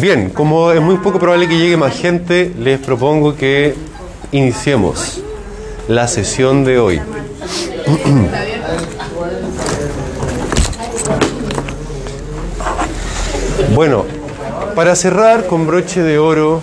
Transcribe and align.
Bien, 0.00 0.30
como 0.30 0.72
es 0.72 0.80
muy 0.80 0.96
poco 0.96 1.18
probable 1.18 1.48
que 1.48 1.56
llegue 1.58 1.76
más 1.76 1.96
gente, 1.96 2.52
les 2.58 2.78
propongo 2.78 3.34
que 3.34 3.74
iniciemos 4.32 5.20
la 5.88 6.08
sesión 6.08 6.64
de 6.64 6.78
hoy. 6.78 7.00
Bueno, 13.74 14.06
para 14.74 14.96
cerrar 14.96 15.46
con 15.46 15.66
broche 15.66 16.02
de 16.02 16.18
oro, 16.18 16.62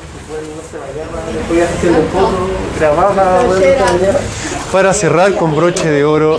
para 4.72 4.94
cerrar 4.96 5.36
con 5.36 5.56
broche 5.56 5.92
de 5.92 6.04
oro 6.04 6.38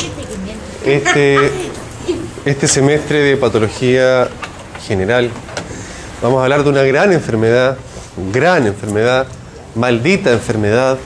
este, 0.85 1.53
este 2.45 2.67
semestre 2.67 3.19
de 3.21 3.37
patología 3.37 4.29
general, 4.85 5.31
vamos 6.25 6.41
a 6.41 6.45
hablar 6.45 6.65
de 6.65 6.71
una 6.71 6.83
gran 6.85 7.13
enfermedad, 7.13 7.77
gran 8.33 8.67
enfermedad, 8.67 9.27
maldita 9.75 10.33
enfermedad, 10.33 10.97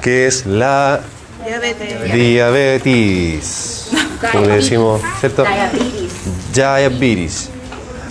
que 0.00 0.28
es 0.28 0.46
la 0.46 1.00
Diabetes. 1.44 2.12
diabetes. 2.12 3.90
Como 4.30 4.46
le 4.46 4.54
decimos, 4.54 5.00
¿cierto? 5.18 5.42
Diabetes. 5.42 6.12
Diabetes. 6.54 7.48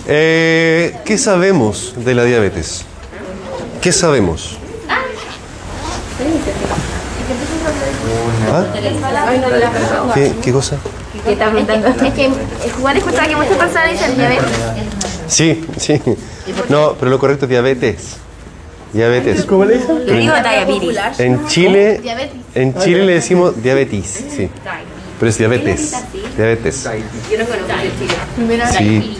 Eh, 0.06 0.94
¿Qué 1.06 1.16
sabemos 1.16 1.94
de 2.04 2.14
la 2.14 2.24
diabetes? 2.24 2.84
¿Qué 3.80 3.92
sabemos? 3.92 4.58
¿Ah? 8.52 8.64
¿Qué, 10.14 10.32
qué 10.42 10.52
cosa? 10.52 10.76
¿Qué 11.24 11.32
está 11.32 11.48
preguntando? 11.50 11.88
Es 11.88 12.12
que 12.12 12.30
igual 12.78 12.96
escuchaba 12.98 13.26
que 13.26 13.36
muchas 13.36 13.56
personas 13.56 13.90
dicen 13.90 14.16
diabetes. 14.16 14.44
Sí, 15.28 15.64
sí. 15.76 16.00
No, 16.68 16.94
pero 16.98 17.10
lo 17.10 17.18
correcto 17.18 17.44
es 17.46 17.50
diabetes. 17.50 18.16
Diabetes. 18.92 19.46
Yo 19.46 19.64
digo 19.64 20.32
diabetes. 20.34 21.20
En 21.20 21.46
Chile, 21.46 21.98
Diabetes. 22.02 22.36
en 22.54 22.74
Chile 22.78 23.04
le 23.04 23.14
decimos 23.14 23.62
diabetes, 23.62 24.24
sí. 24.34 24.48
Pero 25.18 25.30
es 25.30 25.38
diabetes. 25.38 25.92
Diabetes. 26.36 26.84
Yo 27.30 27.38
no 27.38 27.44
conozco 27.44 27.72
el 27.82 28.62
Chile. 28.78 29.02
Sí. 29.02 29.18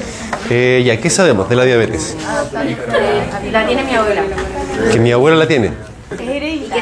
Eh, 0.51 0.83
ya, 0.87 1.01
¿qué 1.01 1.11
sabemos 1.11 1.49
de 1.49 1.57
la 1.57 1.65
diabetes? 1.65 2.17
La 3.53 3.67
tiene 3.67 3.85
mi 3.85 3.95
abuela. 3.95 4.23
Que 4.93 4.99
mi 5.01 5.13
abuela 5.13 5.37
la 5.37 5.49
tiene. 5.49 5.73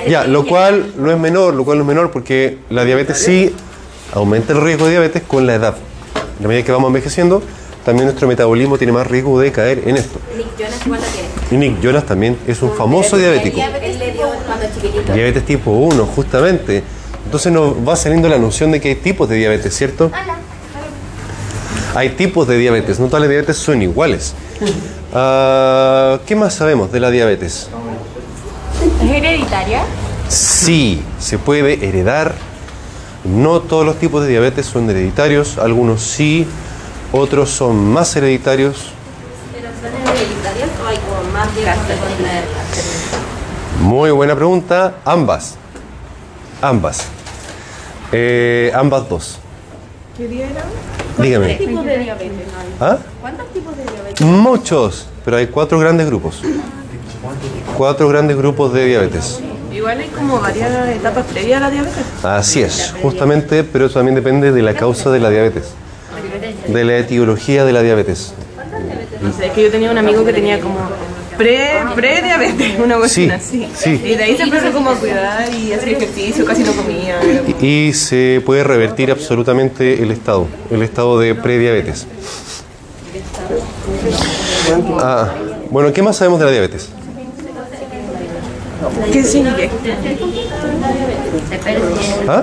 Ya, 0.08 0.24
lo 0.26 0.44
cual 0.46 0.92
no 0.96 1.10
es 1.10 1.18
menor, 1.18 1.54
lo 1.54 1.64
cual 1.64 1.78
no 1.78 1.84
es 1.84 1.88
menor 1.88 2.10
porque 2.10 2.58
la 2.68 2.84
diabetes 2.84 3.18
sí 3.18 3.54
aumenta 4.12 4.52
el 4.52 4.60
riesgo 4.60 4.84
de 4.84 4.92
diabetes 4.92 5.22
con 5.22 5.46
la 5.46 5.54
edad. 5.54 5.76
A 6.42 6.46
medida 6.46 6.64
que 6.64 6.72
vamos 6.72 6.88
envejeciendo, 6.88 7.42
también 7.84 8.06
nuestro 8.06 8.26
metabolismo 8.26 8.78
tiene 8.78 8.92
más 8.92 9.06
riesgo 9.06 9.38
de 9.38 9.52
caer 9.52 9.82
en 9.86 9.96
esto. 9.96 10.18
Nick 10.36 10.56
Jonas 10.58 10.86
igual 10.86 11.00
la 11.00 11.06
tiene. 11.06 11.28
Y 11.50 11.56
Nick 11.56 11.80
Jonas 11.82 12.06
también 12.06 12.38
es 12.46 12.62
un 12.62 12.72
famoso 12.72 13.16
diabético. 13.18 13.60
Diabetes 15.12 15.44
tipo 15.44 15.70
1, 15.70 16.06
justamente. 16.06 16.82
Entonces 17.24 17.52
nos 17.52 17.74
va 17.86 17.96
saliendo 17.96 18.28
la 18.28 18.38
noción 18.38 18.70
de 18.70 18.80
que 18.80 18.88
hay 18.90 18.94
tipos 18.96 19.28
de 19.28 19.36
diabetes, 19.36 19.76
¿cierto? 19.76 20.10
Hay 21.94 22.10
tipos 22.10 22.48
de 22.48 22.58
diabetes, 22.58 22.98
no 22.98 23.06
todas 23.06 23.20
las 23.20 23.30
diabetes 23.30 23.56
son 23.56 23.82
iguales. 23.82 24.34
Ah, 25.16 26.18
¿Qué 26.26 26.34
más 26.34 26.54
sabemos 26.54 26.90
de 26.90 26.98
la 26.98 27.08
diabetes? 27.08 27.68
Es 29.00 29.10
hereditaria. 29.10 29.84
Sí, 30.28 31.04
se 31.20 31.38
puede 31.38 31.86
heredar. 31.86 32.34
No 33.22 33.60
todos 33.60 33.86
los 33.86 33.96
tipos 34.00 34.24
de 34.24 34.30
diabetes 34.30 34.66
son 34.66 34.90
hereditarios, 34.90 35.58
algunos 35.58 36.02
sí, 36.02 36.48
otros 37.14 37.50
son 37.50 37.92
más 37.92 38.16
hereditarios. 38.16 38.90
¿Pero 39.52 39.68
son 39.80 39.92
hereditarias 40.16 40.68
o 40.82 40.88
hay 40.88 40.96
como 40.96 41.22
más 41.32 41.48
la 41.62 41.76
Muy 43.80 44.10
buena 44.10 44.34
pregunta, 44.34 44.96
ambas. 45.04 45.54
Ambas. 46.60 47.04
Eh, 48.10 48.72
ambas 48.74 49.08
dos. 49.08 49.38
¿Qué 50.16 50.26
día 50.26 50.50
era? 50.50 50.64
Dígame. 51.22 51.54
tipos 51.54 51.84
de 51.84 51.98
diabetes 51.98 52.48
¿Ah? 52.80 52.98
¿Cuántos 53.20 53.46
tipos 53.52 53.76
de 53.76 53.84
diabetes? 53.84 54.26
Muchos, 54.26 55.06
pero 55.24 55.36
hay 55.36 55.46
cuatro 55.46 55.78
grandes 55.78 56.06
grupos. 56.08 56.42
Cuatro 57.76 58.08
grandes 58.08 58.36
grupos 58.36 58.72
de 58.72 58.86
diabetes. 58.86 59.40
Igual 59.72 60.00
hay 60.00 60.08
como 60.08 60.40
varias 60.40 60.88
etapas 60.88 61.26
previas 61.26 61.58
a 61.58 61.60
la 61.60 61.70
diabetes. 61.70 62.04
Así 62.24 62.62
es, 62.62 62.92
justamente, 63.02 63.62
pero 63.62 63.86
eso 63.86 63.94
también 63.94 64.16
depende 64.16 64.50
de 64.50 64.62
la 64.62 64.74
causa 64.74 65.10
de 65.10 65.20
la 65.20 65.30
diabetes, 65.30 65.74
de 66.68 66.84
la 66.84 66.98
etiología 66.98 67.64
de 67.64 67.72
la 67.72 67.82
diabetes. 67.82 68.32
No 69.22 69.32
sé, 69.32 69.46
es 69.46 69.52
que 69.52 69.62
yo 69.62 69.70
tenía 69.70 69.90
un 69.90 69.98
amigo 69.98 70.24
que 70.24 70.32
tenía 70.32 70.60
como 70.60 70.76
pre, 71.36 71.68
pre-diabetes, 71.94 72.78
una 72.84 72.94
Sí, 72.94 73.26
cuestión 73.28 73.30
así. 73.32 73.68
sí. 73.74 74.00
Y 74.04 74.14
de 74.16 74.24
ahí 74.24 74.36
se 74.36 74.42
empezó 74.44 74.70
como 74.72 74.90
a 74.90 74.94
cuidar 74.96 75.48
y 75.54 75.72
hacer 75.72 75.90
ejercicio, 75.90 76.44
casi 76.44 76.62
no 76.62 76.72
comía. 76.72 77.20
Y 77.60 77.92
se 77.92 78.42
puede 78.44 78.64
revertir 78.64 79.10
absolutamente 79.10 80.02
el 80.02 80.10
estado, 80.10 80.46
el 80.70 80.82
estado 80.82 81.18
de 81.18 81.34
prediabetes. 81.34 82.06
Ah, 85.00 85.32
bueno, 85.70 85.92
¿qué 85.92 86.02
más 86.02 86.16
sabemos 86.16 86.38
de 86.40 86.46
la 86.46 86.50
diabetes? 86.52 86.88
¿Qué 89.12 89.22
sigue? 89.24 89.70
¿Ah? 92.28 92.42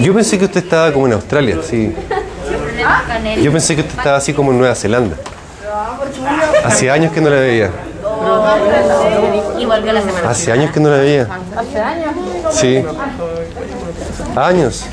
Yo 0.00 0.14
pensé 0.14 0.38
que 0.38 0.44
usted 0.44 0.64
estaba 0.64 0.92
como 0.92 1.06
en 1.06 1.12
Australia, 1.14 1.58
sí. 1.62 1.94
Yo 3.42 3.52
pensé 3.52 3.74
que 3.74 3.82
usted 3.82 3.98
estaba 3.98 4.16
así 4.16 4.32
como 4.32 4.52
en 4.52 4.58
Nueva 4.58 4.74
Zelanda. 4.74 5.16
Hace 6.64 6.90
años 6.90 7.12
que 7.12 7.20
no 7.20 7.30
la 7.30 7.36
veía. 7.36 7.70
La 9.68 10.00
semana. 10.00 10.30
Hace 10.30 10.52
años 10.52 10.70
que 10.72 10.80
no 10.80 10.90
la 10.90 10.96
veía. 10.96 11.28
¿Hace 11.56 11.78
años? 11.80 12.10
Sí. 12.50 12.84
Años. 14.36 14.84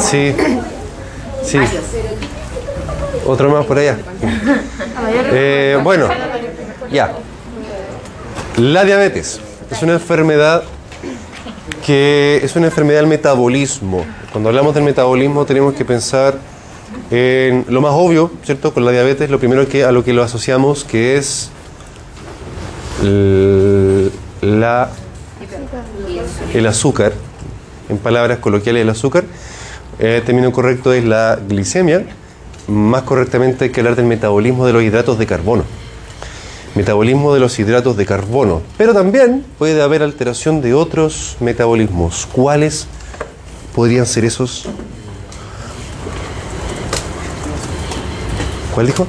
Sí. 0.00 0.36
Sí. 1.42 1.58
Otro 3.26 3.50
más 3.50 3.66
por 3.66 3.78
allá. 3.78 3.96
Eh, 5.32 5.78
bueno, 5.82 6.08
ya. 6.90 7.12
La 8.56 8.84
diabetes 8.84 9.40
es 9.70 9.82
una 9.82 9.94
enfermedad 9.94 10.64
que 11.84 12.40
es 12.42 12.56
una 12.56 12.66
enfermedad 12.66 13.00
del 13.00 13.08
metabolismo. 13.08 14.04
Cuando 14.32 14.48
hablamos 14.48 14.74
del 14.74 14.84
metabolismo 14.84 15.44
tenemos 15.44 15.74
que 15.74 15.84
pensar 15.84 16.38
en 17.10 17.64
lo 17.68 17.80
más 17.80 17.92
obvio, 17.94 18.30
¿cierto? 18.44 18.72
Con 18.72 18.84
la 18.84 18.92
diabetes, 18.92 19.30
lo 19.30 19.38
primero 19.38 19.68
que 19.68 19.84
a 19.84 19.92
lo 19.92 20.04
que 20.04 20.12
lo 20.12 20.22
asociamos 20.22 20.84
que 20.84 21.16
es 21.16 21.50
la 23.02 24.90
el 26.54 26.66
azúcar, 26.66 27.12
en 27.88 27.98
palabras 27.98 28.38
coloquiales 28.38 28.82
el 28.82 28.90
azúcar. 28.90 29.24
Eh, 29.98 30.16
El 30.18 30.22
término 30.24 30.52
correcto 30.52 30.92
es 30.92 31.04
la 31.04 31.38
glicemia. 31.48 32.04
Más 32.68 33.02
correctamente 33.02 33.64
hay 33.64 33.70
que 33.70 33.80
hablar 33.80 33.96
del 33.96 34.06
metabolismo 34.06 34.66
de 34.66 34.72
los 34.72 34.82
hidratos 34.82 35.18
de 35.18 35.26
carbono. 35.26 35.64
Metabolismo 36.74 37.34
de 37.34 37.40
los 37.40 37.58
hidratos 37.58 37.96
de 37.96 38.06
carbono. 38.06 38.62
Pero 38.78 38.94
también 38.94 39.44
puede 39.58 39.82
haber 39.82 40.02
alteración 40.02 40.60
de 40.60 40.74
otros 40.74 41.36
metabolismos. 41.40 42.28
¿Cuáles 42.30 42.86
podrían 43.74 44.06
ser 44.06 44.24
esos? 44.24 44.66
¿Cuál 48.74 48.86
dijo? 48.86 49.06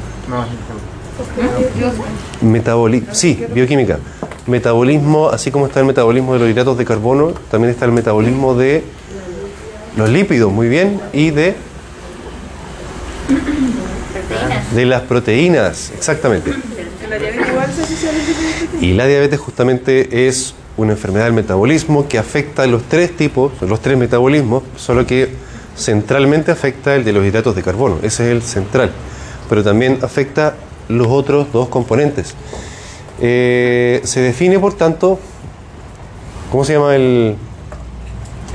Metabolismo, 2.42 3.14
sí, 3.14 3.46
bioquímica. 3.54 4.00
Metabolismo, 4.48 5.30
así 5.30 5.52
como 5.52 5.68
está 5.68 5.82
el 5.82 5.86
metabolismo 5.86 6.34
de 6.34 6.40
los 6.40 6.50
hidratos 6.50 6.78
de 6.78 6.86
carbono, 6.86 7.34
también 7.52 7.72
está 7.72 7.86
el 7.86 7.92
metabolismo 7.92 8.56
de 8.56 8.84
los 9.96 10.10
lípidos, 10.10 10.52
muy 10.52 10.68
bien, 10.68 11.00
y 11.14 11.30
de 11.30 11.56
de 14.74 14.86
las 14.86 15.02
proteínas, 15.02 15.92
exactamente. 15.96 16.52
¿La 17.10 17.18
diabetes 17.18 17.50
igual 17.50 17.74
se 17.74 17.84
asocia 17.84 18.10
a 18.10 18.14
la 18.14 18.20
diabetes? 18.20 18.71
Y 18.82 18.94
la 18.94 19.06
diabetes 19.06 19.40
justamente 19.40 20.28
es 20.28 20.56
una 20.76 20.94
enfermedad 20.94 21.26
del 21.26 21.34
metabolismo 21.34 22.08
que 22.08 22.18
afecta 22.18 22.66
los 22.66 22.82
tres 22.82 23.16
tipos, 23.16 23.52
los 23.62 23.80
tres 23.80 23.96
metabolismos, 23.96 24.64
solo 24.76 25.06
que 25.06 25.36
centralmente 25.78 26.50
afecta 26.50 26.96
el 26.96 27.04
de 27.04 27.14
los 27.14 27.24
hidratos 27.24 27.56
de 27.56 27.62
carbono, 27.62 27.98
ese 28.02 28.26
es 28.26 28.32
el 28.32 28.42
central, 28.42 28.92
pero 29.48 29.64
también 29.64 30.00
afecta 30.02 30.56
los 30.88 31.06
otros 31.08 31.52
dos 31.54 31.70
componentes. 31.70 32.34
Eh, 33.22 34.02
se 34.04 34.22
define, 34.22 34.58
por 34.58 34.74
tanto, 34.74 35.20
¿cómo 36.52 36.66
se 36.66 36.74
llama 36.74 36.96
el, 36.96 37.36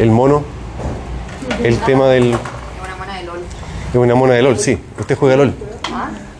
el 0.00 0.10
mono? 0.10 0.42
El 1.62 1.78
tema 1.78 2.08
del... 2.08 2.34
Una 2.82 2.96
mona 2.96 3.16
de 3.16 3.22
LOL. 3.22 3.38
Es 3.90 3.94
una 3.96 4.14
mona 4.16 4.34
de 4.34 4.42
LOL, 4.42 4.58
sí. 4.58 4.76
¿Usted 4.98 5.16
juega 5.16 5.36
LOL? 5.36 5.54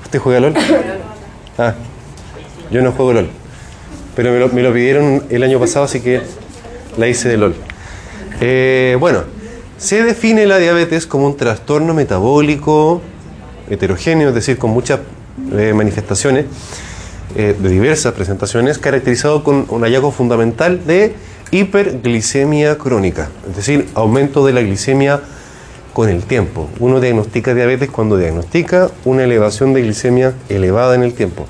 ¿Usted 0.03 0.19
juega 0.19 0.41
LOL? 0.41 0.55
Ah, 1.57 1.75
yo 2.73 2.83
no 2.83 2.91
juego 2.91 3.13
LOL. 3.13 3.31
Pero 4.17 4.51
me 4.51 4.63
lo, 4.63 4.73
pidieron 4.73 5.25
el 5.29 5.43
año 5.43 5.61
pasado, 5.61 5.85
así 5.85 6.01
que 6.01 6.23
la 6.97 7.07
hice 7.07 7.29
de 7.29 7.37
LOL. 7.37 7.55
Eh, 8.41 8.97
bueno, 8.99 9.25
se 9.79 10.03
define 10.03 10.47
la 10.47 10.59
diabetes 10.59 11.07
como 11.07 11.27
un 11.27 11.37
trastorno 11.37 11.93
metabólico 11.93 13.03
heterogéneo, 13.69 14.31
es 14.31 14.35
decir, 14.35 14.57
con 14.57 14.71
muchas 14.71 15.01
eh, 15.53 15.75
manifestaciones 15.75 16.47
eh, 17.37 17.55
de 17.59 17.69
diversas 17.69 18.15
presentaciones, 18.15 18.79
caracterizado 18.79 19.45
con 19.45 19.67
un 19.69 19.83
hallazgo 19.83 20.11
fundamental 20.11 20.87
de 20.87 21.15
hiperglicemia 21.51 22.79
crónica, 22.79 23.29
es 23.49 23.57
decir, 23.57 23.87
aumento 23.95 24.47
de 24.47 24.55
la 24.55 24.63
glicemia 24.63 25.21
con 25.93 26.09
el 26.09 26.23
tiempo. 26.25 26.71
Uno 26.81 27.01
diagnostica 27.01 27.55
diabetes 27.55 27.91
cuando 27.91 28.17
diagnostica 28.17 28.91
una 29.05 29.25
elevación 29.25 29.75
de 29.75 29.83
glicemia 29.83 30.33
elevada 30.49 30.95
en 30.95 31.03
el 31.03 31.13
tiempo. 31.13 31.47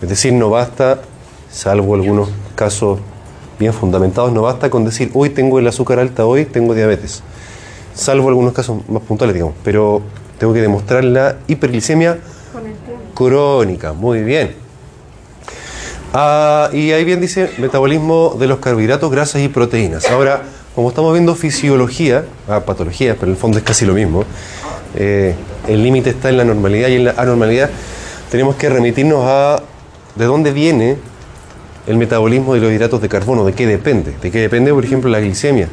Es 0.00 0.08
decir, 0.08 0.32
no 0.32 0.50
basta, 0.50 1.00
salvo 1.54 1.94
algunos 1.94 2.28
casos 2.56 2.98
bien 3.58 3.72
fundamentados, 3.72 4.32
no 4.32 4.42
basta 4.42 4.68
con 4.70 4.84
decir, 4.84 5.10
hoy 5.14 5.30
tengo 5.30 5.60
el 5.60 5.68
azúcar 5.68 6.00
alta, 6.00 6.26
hoy 6.26 6.44
tengo 6.44 6.74
diabetes. 6.74 7.22
Salvo 7.94 8.28
algunos 8.28 8.52
casos 8.52 8.78
más 8.88 9.02
puntuales, 9.04 9.34
digamos. 9.34 9.54
Pero 9.62 10.02
tengo 10.38 10.52
que 10.52 10.60
demostrar 10.60 11.04
la 11.04 11.36
hiperglicemia 11.46 12.18
crónica. 13.14 13.92
Muy 13.92 14.24
bien. 14.24 14.56
Ah, 16.12 16.70
y 16.72 16.90
ahí 16.90 17.04
bien 17.04 17.20
dice 17.20 17.50
metabolismo 17.58 18.36
de 18.38 18.48
los 18.48 18.58
carbohidratos, 18.58 19.10
grasas 19.12 19.42
y 19.42 19.48
proteínas. 19.48 20.10
Ahora, 20.10 20.42
como 20.74 20.88
estamos 20.88 21.12
viendo 21.12 21.36
fisiología, 21.36 22.24
ah, 22.48 22.60
patología, 22.60 23.14
pero 23.14 23.26
en 23.26 23.32
el 23.32 23.36
fondo 23.36 23.58
es 23.58 23.64
casi 23.64 23.86
lo 23.86 23.94
mismo, 23.94 24.24
eh, 24.96 25.36
el 25.68 25.82
límite 25.82 26.10
está 26.10 26.30
en 26.30 26.36
la 26.36 26.44
normalidad 26.44 26.88
y 26.88 26.96
en 26.96 27.04
la 27.04 27.12
anormalidad, 27.12 27.70
tenemos 28.30 28.56
que 28.56 28.68
remitirnos 28.68 29.24
a 29.24 29.62
de 30.16 30.24
dónde 30.24 30.52
viene 30.52 30.98
el 31.86 31.96
metabolismo 31.96 32.54
de 32.54 32.60
los 32.60 32.72
hidratos 32.72 33.00
de 33.00 33.08
carbono, 33.08 33.44
de 33.44 33.52
qué 33.52 33.66
depende. 33.66 34.16
¿De 34.20 34.30
qué 34.30 34.40
depende, 34.40 34.72
por 34.72 34.84
ejemplo, 34.84 35.10
la 35.10 35.20
glicemia? 35.20 35.68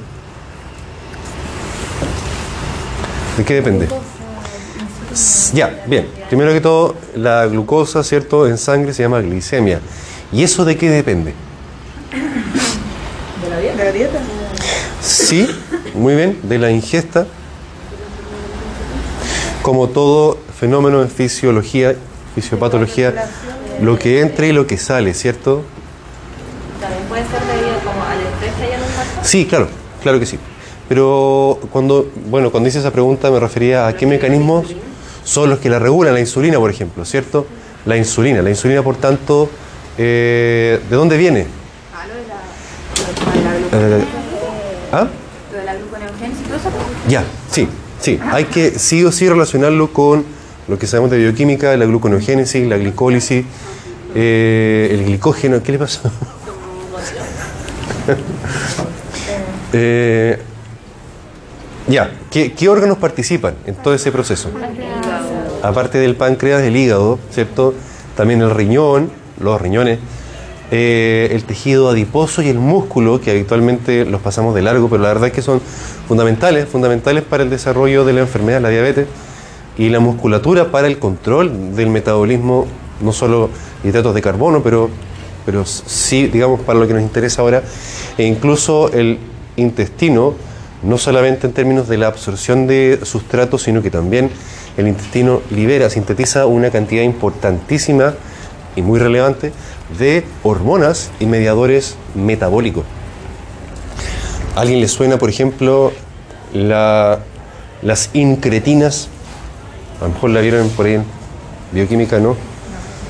¿De 3.38 3.44
qué 3.46 3.56
depende? 3.56 3.88
Ya, 5.54 5.84
bien. 5.88 6.08
Primero 6.30 6.54
que 6.54 6.62
todo, 6.62 6.96
la 7.16 7.46
glucosa, 7.48 8.04
¿cierto? 8.04 8.48
En 8.48 8.58
sangre 8.58 8.94
se 8.94 9.04
llama 9.04 9.19
glicemia. 9.22 9.80
¿Y 10.31 10.44
eso 10.44 10.63
de 10.63 10.78
qué 10.78 10.90
depende? 10.90 11.34
¿De 13.44 13.50
la 13.50 13.60
dieta? 13.60 13.78
¿De 13.78 13.84
la 13.84 13.92
dieta? 13.92 14.19
Sí, 15.02 15.50
muy 15.94 16.16
bien, 16.16 16.40
de 16.44 16.57
la 16.60 16.72
ingesta. 16.72 17.25
Como 19.62 19.90
todo 19.90 20.38
fenómeno 20.60 21.02
en 21.02 21.10
fisiología, 21.10 21.96
fisiopatología, 22.36 23.30
lo 23.81 23.98
que 24.00 24.22
entra 24.22 24.46
y 24.46 24.54
lo 24.54 24.68
que 24.68 24.78
sale, 24.78 25.14
¿cierto? 25.14 25.64
También 26.80 27.04
puede 27.10 27.24
ser 27.24 27.42
debido 27.42 27.78
como 27.80 28.04
al 28.04 28.19
estrés 28.22 28.54
que 28.56 28.64
hay 28.64 28.72
en 28.72 28.80
un 28.80 28.92
cuerpo. 28.94 29.20
Sí, 29.31 29.45
claro, 29.45 29.69
claro 30.04 30.19
que 30.19 30.25
sí. 30.25 30.38
Pero 30.89 31.57
cuando, 31.72 32.12
bueno, 32.30 32.51
cuando 32.51 32.68
hice 32.68 32.80
esa 32.80 32.92
pregunta 32.92 33.31
me 33.31 33.39
refería 33.39 33.88
a 33.88 33.95
qué 33.95 34.06
mecanismos 34.06 34.75
son 35.24 35.50
los 35.50 35.60
que 35.60 35.69
la 35.69 35.80
regulan, 35.80 36.13
la 36.13 36.19
insulina, 36.19 36.60
por 36.60 36.69
ejemplo, 36.69 37.06
¿cierto? 37.06 37.48
La 37.86 37.95
insulina, 37.95 38.42
la 38.42 38.50
insulina, 38.50 38.83
por 38.83 38.98
tanto, 38.98 39.50
eh, 39.98 40.81
¿de 40.89 40.95
dónde 40.98 41.16
viene? 41.16 41.45
Ah, 41.95 42.06
lo 42.07 42.13
de 42.13 42.28
la, 43.80 44.00
Eh, 44.00 44.04
¿Ah? 44.92 45.07
Lo 45.50 45.57
de 45.60 45.63
la 45.63 45.75
gluconeogénesis 45.75 46.42
y 46.42 46.44
todo 46.50 46.57
eso. 46.57 46.69
Ya, 47.07 47.24
sí, 47.50 47.69
sí. 48.01 48.19
Hay 48.33 48.44
que 48.44 48.78
sí 48.78 49.06
o 49.06 49.13
sí 49.13 49.30
relacionarlo 49.30 49.94
con 49.94 50.25
lo 50.68 50.78
que 50.78 50.88
sabemos 50.88 51.10
de 51.10 51.19
bioquímica, 51.19 51.78
la 51.78 51.86
gluconeogénesis, 51.86 52.68
la 52.68 52.75
glicólisis, 52.75 53.45
eh, 54.13 54.89
el 54.92 55.06
glicógeno. 55.06 55.63
¿Qué 55.63 55.72
le 55.72 55.78
pasa? 55.78 56.12
Eh, 59.73 60.38
ya, 61.88 62.12
¿qué, 62.29 62.69
órganos 62.69 62.97
participan 62.97 63.56
en 63.65 63.75
todo 63.75 63.94
ese 63.94 64.12
proceso? 64.12 64.50
Aparte 65.63 65.97
del 65.97 66.15
páncreas, 66.15 66.62
el 66.62 66.75
hígado, 66.75 67.19
¿cierto? 67.31 67.73
También 68.15 68.41
el 68.41 68.51
riñón, 68.51 69.12
los 69.39 69.59
riñones, 69.59 70.00
eh, 70.71 71.29
el 71.31 71.44
tejido 71.44 71.89
adiposo 71.89 72.41
y 72.41 72.50
el 72.50 72.59
músculo, 72.59 73.19
que 73.19 73.31
habitualmente 73.31 74.06
los 74.06 74.21
pasamos 74.21 74.56
de 74.56 74.62
largo, 74.62 74.89
pero 74.89 75.01
la 75.01 75.09
verdad 75.09 75.27
es 75.27 75.33
que 75.33 75.41
son 75.41 75.62
fundamentales, 76.07 76.68
fundamentales 76.68 77.23
para 77.23 77.44
el 77.44 77.50
desarrollo 77.50 78.06
de 78.06 78.13
la 78.13 78.21
enfermedad, 78.21 78.62
la 78.62 78.69
diabetes, 78.69 79.07
y 79.77 79.89
la 79.89 80.00
musculatura 80.00 80.71
para 80.71 80.88
el 80.88 81.00
control 81.00 81.75
del 81.75 81.89
metabolismo, 81.89 82.68
no 83.01 83.12
solo 83.12 83.50
hidratos 83.83 84.13
de 84.13 84.21
carbono, 84.21 84.62
pero, 84.62 84.89
pero 85.45 85.65
sí, 85.65 86.27
digamos, 86.27 86.62
para 86.62 86.79
lo 86.79 86.88
que 86.88 86.94
nos 86.94 87.01
interesa 87.01 87.41
ahora, 87.41 87.63
e 88.18 88.25
incluso 88.25 88.91
el 88.94 89.18
intestino, 89.62 90.34
no 90.84 90.98
solamente 90.98 91.48
en 91.48 91.54
términos 91.54 91.88
de 91.88 91.98
la 91.98 92.08
absorción 92.08 92.68
de 92.68 93.00
sustratos, 93.04 93.63
sino 93.63 93.81
que 93.81 93.92
también 93.92 94.30
el 94.78 94.88
intestino 94.88 95.42
libera, 95.52 95.90
sintetiza 95.90 96.46
una 96.48 96.69
cantidad 96.72 97.04
importantísima 97.04 98.13
y 98.75 98.81
muy 98.81 99.00
relevante 99.00 99.52
de 100.00 100.24
hormonas 100.44 101.12
y 101.19 101.25
mediadores 101.25 101.96
metabólicos. 102.16 102.84
¿A 104.56 104.62
alguien 104.62 104.81
le 104.81 104.88
suena, 104.88 105.18
por 105.18 105.30
ejemplo, 105.30 105.92
la- 106.54 107.19
las 107.81 108.10
incretinas? 108.14 109.07
A 110.02 110.06
lo 110.06 110.10
mejor 110.14 110.30
la 110.31 110.42
vieron 110.42 110.69
por 110.69 110.86
ahí 110.88 110.94
en 110.96 111.06
bioquímica, 111.72 112.19
¿no? 112.19 112.36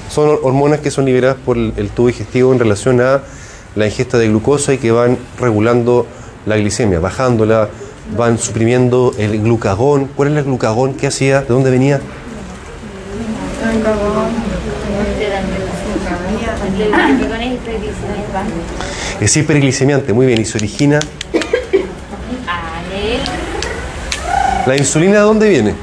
Son 0.10 0.28
hor- 0.30 0.40
hormonas 0.44 0.82
que 0.82 0.92
son 0.92 1.06
liberadas 1.06 1.38
por 1.44 1.58
el 1.58 1.90
tubo 1.96 2.08
digestivo 2.08 2.52
en 2.54 2.60
relación 2.60 3.00
a 3.02 3.22
la 3.76 3.86
ingesta 3.86 4.18
de 4.18 4.28
glucosa 4.28 4.74
y 4.74 4.78
que 4.78 4.92
van 4.92 5.18
regulando 5.40 6.06
la 6.46 6.58
glicemia, 6.58 7.00
bajándola, 7.00 7.70
van 8.18 8.38
suprimiendo 8.38 9.14
el 9.18 9.42
glucagón. 9.42 10.10
¿Cuál 10.16 10.32
es 10.32 10.38
el 10.38 10.44
glucagón? 10.44 10.94
¿Qué 10.96 11.08
hacía? 11.08 11.42
¿De 11.42 11.48
dónde 11.48 11.70
venía? 11.70 12.00
Es 19.20 19.38
hiperglicemiante, 19.38 20.14
muy 20.14 20.26
bien, 20.26 20.42
y 20.42 20.46
se 20.46 20.58
origina. 20.58 21.00
¿La 24.66 24.78
insulina 24.78 25.14
de 25.14 25.20
dónde 25.20 25.50
viene? 25.50 25.74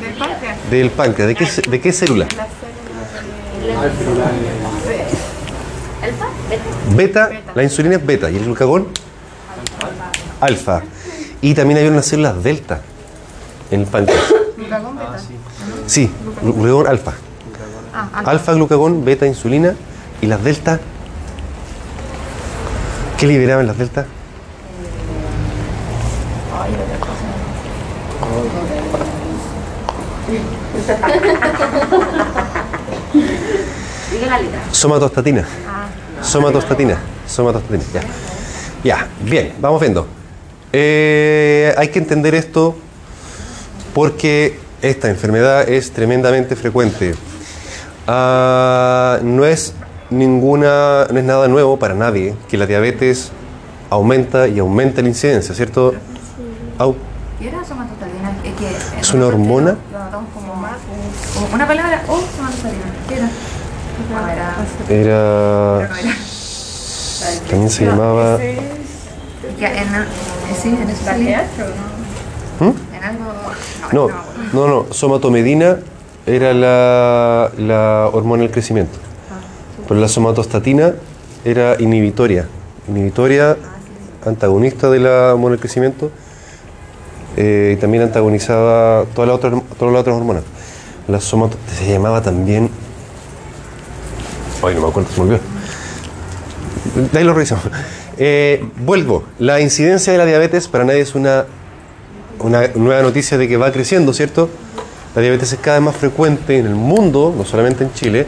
Del 0.00 0.14
páncreas. 0.18 0.70
Del 0.70 0.90
páncreas. 0.90 1.28
¿De 1.28 1.34
qué, 1.34 1.70
de 1.70 1.80
qué 1.80 1.92
célula? 1.92 2.26
Beta, 6.96 7.30
la 7.54 7.62
insulina 7.62 7.96
es 7.96 8.06
beta 8.06 8.30
y 8.30 8.36
el 8.36 8.44
glucagón 8.44 8.88
alfa. 10.42 10.82
Y 11.40 11.54
también 11.54 11.78
hay 11.78 11.86
unas 11.88 12.04
células 12.06 12.42
delta 12.42 12.80
en 13.70 13.80
el 13.80 13.86
páncreas. 13.86 14.22
Glucagón 14.56 14.96
beta. 14.96 15.18
Sí, 15.86 16.10
glu- 16.42 16.54
glucagón 16.54 16.86
alfa. 16.86 17.12
Ah, 17.94 18.08
alfa. 18.14 18.30
Alfa, 18.30 18.52
glucagón, 18.54 19.04
beta, 19.04 19.26
insulina 19.26 19.74
y 20.20 20.26
las 20.26 20.42
delta. 20.44 20.80
¿Qué 23.18 23.26
liberaban 23.26 23.66
las 23.66 23.78
delta? 23.78 24.06
Somatostatina. 34.72 35.44
Somatostatina. 36.22 36.96
Somatostatina. 37.26 37.84
Ya. 37.92 38.02
Ya, 38.84 39.06
bien, 39.24 39.52
vamos 39.60 39.80
viendo. 39.80 40.06
Eh, 40.72 41.74
hay 41.76 41.88
que 41.88 41.98
entender 41.98 42.34
esto 42.34 42.74
porque 43.94 44.58
esta 44.80 45.10
enfermedad 45.10 45.68
es 45.68 45.92
tremendamente 45.92 46.56
frecuente. 46.56 47.14
Ah, 48.06 49.18
no 49.22 49.44
es 49.44 49.74
ninguna, 50.10 51.06
no 51.10 51.18
es 51.18 51.24
nada 51.24 51.46
nuevo 51.48 51.78
para 51.78 51.94
nadie 51.94 52.34
que 52.48 52.56
la 52.56 52.66
diabetes 52.66 53.30
aumenta 53.90 54.48
y 54.48 54.58
aumenta 54.58 55.02
la 55.02 55.08
incidencia, 55.08 55.54
¿cierto? 55.54 55.94
Au. 56.78 56.96
¿Qué 57.38 57.48
era 57.48 57.64
somatostatina? 57.64 58.32
Es 58.42 58.54
que. 58.54 59.00
¿Es 59.00 59.12
una 59.12 59.26
hormona? 59.26 59.76
Como 60.34 61.54
Una 61.54 61.66
palabra. 61.66 62.02
Oh, 62.08 62.20
somatostatina. 62.34 62.84
¿Qué 63.08 63.16
era? 63.16 63.30
Era. 64.32 64.56
Era. 64.88 65.78
Pero 65.78 65.88
no 65.88 65.96
era. 65.96 66.16
También 67.48 67.70
se 67.70 67.84
llamaba. 67.84 68.38
En, 69.60 69.94
eh, 69.94 70.06
sí, 70.60 70.68
en 70.68 70.96
salía. 70.96 71.46
¿Mm? 72.60 72.94
En 72.96 73.04
algo. 73.04 73.24
No, 73.92 74.08
no, 74.52 74.68
no. 74.68 74.86
Somatomedina 74.92 75.78
era 76.26 76.52
la, 76.54 77.50
la 77.58 78.10
hormona 78.12 78.42
del 78.42 78.50
crecimiento. 78.52 78.98
Pero 79.88 80.00
la 80.00 80.08
somatostatina 80.08 80.94
era 81.44 81.76
inhibitoria. 81.80 82.46
Inhibitoria, 82.88 83.56
antagonista 84.24 84.88
de 84.90 85.00
la 85.00 85.32
hormona 85.34 85.52
del 85.52 85.60
crecimiento. 85.60 86.10
eh, 87.36 87.74
y 87.76 87.80
también 87.80 88.02
antagonizaba 88.04 89.04
todas 89.14 89.28
las 89.28 89.36
otras, 89.36 89.54
todas 89.78 89.92
las 89.92 90.00
otras 90.02 90.16
hormonas. 90.16 90.42
La 91.08 91.20
somato 91.20 91.56
se 91.76 91.90
llamaba 91.90 92.22
también. 92.22 92.70
Ay, 94.64 94.74
no 94.76 94.82
me 94.82 94.88
acuerdo, 94.88 95.08
se 95.10 95.20
me 95.20 95.26
olvidó. 95.26 95.40
De 97.12 97.18
ahí 97.18 97.24
lo 97.24 97.34
revisamos. 97.34 97.64
Eh, 98.24 98.64
vuelvo. 98.76 99.24
La 99.40 99.60
incidencia 99.60 100.12
de 100.12 100.18
la 100.18 100.26
diabetes 100.26 100.68
para 100.68 100.84
nadie 100.84 101.00
es 101.00 101.16
una 101.16 101.44
una 102.38 102.68
nueva 102.74 103.02
noticia 103.02 103.38
de 103.38 103.48
que 103.48 103.56
va 103.56 103.72
creciendo, 103.72 104.12
¿cierto? 104.12 104.48
La 105.14 105.22
diabetes 105.22 105.52
es 105.52 105.58
cada 105.58 105.78
vez 105.78 105.84
más 105.86 105.96
frecuente 105.96 106.58
en 106.58 106.66
el 106.66 106.74
mundo, 106.74 107.34
no 107.36 107.44
solamente 107.44 107.84
en 107.84 107.92
Chile, 107.92 108.26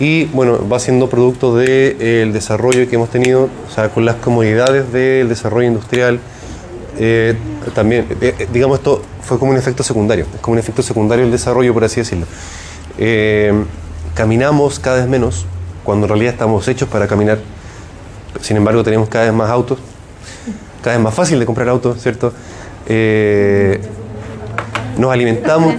y 0.00 0.24
bueno, 0.26 0.66
va 0.68 0.78
siendo 0.78 1.08
producto 1.08 1.56
del 1.56 2.32
desarrollo 2.32 2.88
que 2.88 2.96
hemos 2.96 3.10
tenido, 3.10 3.48
o 3.68 3.74
sea, 3.74 3.88
con 3.90 4.04
las 4.04 4.16
comodidades 4.16 4.92
del 4.92 5.28
desarrollo 5.28 5.68
industrial. 5.68 6.18
eh, 6.98 7.34
también, 7.74 8.06
eh, 8.20 8.34
eh, 8.38 8.48
digamos, 8.52 8.78
esto 8.78 9.02
fue 9.22 9.38
como 9.38 9.52
un 9.52 9.56
efecto 9.56 9.82
secundario, 9.82 10.26
es 10.34 10.40
como 10.40 10.52
un 10.54 10.58
efecto 10.58 10.82
secundario 10.82 11.24
del 11.24 11.32
desarrollo, 11.32 11.72
por 11.72 11.84
así 11.84 12.00
decirlo. 12.00 12.26
Eh, 12.98 13.52
caminamos 14.14 14.78
cada 14.78 14.98
vez 14.98 15.08
menos, 15.08 15.46
cuando 15.84 16.04
en 16.06 16.10
realidad 16.10 16.32
estamos 16.34 16.68
hechos 16.68 16.88
para 16.88 17.06
caminar. 17.06 17.38
Sin 18.40 18.56
embargo, 18.56 18.82
tenemos 18.82 19.08
cada 19.08 19.26
vez 19.26 19.34
más 19.34 19.50
autos, 19.50 19.78
cada 20.82 20.96
vez 20.96 21.04
más 21.04 21.14
fácil 21.14 21.38
de 21.38 21.46
comprar 21.46 21.68
autos, 21.68 22.00
¿cierto? 22.00 22.32
Eh, 22.86 23.80
nos 24.98 25.12
alimentamos, 25.12 25.74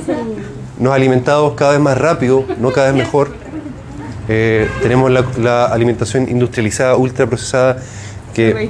nos 0.79 0.93
alimentamos 0.93 1.53
cada 1.53 1.71
vez 1.71 1.81
más 1.81 1.97
rápido, 1.97 2.45
no 2.59 2.71
cada 2.71 2.91
vez 2.91 3.03
mejor. 3.03 3.31
Eh, 4.29 4.69
tenemos 4.81 5.11
la, 5.11 5.25
la 5.37 5.65
alimentación 5.65 6.29
industrializada, 6.29 6.95
ultraprocesada, 6.95 7.77
que 8.33 8.69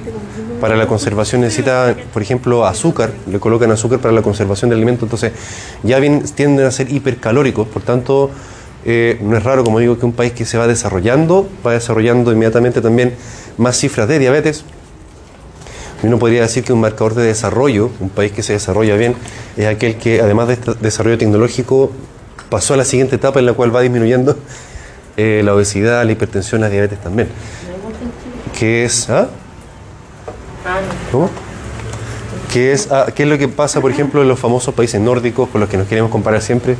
para 0.60 0.76
la 0.76 0.88
conservación 0.88 1.42
necesita, 1.42 1.96
por 2.12 2.22
ejemplo, 2.22 2.66
azúcar, 2.66 3.12
le 3.28 3.40
colocan 3.40 3.72
azúcar 3.72 4.00
para 4.00 4.14
la 4.14 4.22
conservación 4.22 4.70
del 4.70 4.78
alimento, 4.78 5.06
entonces 5.06 5.32
ya 5.84 6.00
bien 6.00 6.24
tienden 6.36 6.66
a 6.66 6.72
ser 6.72 6.92
hipercalóricos, 6.92 7.68
por 7.68 7.82
tanto, 7.82 8.30
eh, 8.86 9.18
no 9.22 9.38
es 9.38 9.44
raro, 9.44 9.64
como 9.64 9.80
digo, 9.80 9.98
que 9.98 10.06
un 10.06 10.14
país 10.14 10.34
que 10.34 10.46
se 10.46 10.58
va 10.58 10.68
desarrollando, 10.68 11.50
va 11.66 11.74
desarrollando 11.74 12.32
inmediatamente 12.32 12.82
también 12.82 13.16
más 13.58 13.78
cifras 13.78 14.08
de 14.08 14.20
diabetes. 14.20 14.66
Uno 16.04 16.20
podría 16.20 16.42
decir 16.42 16.66
que 16.66 16.74
un 16.74 16.82
marcador 16.82 17.16
de 17.16 17.24
desarrollo, 17.24 17.90
un 18.02 18.10
país 18.10 18.34
que 18.34 18.44
se 18.44 18.54
desarrolla 18.54 18.98
bien, 18.98 19.16
es 19.56 19.68
aquel 19.68 19.96
que, 19.96 20.22
además 20.22 20.50
de 20.50 20.56
este 20.56 20.74
desarrollo 20.76 21.18
tecnológico, 21.18 21.92
pasó 22.50 22.74
a 22.74 22.78
la 22.78 22.86
siguiente 22.86 23.16
etapa 23.16 23.40
en 23.40 23.46
la 23.46 23.54
cual 23.54 23.74
va 23.74 23.82
disminuyendo 23.82 24.38
eh, 25.16 25.42
la 25.46 25.56
obesidad, 25.56 26.04
la 26.04 26.12
hipertensión, 26.12 26.60
la 26.60 26.70
diabetes 26.70 27.00
también. 27.00 27.30
Que 28.60 28.84
es. 28.84 29.10
¿ah? 29.10 29.30
¿Cómo? 31.12 31.30
¿Qué 32.52 32.74
es, 32.74 32.92
ah, 32.92 33.08
¿Qué 33.16 33.24
es 33.24 33.30
lo 33.30 33.38
que 33.38 33.48
pasa, 33.48 33.80
por 33.80 33.90
ejemplo, 33.90 34.22
en 34.22 34.28
los 34.28 34.40
famosos 34.40 34.74
países 34.76 35.00
nórdicos 35.00 35.50
con 35.50 35.62
los 35.62 35.70
que 35.70 35.78
nos 35.78 35.88
queremos 35.88 36.12
comparar 36.12 36.42
siempre? 36.42 36.76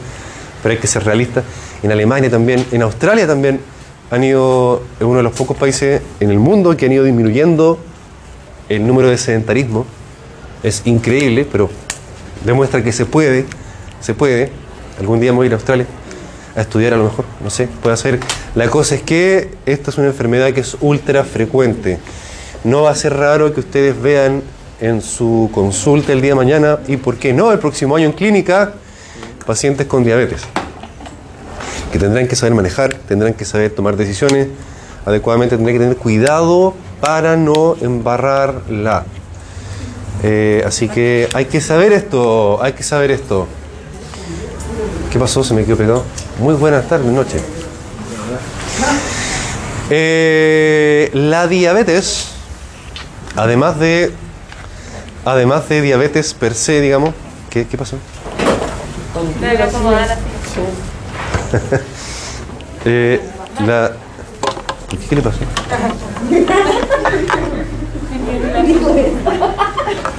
Pero 0.64 0.74
hay 0.74 0.80
que 0.80 0.88
ser 0.88 1.04
realistas. 1.04 1.44
En 1.84 1.92
Alemania 1.92 2.32
también, 2.32 2.66
en 2.72 2.82
Australia 2.82 3.28
también, 3.28 3.60
han 4.10 4.24
ido, 4.24 4.82
es 5.00 5.06
uno 5.06 5.18
de 5.18 5.24
los 5.24 5.34
pocos 5.34 5.58
países 5.58 6.02
en 6.20 6.32
el 6.32 6.40
mundo 6.40 6.76
que 6.76 6.86
han 6.86 6.92
ido 6.92 7.04
disminuyendo 7.04 7.78
el 8.70 8.88
número 8.88 9.10
de 9.10 9.18
sedentarismo. 9.18 9.86
Es 10.64 10.82
increíble, 10.86 11.46
pero 11.52 11.70
demuestra 12.46 12.84
que 12.84 12.92
se 12.92 13.06
puede, 13.06 13.46
se 14.00 14.14
puede. 14.14 14.52
Algún 15.00 15.20
día 15.20 15.32
me 15.32 15.38
voy 15.38 15.46
a 15.46 15.48
ir 15.48 15.54
a 15.54 15.56
Australia 15.56 15.86
a 16.56 16.62
estudiar 16.62 16.94
a 16.94 16.98
lo 16.98 17.06
mejor, 17.06 17.26
no 17.44 17.50
sé, 17.50 17.68
puede 17.82 17.94
hacer. 17.94 18.20
La 18.56 18.68
cosa 18.70 18.96
es 18.96 19.02
que 19.02 19.56
esta 19.66 19.90
es 19.90 19.98
una 19.98 20.08
enfermedad 20.08 20.52
que 20.52 20.62
es 20.62 20.78
ultra 20.82 21.24
frecuente. 21.24 21.98
No 22.64 22.84
va 22.84 22.92
a 22.92 22.96
ser 22.96 23.16
raro 23.16 23.54
que 23.54 23.60
ustedes 23.60 24.00
vean 24.00 24.44
en 24.80 25.02
su 25.02 25.50
consulta 25.54 26.14
el 26.14 26.22
día 26.22 26.32
de 26.32 26.36
mañana 26.36 26.80
y, 26.88 26.98
¿por 26.98 27.18
qué 27.18 27.34
no?, 27.34 27.52
el 27.52 27.60
próximo 27.60 27.96
año 27.96 28.06
en 28.06 28.12
clínica, 28.12 28.74
pacientes 29.44 29.88
con 29.88 30.04
diabetes, 30.04 30.42
que 31.92 32.00
tendrán 32.00 32.28
que 32.28 32.36
saber 32.36 32.54
manejar, 32.56 32.94
tendrán 33.08 33.34
que 33.34 33.46
saber 33.46 33.72
tomar 33.72 33.96
decisiones 33.96 34.48
adecuadamente, 35.06 35.56
tendrán 35.56 35.76
que 35.76 35.80
tener 35.80 35.98
cuidado 35.98 36.74
para 37.02 37.36
no 37.36 37.76
embarrarla. 37.82 39.06
Eh, 40.24 40.64
así 40.66 40.88
que 40.88 41.28
hay 41.34 41.46
que 41.46 41.60
saber 41.60 41.92
esto, 41.92 42.64
hay 42.64 42.74
que 42.74 42.84
saber 42.84 43.12
esto. 43.12 43.48
¿Qué 45.12 45.20
pasó? 45.20 45.44
Se 45.44 45.54
me 45.54 45.66
quedó 45.66 45.78
pegado. 45.78 46.04
Muy 46.40 46.56
buenas 46.56 46.88
tardes, 46.88 47.08
noche. 47.08 47.40
Eh, 49.90 51.12
la 51.14 51.48
diabetes, 51.48 52.30
además 53.36 53.80
de, 53.80 54.12
además 55.26 55.68
de 55.70 55.82
diabetes 55.82 56.34
per 56.34 56.56
se, 56.56 56.80
digamos, 56.82 57.14
¿qué, 57.50 57.68
qué 57.68 57.78
pasó? 57.78 57.98
Me 57.98 58.02
voy 58.38 58.40
a 58.40 58.54
acomodar 58.54 58.72
así. 58.72 59.03
Eh, 62.86 63.18
la, 63.66 63.94
¿qué, 64.90 64.98
qué 64.98 65.16
le 65.16 65.22
pasó? 65.22 65.38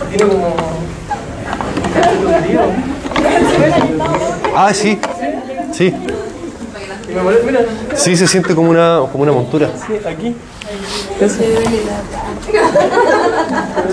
Tiene 0.09 0.27
como. 0.27 0.57
Ah, 4.57 4.73
sí, 4.73 4.99
sí. 5.73 5.95
Sí, 7.97 8.17
se 8.17 8.27
siente 8.27 8.55
como 8.55 8.71
una, 8.71 9.01
como 9.13 9.25
una 9.25 9.33
montura. 9.33 9.69
Aquí. 10.09 10.35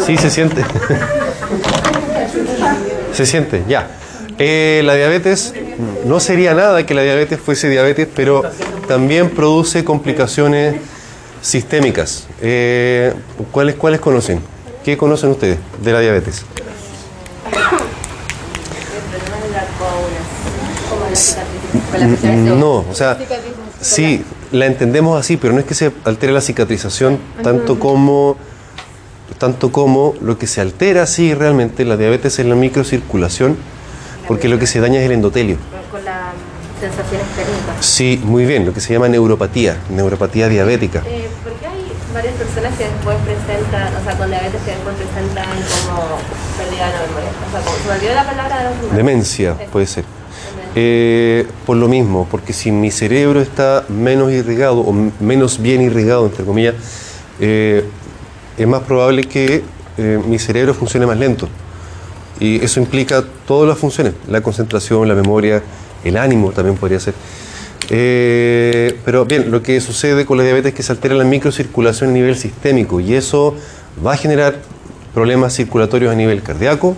Sí, 0.06 0.16
se 0.18 0.30
siente. 0.30 0.64
se 3.14 3.26
siente, 3.26 3.64
ya. 3.68 3.88
Eh, 4.40 4.82
la 4.86 4.96
diabetes, 4.96 5.54
no 6.06 6.20
sería 6.20 6.54
nada 6.54 6.86
que 6.86 6.94
la 6.94 7.04
diabetes 7.04 7.40
fuese 7.40 7.70
diabetes, 7.70 8.08
pero 8.16 8.44
también 8.88 9.30
produce 9.30 9.84
complicaciones 9.84 10.76
sistémicas. 11.42 12.28
Eh, 12.42 13.14
¿cuáles, 13.52 13.76
¿Cuáles 13.76 14.00
conocen? 14.00 14.42
¿Qué 14.84 14.98
conocen 14.98 15.32
ustedes 15.32 15.58
de 15.84 15.92
la 15.92 16.00
diabetes? 16.00 16.44
No, 22.24 22.86
o 22.90 22.94
sea, 22.94 23.18
sí, 23.80 24.24
la 24.52 24.66
entendemos 24.66 25.20
así, 25.20 25.38
pero 25.38 25.54
no 25.54 25.60
es 25.60 25.66
que 25.66 25.76
se 25.76 25.92
altere 26.04 26.32
la 26.34 26.42
cicatrización 26.42 27.20
tanto 27.44 27.80
como, 27.80 28.38
tanto 29.38 29.72
como 29.72 30.16
lo 30.22 30.38
que 30.38 30.48
se 30.48 30.62
altera, 30.62 31.06
sí, 31.06 31.34
realmente 31.34 31.86
la 31.86 31.98
diabetes 31.98 32.40
es 32.40 32.46
la 32.46 32.56
microcirculación, 32.56 33.58
porque 34.32 34.48
lo 34.48 34.58
que 34.58 34.66
se 34.66 34.80
daña 34.80 34.98
es 35.02 35.06
el 35.08 35.12
endotelio. 35.12 35.58
Con 35.92 36.06
las 36.06 36.32
sensaciones 36.80 37.28
térmicas. 37.36 37.86
Sí, 37.86 38.18
muy 38.24 38.46
bien, 38.46 38.66
lo 38.66 38.74
que 38.74 38.80
se 38.80 38.94
llama 38.94 39.10
neuropatía, 39.10 39.76
neuropatía 39.90 40.48
diabética. 40.48 41.04
Eh, 41.06 41.28
porque 41.44 41.68
hay 41.68 41.92
varias 42.14 42.34
personas 42.36 42.78
que 42.78 42.86
después 42.86 43.18
presentan, 43.26 43.94
o 43.94 44.02
sea, 44.02 44.18
con 44.18 44.30
diabetes 44.30 44.62
que 44.62 44.72
después 44.72 44.96
presentan 44.96 45.50
como 45.86 46.16
pérdida 46.58 46.86
de 46.88 46.94
la 46.94 47.02
memoria. 47.08 47.30
O 47.46 47.52
sea, 47.52 47.60
como 47.60 47.78
se 47.78 47.88
me 47.90 47.96
olvidó 47.96 48.16
la 48.16 48.26
palabra 48.26 48.58
de 48.58 48.64
los 48.88 48.96
Demencia, 48.96 49.58
puede 49.70 49.86
ser. 49.86 50.06
Eh, 50.76 51.46
por 51.66 51.76
lo 51.76 51.90
mismo, 51.90 52.26
porque 52.32 52.54
si 52.54 52.72
mi 52.72 52.90
cerebro 52.90 53.42
está 53.42 53.84
menos 53.90 54.32
irrigado 54.32 54.80
o 54.80 54.94
menos 55.20 55.62
bien 55.62 55.82
irrigado, 55.82 56.26
entre 56.26 56.46
comillas, 56.46 56.76
eh, 57.42 57.84
es 58.58 58.66
más 58.66 58.84
probable 58.84 59.26
que 59.26 59.62
eh, 59.98 60.20
mi 60.26 60.40
cerebro 60.40 60.74
funcione 60.74 61.06
más 61.06 61.18
lento. 61.18 61.50
Y 62.42 62.66
eso 62.66 62.80
implica 62.80 63.24
todas 63.46 63.70
las 63.70 63.78
funciones, 63.78 64.14
la 64.28 64.42
concentración, 64.42 65.08
la 65.08 65.14
memoria, 65.14 65.62
el 66.04 66.18
ánimo 66.18 66.52
también 66.52 66.76
podría 66.76 67.00
ser. 67.00 67.14
Eh, 67.92 68.98
pero 69.06 69.26
bien, 69.26 69.52
lo 69.52 69.62
que 69.62 69.80
sucede 69.80 70.26
con 70.26 70.38
la 70.40 70.44
diabetes 70.44 70.72
es 70.72 70.76
que 70.76 70.82
se 70.82 70.92
altera 70.92 71.14
la 71.14 71.24
microcirculación 71.24 72.10
a 72.10 72.14
nivel 72.14 72.36
sistémico 72.36 73.00
y 73.00 73.14
eso 73.14 73.56
va 74.04 74.14
a 74.14 74.18
generar 74.18 74.56
problemas 75.14 75.54
circulatorios 75.56 76.12
a 76.12 76.16
nivel 76.16 76.42
cardíaco, 76.42 76.96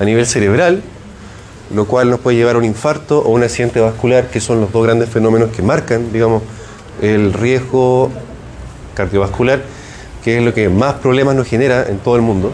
a 0.00 0.04
nivel 0.04 0.26
cerebral, 0.26 0.82
lo 1.72 1.84
cual 1.86 2.10
nos 2.10 2.18
puede 2.18 2.36
llevar 2.36 2.56
a 2.56 2.58
un 2.58 2.64
infarto 2.64 3.20
o 3.20 3.30
un 3.30 3.44
accidente 3.44 3.78
vascular, 3.78 4.30
que 4.30 4.40
son 4.40 4.60
los 4.60 4.72
dos 4.72 4.84
grandes 4.84 5.08
fenómenos 5.08 5.50
que 5.50 5.62
marcan, 5.62 6.12
digamos, 6.12 6.42
el 7.00 7.32
riesgo 7.32 8.10
cardiovascular, 8.94 9.62
que 10.24 10.38
es 10.38 10.44
lo 10.44 10.52
que 10.52 10.68
más 10.68 10.94
problemas 10.94 11.36
nos 11.36 11.46
genera 11.46 11.86
en 11.88 11.98
todo 11.98 12.16
el 12.16 12.22
mundo. 12.22 12.52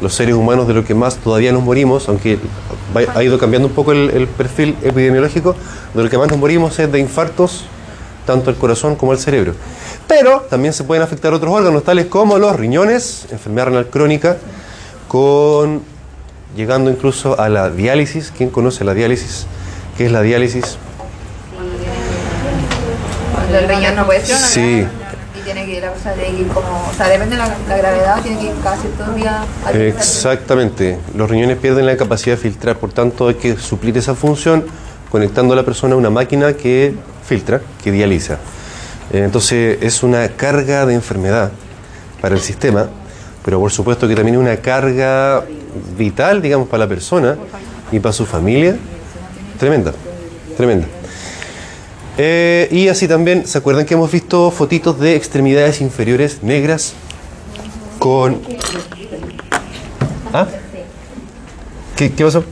Los 0.00 0.14
seres 0.14 0.34
humanos 0.34 0.68
de 0.68 0.74
lo 0.74 0.84
que 0.84 0.94
más 0.94 1.16
todavía 1.16 1.52
nos 1.52 1.62
morimos, 1.62 2.08
aunque 2.08 2.38
ha 3.14 3.22
ido 3.22 3.38
cambiando 3.38 3.68
un 3.68 3.74
poco 3.74 3.92
el, 3.92 4.10
el 4.10 4.28
perfil 4.28 4.76
epidemiológico, 4.82 5.56
de 5.94 6.02
lo 6.04 6.10
que 6.10 6.18
más 6.18 6.28
nos 6.28 6.38
morimos 6.38 6.78
es 6.78 6.90
de 6.92 6.98
infartos, 6.98 7.64
tanto 8.26 8.50
el 8.50 8.56
corazón 8.56 8.96
como 8.96 9.12
el 9.12 9.18
cerebro. 9.18 9.54
Pero 10.06 10.42
también 10.50 10.74
se 10.74 10.84
pueden 10.84 11.02
afectar 11.02 11.32
otros 11.32 11.52
órganos, 11.52 11.82
tales 11.82 12.06
como 12.06 12.38
los 12.38 12.54
riñones, 12.56 13.26
enfermedad 13.30 13.66
renal 13.66 13.86
crónica, 13.88 14.36
con 15.08 15.82
llegando 16.56 16.90
incluso 16.90 17.38
a 17.40 17.48
la 17.48 17.70
diálisis. 17.70 18.32
¿Quién 18.36 18.50
conoce 18.50 18.84
la 18.84 18.94
diálisis? 18.94 19.46
¿Qué 19.96 20.06
es 20.06 20.12
la 20.12 20.22
diálisis? 20.22 20.78
Cuando 23.34 23.58
el 23.58 23.68
riñón 23.68 23.96
no 23.96 24.06
puede 24.06 24.20
funcionar. 24.20 24.48
Sí. 24.48 24.86
Que 25.64 25.78
ir, 25.78 25.84
o 25.84 26.02
sea, 26.02 26.12
tiene 26.14 26.40
ir 26.40 26.48
como, 26.48 26.88
o 26.88 26.94
sea, 26.94 27.08
depende 27.08 27.36
de 27.36 27.42
la, 27.42 27.56
la 27.68 27.76
gravedad, 27.76 28.22
tiene 28.22 28.38
que 28.38 28.46
ir 28.46 29.14
días. 29.14 29.46
Exactamente. 29.74 30.98
Los 31.14 31.30
riñones 31.30 31.56
pierden 31.58 31.86
la 31.86 31.96
capacidad 31.96 32.36
de 32.36 32.42
filtrar, 32.42 32.76
por 32.76 32.92
tanto 32.92 33.28
hay 33.28 33.34
que 33.34 33.56
suplir 33.56 33.96
esa 33.96 34.14
función 34.14 34.64
conectando 35.10 35.54
a 35.54 35.56
la 35.56 35.64
persona 35.64 35.94
a 35.94 35.96
una 35.96 36.10
máquina 36.10 36.52
que 36.54 36.94
filtra, 37.26 37.60
que 37.82 37.90
dializa. 37.90 38.34
Eh, 39.12 39.22
Entonces 39.24 39.78
es 39.80 40.02
una 40.02 40.28
carga 40.28 40.84
de 40.86 40.94
enfermedad 40.94 41.52
para 42.20 42.34
el 42.34 42.40
sistema, 42.40 42.88
pero 43.44 43.60
por 43.60 43.70
supuesto 43.70 44.08
que 44.08 44.14
también 44.14 44.34
es 44.34 44.40
una 44.40 44.56
carga 44.56 45.44
vital, 45.96 46.42
digamos, 46.42 46.68
para 46.68 46.84
la 46.84 46.88
persona 46.88 47.36
y 47.92 48.00
para 48.00 48.12
su 48.12 48.26
familia 48.26 48.76
Tremenda, 49.58 49.92
tremenda. 50.56 50.86
Eh, 52.18 52.68
y 52.70 52.88
así 52.88 53.06
también, 53.08 53.46
¿se 53.46 53.58
acuerdan 53.58 53.84
que 53.84 53.94
hemos 53.94 54.10
visto 54.10 54.50
fotitos 54.50 54.98
de 54.98 55.16
extremidades 55.16 55.80
inferiores 55.80 56.42
negras 56.42 56.94
con... 57.98 58.40
¿Ah? 60.32 60.46
¿Qué, 61.96 62.12
qué 62.12 62.24
pasó? 62.24 62.44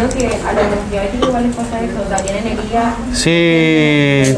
No, 0.00 0.08
que 0.10 0.26
a 0.26 0.52
los 0.52 0.90
diabéticos 0.90 1.28
igual 1.28 1.46
les 1.46 1.56
pasa 1.56 1.80
eso, 1.80 2.22
tienen 2.24 2.46
heridas. 2.46 2.94
Sí. 3.14 4.36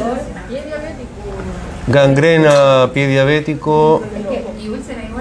Gangrena, 1.88 2.90
pie 2.92 3.08
diabético, 3.08 4.02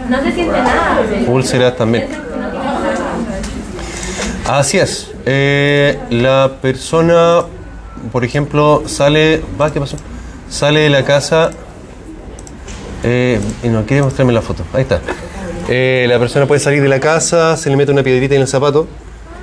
No 0.10 0.24
se 0.24 0.32
siente 0.32 0.58
nada. 0.60 1.02
úlceras 1.28 1.76
también. 1.78 2.08
Así 4.48 4.78
es. 4.78 5.12
Eh, 5.26 5.98
la 6.10 6.52
persona, 6.62 7.44
por 8.12 8.24
ejemplo, 8.24 8.84
sale. 8.86 9.42
¿Va? 9.60 9.72
¿Qué 9.72 9.80
pasó? 9.80 9.98
Sale 10.50 10.82
de 10.82 10.90
la 10.90 11.04
casa. 11.04 11.52
Eh, 13.04 13.40
y 13.64 13.68
no 13.70 13.86
quiere 13.86 14.04
mostrarme 14.04 14.34
la 14.34 14.42
foto. 14.42 14.64
Ahí 14.74 14.82
está. 14.82 15.02
Eh, 15.70 16.06
la 16.08 16.18
persona 16.18 16.46
puede 16.48 16.60
salir 16.60 16.82
de 16.82 16.88
la 16.88 17.00
casa, 17.00 17.58
se 17.58 17.70
le 17.70 17.76
mete 17.76 17.92
una 17.92 18.02
piedrita 18.02 18.36
en 18.36 18.42
el 18.42 18.48
zapato, 18.48 18.88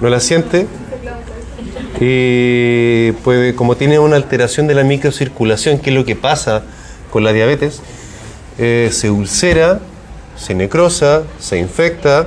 no 0.01 0.09
la 0.09 0.21
siente. 0.21 0.67
Y 2.01 3.13
puede, 3.23 3.55
como 3.55 3.77
tiene 3.77 3.99
una 3.99 4.17
alteración 4.17 4.67
de 4.67 4.75
la 4.75 4.85
microcirculación, 4.85 5.79
que 5.79 5.91
es 5.91 5.97
lo 5.97 6.05
que 6.05 6.17
pasa 6.17 6.63
con 7.13 7.25
la 7.25 7.33
diabetes, 7.33 7.83
eh, 8.59 8.89
se 8.91 9.11
ulcera, 9.11 9.81
se 10.37 10.55
necrosa, 10.55 11.23
se 11.39 11.59
infecta 11.59 12.27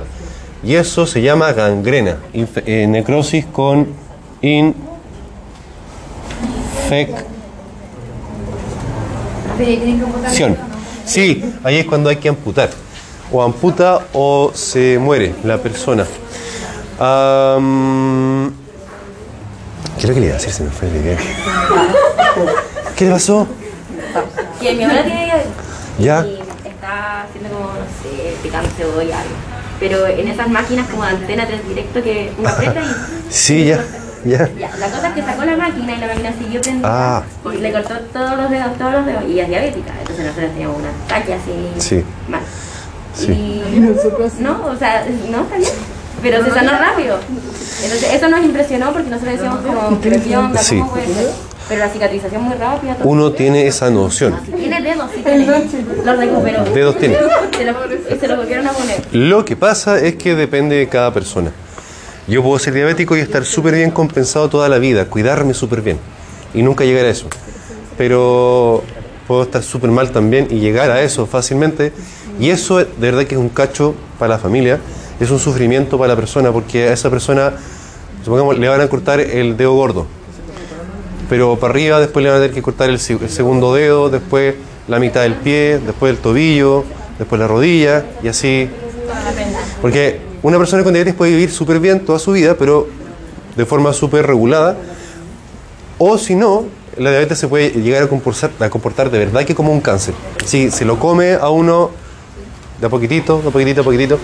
y 0.62 0.74
eso 0.74 1.06
se 1.06 1.20
llama 1.20 1.52
gangrena. 1.52 2.18
Eh, 2.32 2.86
necrosis 2.88 3.46
con 3.46 3.88
infección. 9.56 10.56
Sí, 11.04 11.44
ahí 11.64 11.78
es 11.78 11.86
cuando 11.86 12.10
hay 12.10 12.16
que 12.16 12.28
amputar. 12.28 12.70
O 13.30 13.42
amputa 13.42 14.06
o 14.12 14.52
se 14.54 14.98
muere 14.98 15.34
la 15.44 15.58
persona. 15.58 16.06
Am, 16.98 18.52
¿Qué 19.96 20.02
es 20.02 20.08
lo 20.08 20.14
que 20.14 20.20
le 20.20 20.26
iba 20.26 20.34
a 20.36 20.38
decir? 20.38 20.52
Se 20.52 20.62
me 20.62 20.70
fue 20.70 20.88
la 20.90 20.96
idea. 20.96 21.18
¿Qué 22.96 23.04
le 23.04 23.10
pasó? 23.10 23.46
Que 24.60 24.74
mi 24.74 24.84
abuela 24.84 25.04
tiene. 25.04 25.32
Ya. 25.98 26.24
Y 26.24 26.38
está 26.64 27.22
haciendo 27.22 27.50
como, 27.50 27.66
no 27.66 27.84
sé, 28.02 28.36
picando 28.42 28.68
cebolla 28.76 29.20
algo. 29.20 29.34
Pero 29.80 30.06
en 30.06 30.28
esas 30.28 30.48
máquinas 30.48 30.88
como 30.88 31.02
de 31.04 31.10
antena 31.10 31.46
3 31.46 31.68
directo 31.68 32.02
que 32.02 32.32
uno 32.38 32.48
aprieta 32.48 32.80
y... 32.80 32.86
Sí, 33.32 33.66
ya. 33.66 33.84
Ya. 34.24 34.48
Ya, 34.58 34.70
la 34.78 34.88
cosa 34.88 35.08
es 35.08 35.14
que 35.14 35.22
sacó 35.22 35.44
la 35.44 35.56
máquina 35.56 35.94
y 35.94 35.98
la 35.98 36.06
máquina 36.08 36.32
siguió 36.38 36.60
prendida 36.60 36.88
Ah. 36.90 37.22
y 37.52 37.58
le 37.58 37.72
cortó 37.72 37.94
todos 38.12 38.36
los 38.36 38.50
dedos, 38.50 38.76
todos 38.78 38.92
los 38.92 39.06
dedos 39.06 39.22
y 39.28 39.40
es 39.40 39.48
diabética, 39.48 39.92
entonces 40.00 40.24
nosotros 40.26 40.50
teníamos 40.52 40.76
una 40.78 40.88
ataque 41.06 41.34
así 41.34 41.52
Sí. 41.78 42.04
mal. 42.28 42.40
Sí. 43.14 43.32
Y 43.32 43.80
no, 44.42 44.66
o 44.66 44.76
sea, 44.76 45.04
no 45.30 45.42
está 45.42 45.56
bien, 45.56 45.70
pero 46.22 46.44
se 46.44 46.50
sanó 46.50 46.72
rápido. 46.72 47.18
Entonces 47.82 48.12
eso 48.14 48.28
nos 48.28 48.44
impresionó 48.44 48.92
porque 48.92 49.08
nosotros 49.10 49.34
decíamos 49.34 49.60
como, 49.64 49.98
pero 50.00 50.22
¿qué 50.22 50.36
onda? 50.36 50.60
Sí. 50.60 50.78
¿Cómo 50.78 50.90
puede 50.92 51.06
ser? 51.06 51.30
Pero 51.68 51.80
la 51.80 51.90
cicatrización 51.90 52.42
muy 52.44 52.54
rápida. 52.56 52.94
todo. 52.94 53.08
Uno 53.08 53.32
tiene 53.32 53.66
esa 53.66 53.90
noción. 53.90 54.34
Tiene 54.56 54.80
dedos, 54.80 55.10
sí 55.14 55.20
tiene. 55.22 55.46
Los 56.04 56.16
recuperó. 56.18 56.64
Dedos 56.64 56.96
tiene. 56.98 57.16
Se 57.56 57.64
los, 57.64 57.76
se 58.20 58.26
los 58.28 58.38
volvieron 58.38 58.66
a 58.66 58.72
poner. 58.72 59.02
Lo 59.12 59.44
que 59.44 59.54
pasa 59.54 59.98
es 59.98 60.14
que 60.16 60.34
depende 60.34 60.76
de 60.76 60.88
cada 60.88 61.12
persona. 61.12 61.50
Yo 62.28 62.42
puedo 62.42 62.58
ser 62.58 62.74
diabético 62.74 63.16
y 63.16 63.20
estar 63.20 63.44
súper 63.46 63.74
bien 63.74 63.90
compensado 63.90 64.50
toda 64.50 64.68
la 64.68 64.78
vida, 64.78 65.06
cuidarme 65.06 65.54
súper 65.54 65.80
bien 65.80 65.98
y 66.52 66.62
nunca 66.62 66.84
llegar 66.84 67.06
a 67.06 67.08
eso. 67.08 67.26
Pero 67.96 68.84
puedo 69.26 69.44
estar 69.44 69.62
súper 69.62 69.90
mal 69.90 70.10
también 70.10 70.46
y 70.50 70.60
llegar 70.60 70.90
a 70.90 71.00
eso 71.00 71.26
fácilmente. 71.26 71.92
Y 72.38 72.50
eso 72.50 72.78
de 72.78 72.86
verdad 72.98 73.24
que 73.24 73.34
es 73.34 73.40
un 73.40 73.48
cacho 73.48 73.94
para 74.18 74.34
la 74.34 74.38
familia, 74.38 74.78
es 75.18 75.30
un 75.30 75.38
sufrimiento 75.38 75.96
para 75.96 76.08
la 76.08 76.16
persona 76.16 76.52
porque 76.52 76.88
a 76.88 76.92
esa 76.92 77.08
persona, 77.08 77.54
supongamos, 78.22 78.58
le 78.58 78.68
van 78.68 78.82
a 78.82 78.88
cortar 78.88 79.20
el 79.20 79.56
dedo 79.56 79.72
gordo. 79.72 80.06
Pero 81.30 81.56
para 81.56 81.72
arriba 81.72 81.98
después 81.98 82.22
le 82.22 82.28
van 82.28 82.38
a 82.38 82.42
tener 82.42 82.54
que 82.54 82.62
cortar 82.62 82.90
el, 82.90 82.96
el 82.96 83.30
segundo 83.30 83.74
dedo, 83.74 84.10
después 84.10 84.54
la 84.86 84.98
mitad 84.98 85.22
del 85.22 85.34
pie, 85.34 85.80
después 85.84 86.10
el 86.10 86.18
tobillo, 86.18 86.84
después 87.18 87.40
la 87.40 87.48
rodilla 87.48 88.04
y 88.22 88.28
así 88.28 88.68
porque 89.80 90.20
una 90.42 90.58
persona 90.58 90.82
con 90.82 90.92
diabetes 90.92 91.14
puede 91.14 91.32
vivir 91.32 91.50
súper 91.50 91.80
bien 91.80 92.04
toda 92.04 92.18
su 92.18 92.32
vida, 92.32 92.56
pero 92.58 92.88
de 93.56 93.66
forma 93.66 93.92
súper 93.92 94.26
regulada. 94.26 94.76
O 95.98 96.16
si 96.18 96.34
no, 96.34 96.64
la 96.96 97.10
diabetes 97.10 97.38
se 97.38 97.48
puede 97.48 97.70
llegar 97.70 98.04
a 98.04 98.08
comportar, 98.08 98.50
a 98.60 98.70
comportar 98.70 99.10
de 99.10 99.18
verdad 99.18 99.44
que 99.44 99.54
como 99.54 99.72
un 99.72 99.80
cáncer. 99.80 100.14
Si 100.44 100.70
se 100.70 100.84
lo 100.84 100.98
come 100.98 101.34
a 101.34 101.48
uno 101.48 101.90
de 102.80 102.86
a 102.86 102.90
poquitito, 102.90 103.40
de 103.42 103.48
a 103.48 103.50
poquitito, 103.50 103.80
a 103.80 103.84
poquitito. 103.84 104.18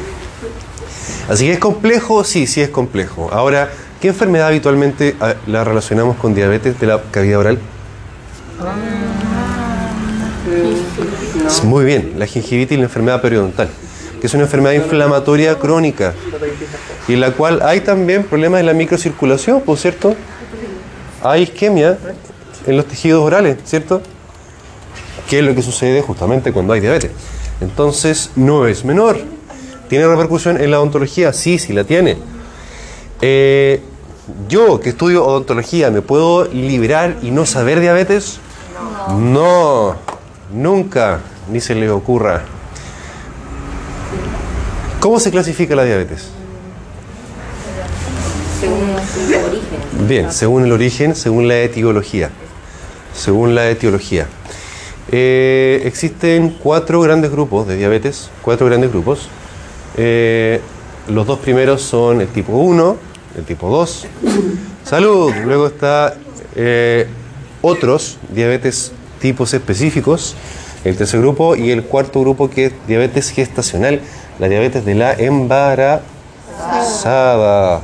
Así 1.28 1.46
que 1.46 1.52
es 1.52 1.58
complejo, 1.58 2.22
sí, 2.22 2.46
sí 2.46 2.60
es 2.60 2.68
complejo. 2.68 3.30
Ahora, 3.32 3.70
¿qué 4.00 4.08
enfermedad 4.08 4.48
habitualmente 4.48 5.16
ah, 5.20 5.34
la 5.46 5.64
relacionamos 5.64 6.16
con 6.16 6.34
diabetes 6.34 6.78
de 6.78 6.86
la 6.86 7.02
cavidad 7.10 7.40
oral? 7.40 7.58
Muy 11.64 11.84
bien, 11.84 12.12
la 12.16 12.26
gingivitis 12.26 12.76
y 12.76 12.78
la 12.78 12.84
enfermedad 12.84 13.20
periodontal, 13.22 13.68
que 14.24 14.28
es 14.28 14.32
una 14.32 14.44
enfermedad 14.44 14.72
inflamatoria 14.72 15.58
crónica 15.58 16.14
y 17.06 17.12
en 17.12 17.20
la 17.20 17.32
cual 17.32 17.60
hay 17.60 17.80
también 17.80 18.24
problemas 18.24 18.60
en 18.60 18.64
la 18.64 18.72
microcirculación, 18.72 19.60
por 19.60 19.76
cierto. 19.76 20.16
Hay 21.22 21.42
isquemia 21.42 21.98
en 22.66 22.76
los 22.78 22.86
tejidos 22.86 23.22
orales, 23.22 23.58
¿cierto? 23.66 24.00
Que 25.28 25.40
es 25.40 25.44
lo 25.44 25.54
que 25.54 25.60
sucede 25.60 26.00
justamente 26.00 26.52
cuando 26.52 26.72
hay 26.72 26.80
diabetes. 26.80 27.10
Entonces, 27.60 28.30
no 28.34 28.66
es 28.66 28.86
menor. 28.86 29.18
¿Tiene 29.90 30.06
repercusión 30.06 30.58
en 30.58 30.70
la 30.70 30.80
odontología? 30.80 31.34
Sí, 31.34 31.58
sí 31.58 31.74
la 31.74 31.84
tiene. 31.84 32.16
Eh, 33.20 33.82
yo, 34.48 34.80
que 34.80 34.88
estudio 34.88 35.22
odontología, 35.26 35.90
¿me 35.90 36.00
puedo 36.00 36.46
librar 36.46 37.18
y 37.20 37.30
no 37.30 37.44
saber 37.44 37.78
diabetes? 37.78 38.38
No, 39.18 39.96
nunca, 40.50 41.20
ni 41.52 41.60
se 41.60 41.74
le 41.74 41.90
ocurra. 41.90 42.53
¿Cómo 45.04 45.20
se 45.20 45.30
clasifica 45.30 45.76
la 45.76 45.84
diabetes? 45.84 46.30
Según 48.58 48.96
su 49.06 49.48
origen. 49.48 50.08
Bien, 50.08 50.32
según 50.32 50.64
el 50.64 50.72
origen, 50.72 51.14
según 51.14 51.46
la 51.46 51.58
etiología. 51.58 52.30
Según 53.14 53.54
la 53.54 53.68
etiología. 53.68 54.28
Eh, 55.12 55.82
existen 55.84 56.56
cuatro 56.58 57.02
grandes 57.02 57.30
grupos 57.30 57.68
de 57.68 57.76
diabetes, 57.76 58.30
cuatro 58.40 58.64
grandes 58.64 58.92
grupos. 58.92 59.28
Eh, 59.98 60.62
los 61.08 61.26
dos 61.26 61.38
primeros 61.38 61.82
son 61.82 62.22
el 62.22 62.28
tipo 62.28 62.54
1, 62.54 62.96
el 63.36 63.44
tipo 63.44 63.68
2. 63.68 64.06
Salud. 64.84 65.34
Luego 65.44 65.66
está 65.66 66.14
eh, 66.56 67.08
otros 67.60 68.16
diabetes 68.30 68.92
tipos 69.20 69.52
específicos, 69.52 70.34
el 70.82 70.96
tercer 70.96 71.20
grupo 71.20 71.56
y 71.56 71.72
el 71.72 71.84
cuarto 71.84 72.22
grupo 72.22 72.48
que 72.48 72.64
es 72.64 72.72
diabetes 72.88 73.28
gestacional, 73.28 74.00
la 74.38 74.48
diabetes 74.48 74.84
de 74.84 74.94
la 74.94 75.12
embarazada. 75.12 76.02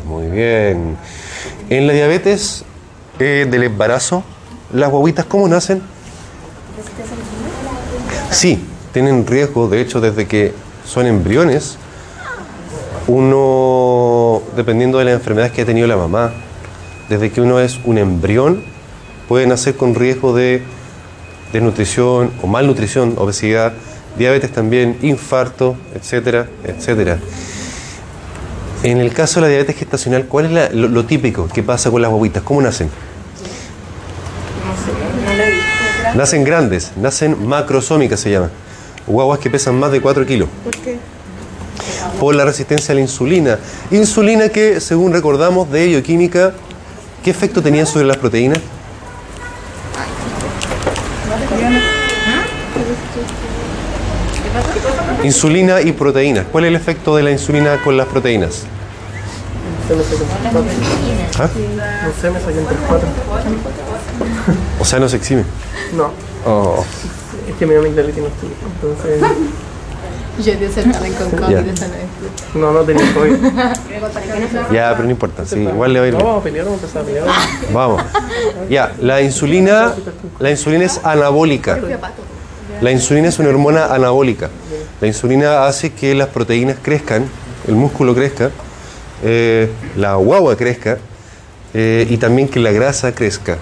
Muy 0.06 0.26
bien. 0.28 0.96
En 1.68 1.86
la 1.86 1.92
diabetes 1.92 2.64
eh, 3.18 3.46
del 3.50 3.62
embarazo, 3.64 4.24
las 4.72 4.90
guaguitas, 4.90 5.24
¿cómo 5.26 5.46
nacen? 5.48 5.82
Sí, 8.30 8.64
tienen 8.92 9.26
riesgo, 9.26 9.68
de 9.68 9.80
hecho, 9.80 10.00
desde 10.00 10.26
que 10.26 10.54
son 10.84 11.06
embriones, 11.06 11.76
uno, 13.06 14.42
dependiendo 14.56 14.98
de 14.98 15.04
las 15.04 15.14
enfermedades 15.14 15.52
que 15.52 15.62
ha 15.62 15.66
tenido 15.66 15.86
la 15.86 15.96
mamá, 15.96 16.32
desde 17.08 17.30
que 17.30 17.40
uno 17.40 17.60
es 17.60 17.80
un 17.84 17.98
embrión, 17.98 18.62
puede 19.28 19.46
nacer 19.46 19.76
con 19.76 19.94
riesgo 19.94 20.34
de 20.34 20.62
desnutrición 21.52 22.30
o 22.42 22.46
malnutrición, 22.46 23.14
obesidad, 23.18 23.72
diabetes 24.18 24.52
también, 24.52 24.98
infarto, 25.02 25.76
etcétera, 25.94 26.46
etcétera. 26.64 27.18
En 28.82 28.98
el 28.98 29.12
caso 29.12 29.36
de 29.40 29.42
la 29.42 29.48
diabetes 29.48 29.76
gestacional, 29.76 30.26
¿cuál 30.26 30.46
es 30.46 30.52
la- 30.52 30.70
lo, 30.70 30.88
lo 30.88 31.04
típico 31.04 31.48
que 31.48 31.62
pasa 31.62 31.90
con 31.90 32.00
las 32.02 32.10
guaguitas? 32.10 32.42
¿Cómo 32.42 32.62
nacen? 32.62 32.88
Nacen 36.14 36.44
grandes, 36.44 36.92
nacen 36.96 37.46
macrosómicas 37.46 38.20
se 38.20 38.30
llaman. 38.30 38.50
Guaguas 39.06 39.38
que 39.38 39.50
pesan 39.50 39.78
más 39.78 39.92
de 39.92 40.00
4 40.00 40.26
kilos. 40.26 40.48
¿Por 40.64 40.76
qué? 40.76 40.98
Por 42.18 42.34
la 42.34 42.44
resistencia 42.44 42.92
a 42.92 42.94
la 42.96 43.00
insulina. 43.00 43.58
Insulina 43.90 44.48
que, 44.48 44.80
según 44.80 45.12
recordamos 45.12 45.70
de 45.70 45.86
bioquímica, 45.86 46.52
¿qué 47.24 47.30
efecto 47.30 47.62
tenía 47.62 47.86
sobre 47.86 48.06
las 48.06 48.16
proteínas? 48.16 48.58
Insulina 55.24 55.80
y 55.82 55.92
proteínas. 55.92 56.46
¿Cuál 56.50 56.64
es 56.64 56.68
el 56.68 56.76
efecto 56.76 57.14
de 57.16 57.22
la 57.22 57.30
insulina 57.30 57.82
con 57.82 57.96
las 57.96 58.06
proteínas? 58.06 58.64
¿Ah? 61.38 61.48
No 61.48 62.20
sé, 62.20 62.30
me 62.30 62.40
saqué 62.40 62.58
entre 62.60 62.76
cuatro. 62.86 63.08
O 64.80 64.84
sea, 64.84 64.98
no 64.98 65.08
se 65.08 65.16
exime. 65.16 65.44
No, 65.96 66.10
Oh, 66.46 66.82
es 67.48 67.54
que 67.56 67.66
mi 67.66 67.74
amigdalitis 67.74 68.22
no. 68.22 68.28
Entonces, 68.88 69.20
Yo 70.42 70.56
te 70.58 70.66
acercaré 70.68 71.12
con 71.12 71.30
COVID 71.32 71.54
vez. 71.56 71.80
no, 72.54 72.72
no 72.72 72.80
tenía 72.80 73.12
COVID. 73.12 73.34
ya, 74.72 74.92
pero 74.92 75.04
no 75.04 75.10
importa. 75.10 75.44
Sí, 75.44 75.58
igual 75.60 75.92
le 75.92 75.98
va 75.98 76.04
a 76.06 76.08
ir 76.08 76.14
No, 76.14 76.24
vamos 76.24 76.40
a 76.40 76.44
pelear, 76.44 76.64
vamos 76.64 76.80
a 76.80 76.84
empezar 76.86 77.02
a 77.02 77.04
pelear. 77.04 77.26
Vamos. 77.74 78.02
Ya, 78.70 78.92
la 79.00 79.20
insulina, 79.20 79.92
la 80.38 80.50
insulina 80.50 80.84
es 80.86 81.00
anabólica. 81.04 81.78
La 82.80 82.90
insulina 82.90 83.28
es 83.28 83.38
una 83.38 83.50
hormona 83.50 83.86
anabólica. 83.86 84.48
La 85.00 85.06
insulina 85.06 85.66
hace 85.66 85.92
que 85.92 86.14
las 86.14 86.28
proteínas 86.28 86.76
crezcan, 86.82 87.24
el 87.66 87.74
músculo 87.74 88.14
crezca, 88.14 88.50
eh, 89.24 89.70
la 89.96 90.14
guagua 90.16 90.56
crezca 90.56 90.98
eh, 91.72 92.06
y 92.08 92.16
también 92.18 92.48
que 92.48 92.60
la 92.60 92.70
grasa 92.72 93.14
crezca. 93.14 93.56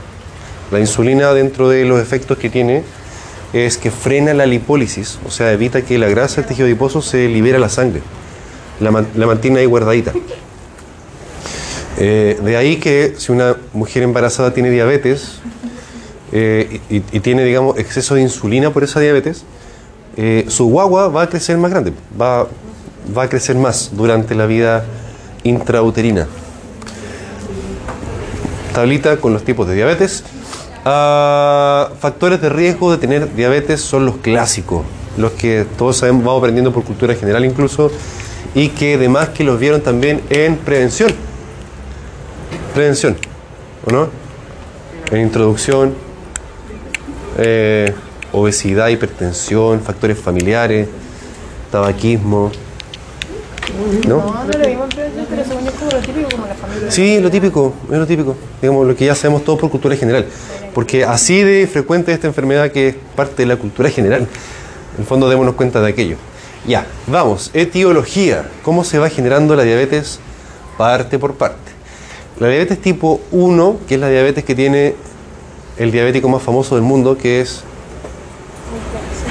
La 0.72 0.80
insulina 0.80 1.32
dentro 1.34 1.68
de 1.68 1.84
los 1.84 2.00
efectos 2.00 2.38
que 2.38 2.50
tiene 2.50 2.82
es 3.52 3.78
que 3.78 3.90
frena 3.90 4.34
la 4.34 4.46
lipólisis, 4.46 5.18
o 5.26 5.30
sea, 5.30 5.52
evita 5.52 5.82
que 5.82 5.96
la 5.96 6.08
grasa 6.08 6.36
del 6.36 6.46
tejido 6.46 6.66
adiposo 6.66 7.00
se 7.02 7.28
libere 7.28 7.56
a 7.56 7.60
la 7.60 7.68
sangre. 7.68 8.02
La, 8.80 8.90
man- 8.90 9.08
la 9.14 9.26
mantiene 9.26 9.60
ahí 9.60 9.66
guardadita. 9.66 10.12
Eh, 11.98 12.38
de 12.42 12.56
ahí 12.56 12.76
que 12.76 13.14
si 13.16 13.32
una 13.32 13.56
mujer 13.72 14.02
embarazada 14.02 14.52
tiene 14.52 14.70
diabetes 14.70 15.40
y 16.30 17.20
tiene, 17.20 17.42
digamos, 17.44 17.78
exceso 17.78 18.14
de 18.14 18.20
insulina 18.20 18.70
por 18.70 18.84
esa 18.84 19.00
diabetes, 19.00 19.44
eh, 20.20 20.46
su 20.48 20.66
guagua 20.66 21.06
va 21.06 21.22
a 21.22 21.28
crecer 21.28 21.56
más 21.58 21.70
grande, 21.70 21.92
va, 22.20 22.48
va 23.16 23.22
a 23.22 23.28
crecer 23.28 23.54
más 23.54 23.92
durante 23.92 24.34
la 24.34 24.46
vida 24.46 24.84
intrauterina. 25.44 26.26
Tablita 28.74 29.18
con 29.18 29.32
los 29.32 29.44
tipos 29.44 29.68
de 29.68 29.76
diabetes. 29.76 30.24
Ah, 30.84 31.90
factores 32.00 32.40
de 32.40 32.48
riesgo 32.48 32.90
de 32.90 32.98
tener 32.98 33.32
diabetes 33.32 33.80
son 33.80 34.06
los 34.06 34.16
clásicos, 34.16 34.84
los 35.16 35.30
que 35.32 35.64
todos 35.76 35.98
sabemos, 35.98 36.24
vamos 36.24 36.40
aprendiendo 36.40 36.72
por 36.72 36.82
cultura 36.82 37.14
general 37.14 37.44
incluso, 37.44 37.92
y 38.56 38.70
que 38.70 38.94
además 38.94 39.28
que 39.28 39.44
los 39.44 39.60
vieron 39.60 39.82
también 39.82 40.20
en 40.30 40.56
prevención. 40.56 41.12
Prevención, 42.74 43.16
¿o 43.86 43.92
no? 43.92 44.08
En 45.12 45.20
introducción, 45.20 45.94
eh, 47.38 47.94
obesidad, 48.32 48.88
hipertensión, 48.88 49.80
factores 49.80 50.18
familiares, 50.18 50.88
tabaquismo. 51.70 52.50
¿No? 54.06 54.16
No, 54.16 54.44
no 54.44 54.58
lo 54.58 54.66
vimos 54.66 54.88
pero 55.28 55.44
según 55.44 55.64
yo 55.64 55.70
es 55.70 55.76
como 55.76 55.90
lo 55.90 56.00
típico, 56.00 56.28
como 56.30 56.46
la 56.46 56.54
familia. 56.54 56.90
Sí, 56.90 57.20
lo 57.20 57.30
típico, 57.30 57.74
es 57.90 57.98
lo 57.98 58.06
típico. 58.06 58.36
Digamos, 58.60 58.86
lo 58.86 58.96
que 58.96 59.04
ya 59.04 59.14
sabemos 59.14 59.44
todos 59.44 59.58
por 59.58 59.70
cultura 59.70 59.96
general. 59.96 60.26
Porque 60.74 61.04
así 61.04 61.42
de 61.42 61.66
frecuente 61.66 62.12
esta 62.12 62.26
enfermedad 62.26 62.70
que 62.70 62.88
es 62.88 62.94
parte 63.14 63.42
de 63.42 63.46
la 63.46 63.56
cultura 63.56 63.90
general. 63.90 64.22
En 64.22 65.00
el 65.00 65.04
fondo 65.04 65.28
démonos 65.28 65.54
cuenta 65.54 65.80
de 65.80 65.88
aquello. 65.88 66.16
Ya, 66.66 66.86
vamos, 67.06 67.50
etiología. 67.54 68.48
¿Cómo 68.62 68.84
se 68.84 68.98
va 68.98 69.08
generando 69.10 69.54
la 69.54 69.64
diabetes 69.64 70.18
parte 70.76 71.18
por 71.18 71.34
parte? 71.34 71.72
La 72.40 72.48
diabetes 72.48 72.80
tipo 72.80 73.20
1, 73.32 73.78
que 73.86 73.94
es 73.94 74.00
la 74.00 74.08
diabetes 74.08 74.44
que 74.44 74.54
tiene 74.54 74.94
el 75.76 75.92
diabético 75.92 76.28
más 76.28 76.42
famoso 76.42 76.74
del 76.74 76.84
mundo, 76.84 77.16
que 77.16 77.40
es 77.40 77.62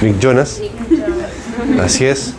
Nick 0.02 0.20
Jonas. 0.20 0.62
Así 1.82 2.06
es. 2.06 2.34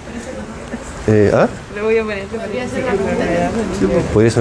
Eh, 1.07 1.31
¿Ah? 1.35 1.49
Le 1.75 1.83
voy 1.83 1.99
a 1.99 2.03
poner. 2.03 2.25
Podría 2.25 2.69
ser 2.69 2.85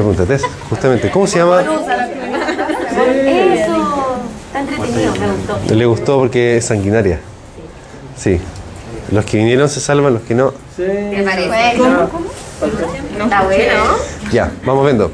una 0.02 0.12
pregunta 0.12 0.26
de 0.26 0.38
test, 0.38 0.46
justamente. 0.70 1.10
¿Cómo 1.12 1.28
se 1.28 1.40
llama? 1.40 1.62
Eso, 1.62 1.70
está 4.48 4.60
entretenido, 4.60 5.14
me 5.16 5.28
gustó. 5.32 5.76
Le 5.76 5.86
gustó 5.86 6.20
porque 6.20 6.58
es 6.58 6.66
sanguinaria. 6.66 7.20
Sí. 8.18 8.40
Los 9.12 9.26
que 9.26 9.38
vinieron 9.38 9.70
se 9.70 9.80
salvan, 9.80 10.14
los 10.16 10.24
que 10.24 10.36
no. 10.36 10.54
¿Te 10.76 11.24
parece? 11.24 11.78
¿Cómo? 11.78 12.10
Está 13.24 13.44
bueno. 13.44 13.84
Ya, 14.32 14.52
vamos 14.66 14.86
viendo. 14.86 15.12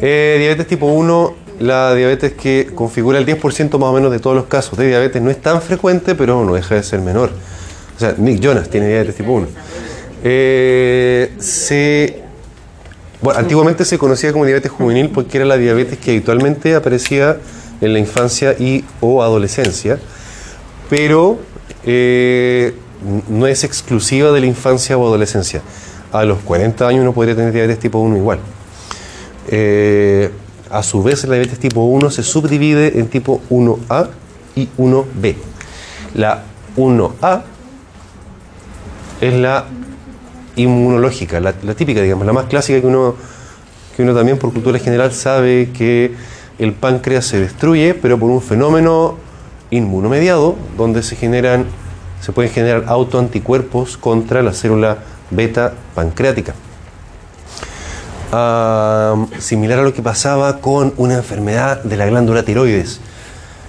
Eh, 0.00 0.36
diabetes 0.38 0.66
tipo 0.66 0.86
1, 0.86 1.34
la 1.60 1.94
diabetes 1.94 2.32
que 2.32 2.70
configura 2.74 3.18
el 3.18 3.26
10% 3.26 3.78
más 3.78 3.90
o 3.90 3.92
menos 3.92 4.10
de 4.10 4.18
todos 4.18 4.34
los 4.34 4.46
casos 4.46 4.78
de 4.78 4.88
diabetes, 4.88 5.20
no 5.20 5.30
es 5.30 5.40
tan 5.40 5.60
frecuente, 5.60 6.14
pero 6.14 6.42
no 6.44 6.54
deja 6.54 6.74
de 6.74 6.82
ser 6.82 7.00
menor. 7.00 7.30
O 7.96 8.00
sea, 8.00 8.14
Nick 8.16 8.40
Jonas 8.40 8.70
tiene 8.70 8.88
diabetes 8.88 9.14
tipo 9.14 9.32
1. 9.32 9.46
Eh, 10.24 11.32
se, 11.38 12.22
bueno, 13.20 13.38
antiguamente 13.38 13.84
se 13.84 13.98
conocía 13.98 14.32
como 14.32 14.46
diabetes 14.46 14.72
juvenil 14.72 15.10
porque 15.10 15.36
era 15.36 15.44
la 15.44 15.58
diabetes 15.58 15.98
que 15.98 16.12
habitualmente 16.12 16.74
aparecía 16.74 17.36
en 17.82 17.92
la 17.92 17.98
infancia 17.98 18.56
y 18.58 18.84
o 19.00 19.22
adolescencia, 19.22 19.98
pero 20.88 21.38
eh, 21.84 22.74
no 23.28 23.46
es 23.46 23.64
exclusiva 23.64 24.32
de 24.32 24.40
la 24.40 24.46
infancia 24.46 24.96
o 24.96 25.06
adolescencia. 25.06 25.60
A 26.10 26.24
los 26.24 26.38
40 26.38 26.88
años 26.88 27.02
uno 27.02 27.12
podría 27.12 27.36
tener 27.36 27.52
diabetes 27.52 27.78
tipo 27.78 27.98
1 27.98 28.16
igual. 28.16 28.38
Eh, 29.48 30.30
a 30.70 30.82
su 30.82 31.02
vez, 31.02 31.24
la 31.24 31.34
diabetes 31.34 31.58
tipo 31.58 31.82
1 31.82 32.10
se 32.10 32.22
subdivide 32.22 32.98
en 32.98 33.08
tipo 33.08 33.40
1A 33.50 34.08
y 34.54 34.68
1B. 34.78 35.34
La 36.14 36.42
1A 36.76 37.42
es 39.20 39.34
la 39.34 39.66
inmunológica, 40.56 41.40
la, 41.40 41.52
típica, 41.52 42.00
digamos, 42.02 42.26
la 42.26 42.32
más 42.32 42.46
clásica 42.46 42.80
que 42.80 42.86
uno, 42.86 43.16
también 44.14 44.38
por 44.38 44.52
cultura 44.52 44.78
general 44.78 45.12
sabe 45.12 45.70
que 45.76 46.14
el 46.58 46.72
páncreas 46.72 47.26
se 47.26 47.38
destruye, 47.40 47.94
pero 47.94 48.18
por 48.18 48.30
un 48.30 48.40
fenómeno 48.40 49.16
inmunomediado, 49.70 50.56
donde 50.76 51.02
se 51.02 51.16
pueden 52.34 52.50
generar 52.52 52.84
autoanticuerpos 52.86 53.96
contra 53.96 54.42
la 54.42 54.52
célula 54.52 54.98
beta 55.30 55.74
pancreática. 55.94 56.54
Ah, 58.32 59.26
similar 59.38 59.80
a 59.80 59.82
lo 59.82 59.92
que 59.92 60.02
pasaba 60.02 60.60
con 60.60 60.94
una 60.96 61.14
enfermedad 61.14 61.82
de 61.82 61.96
la 61.96 62.06
glándula 62.06 62.44
tiroides, 62.44 63.00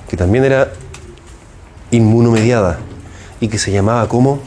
que 0.08 0.16
también 0.16 0.44
era 0.44 0.72
inmunomediada 1.90 2.78
y 3.40 3.48
que 3.48 3.58
se 3.58 3.72
llamaba 3.72 4.08
como 4.08 4.40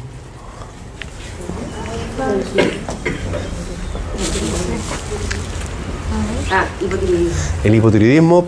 el 7.64 7.74
hipotiroidismo 7.74 8.46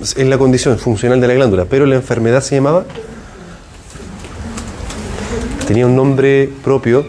es 0.00 0.16
la 0.16 0.36
condición 0.36 0.78
funcional 0.78 1.20
de 1.20 1.28
la 1.28 1.34
glándula, 1.34 1.64
pero 1.66 1.86
la 1.86 1.94
enfermedad 1.94 2.40
se 2.40 2.56
llamaba 2.56 2.84
tenía 5.68 5.86
un 5.86 5.94
nombre 5.94 6.50
propio, 6.64 7.06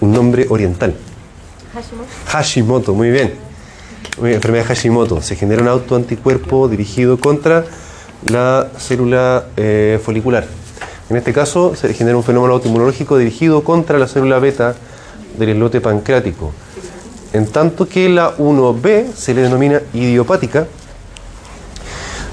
un 0.00 0.12
nombre 0.12 0.46
oriental. 0.50 0.94
Hashimoto, 2.26 2.94
muy 2.94 3.10
bien. 3.10 3.34
Muy 4.18 4.28
bien, 4.28 4.36
enfermedad 4.36 4.66
Hashimoto. 4.66 5.20
Se 5.20 5.36
genera 5.36 5.62
un 5.62 5.68
autoanticuerpo 5.68 6.68
dirigido 6.68 7.18
contra 7.18 7.64
la 8.30 8.68
célula 8.78 9.46
eh, 9.56 10.00
folicular. 10.02 10.46
En 11.10 11.16
este 11.16 11.32
caso, 11.32 11.74
se 11.76 11.92
genera 11.94 12.16
un 12.16 12.24
fenómeno 12.24 12.54
autoinmunológico 12.54 13.18
dirigido 13.18 13.62
contra 13.62 13.98
la 13.98 14.08
célula 14.08 14.38
beta 14.38 14.74
del 15.38 15.50
islote 15.50 15.80
pancreático. 15.80 16.52
En 17.32 17.46
tanto 17.46 17.86
que 17.86 18.08
la 18.08 18.36
1B 18.36 19.12
se 19.12 19.34
le 19.34 19.42
denomina 19.42 19.82
idiopática, 19.92 20.66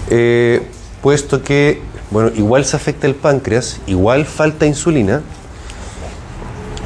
eh, 0.09 0.65
puesto 1.01 1.43
que, 1.43 1.81
bueno, 2.11 2.31
igual 2.35 2.63
se 2.65 2.77
afecta 2.77 3.07
el 3.07 3.15
páncreas, 3.15 3.81
igual 3.87 4.25
falta 4.25 4.65
insulina. 4.65 5.21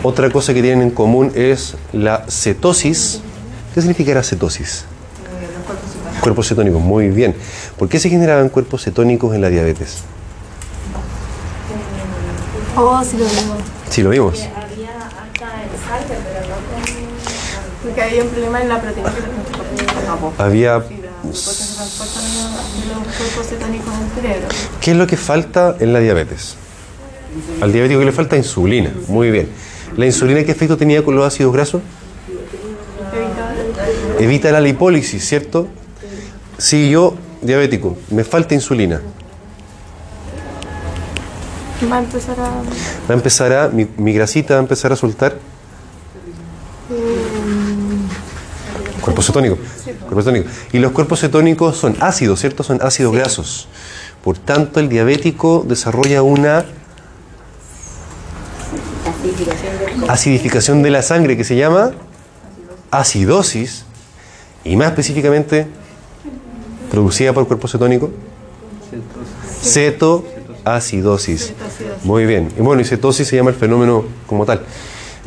Otra 0.08 0.30
cosa 0.30 0.54
que 0.54 0.62
tienen 0.62 0.84
en 0.84 0.92
común 0.92 1.34
es 1.36 1.76
la 1.92 2.24
cetosis. 2.30 3.20
¿Qué 3.74 3.82
significará 3.82 4.24
cetosis? 4.24 4.86
Cuerpos 6.22 6.48
cetónicos, 6.48 6.82
muy 6.82 7.10
bien. 7.10 7.36
¿Por 7.78 7.90
qué 7.90 8.00
se 8.00 8.10
generaban 8.10 8.48
cuerpos 8.48 8.86
cetónicos 8.86 9.36
en 9.36 9.42
la 9.42 9.50
diabetes? 9.50 9.98
Oh, 12.78 13.04
sí 13.04 13.18
lo 13.18 13.26
vimos. 13.26 13.58
Sí, 13.90 14.02
lo 14.02 14.12
vimos. 14.12 14.48
Porque 17.84 18.02
había 18.02 18.24
un 18.24 18.30
problema 18.30 18.62
en 18.62 18.70
la 18.70 18.82
proteína 18.82 19.14
que 19.14 19.22
se 19.78 20.02
transporta. 20.06 20.46
Había... 20.46 20.80
Porque 20.80 21.02
los 21.26 21.42
cuerpos 23.18 23.46
cetónicos 23.46 23.94
en 23.94 24.04
el 24.04 24.12
cerebro. 24.16 24.48
¿Qué 24.80 24.92
es 24.92 24.98
lo 24.98 25.06
que 25.06 25.18
falta 25.18 25.76
en 25.82 25.92
la 25.92 26.00
diabetes? 26.00 26.56
Al 27.60 27.74
diabético 27.74 28.00
que 28.00 28.06
le 28.06 28.14
falta 28.14 28.38
insulina. 28.38 28.94
Muy 29.10 29.32
bien. 29.32 29.67
¿La 29.98 30.06
insulina 30.06 30.44
qué 30.44 30.52
efecto 30.52 30.78
tenía 30.78 31.04
con 31.04 31.16
los 31.16 31.26
ácidos 31.26 31.52
grasos? 31.52 31.82
Evita 34.20 34.52
la 34.52 34.62
lipólisis, 34.62 35.28
¿cierto? 35.28 35.68
Si 36.58 36.90
yo, 36.90 37.16
diabético, 37.42 37.98
me 38.12 38.24
falta 38.24 38.54
insulina, 38.54 39.02
Va 41.92 41.98
a 41.98 42.00
empezar 42.00 42.40
a. 42.40 42.44
va 42.44 43.10
a 43.10 43.14
empezar 43.14 43.54
a, 43.54 43.68
mi, 43.70 43.88
mi 43.98 44.12
grasita 44.12 44.56
va 44.56 44.60
a 44.60 44.64
empezar 44.64 44.92
a 44.92 44.96
soltar. 44.96 45.38
Cuerpo 49.00 49.22
cetónico. 49.22 49.58
Cuerpo 50.00 50.22
cetónico. 50.22 50.50
Y 50.74 50.80
los 50.80 50.92
cuerpos 50.92 51.20
cetónicos 51.20 51.78
son 51.78 51.96
ácidos, 52.00 52.40
¿cierto? 52.40 52.64
Son 52.64 52.80
ácidos 52.82 53.14
grasos. 53.14 53.68
Por 54.24 54.40
tanto, 54.40 54.80
el 54.80 54.90
diabético 54.90 55.64
desarrolla 55.68 56.24
una 56.24 56.66
acidificación 60.08 60.84
de 60.84 60.92
la 60.92 61.02
sangre 61.02 61.38
que 61.38 61.44
se 61.44 61.56
llama 61.56 61.92
acidosis 62.92 63.86
y 64.64 64.76
más 64.76 64.88
específicamente 64.90 65.68
producida 66.90 67.34
por 67.34 67.48
cuerpo 67.48 67.68
cetónico 67.68 68.12
cetoacidosis. 69.62 71.54
Muy 72.04 72.26
bien. 72.26 72.52
Y 72.58 72.62
bueno, 72.62 72.82
y 72.82 72.86
cetosis 72.86 73.28
se 73.28 73.36
llama 73.36 73.50
el 73.50 73.56
fenómeno 73.56 74.06
como 74.26 74.46
tal. 74.46 74.62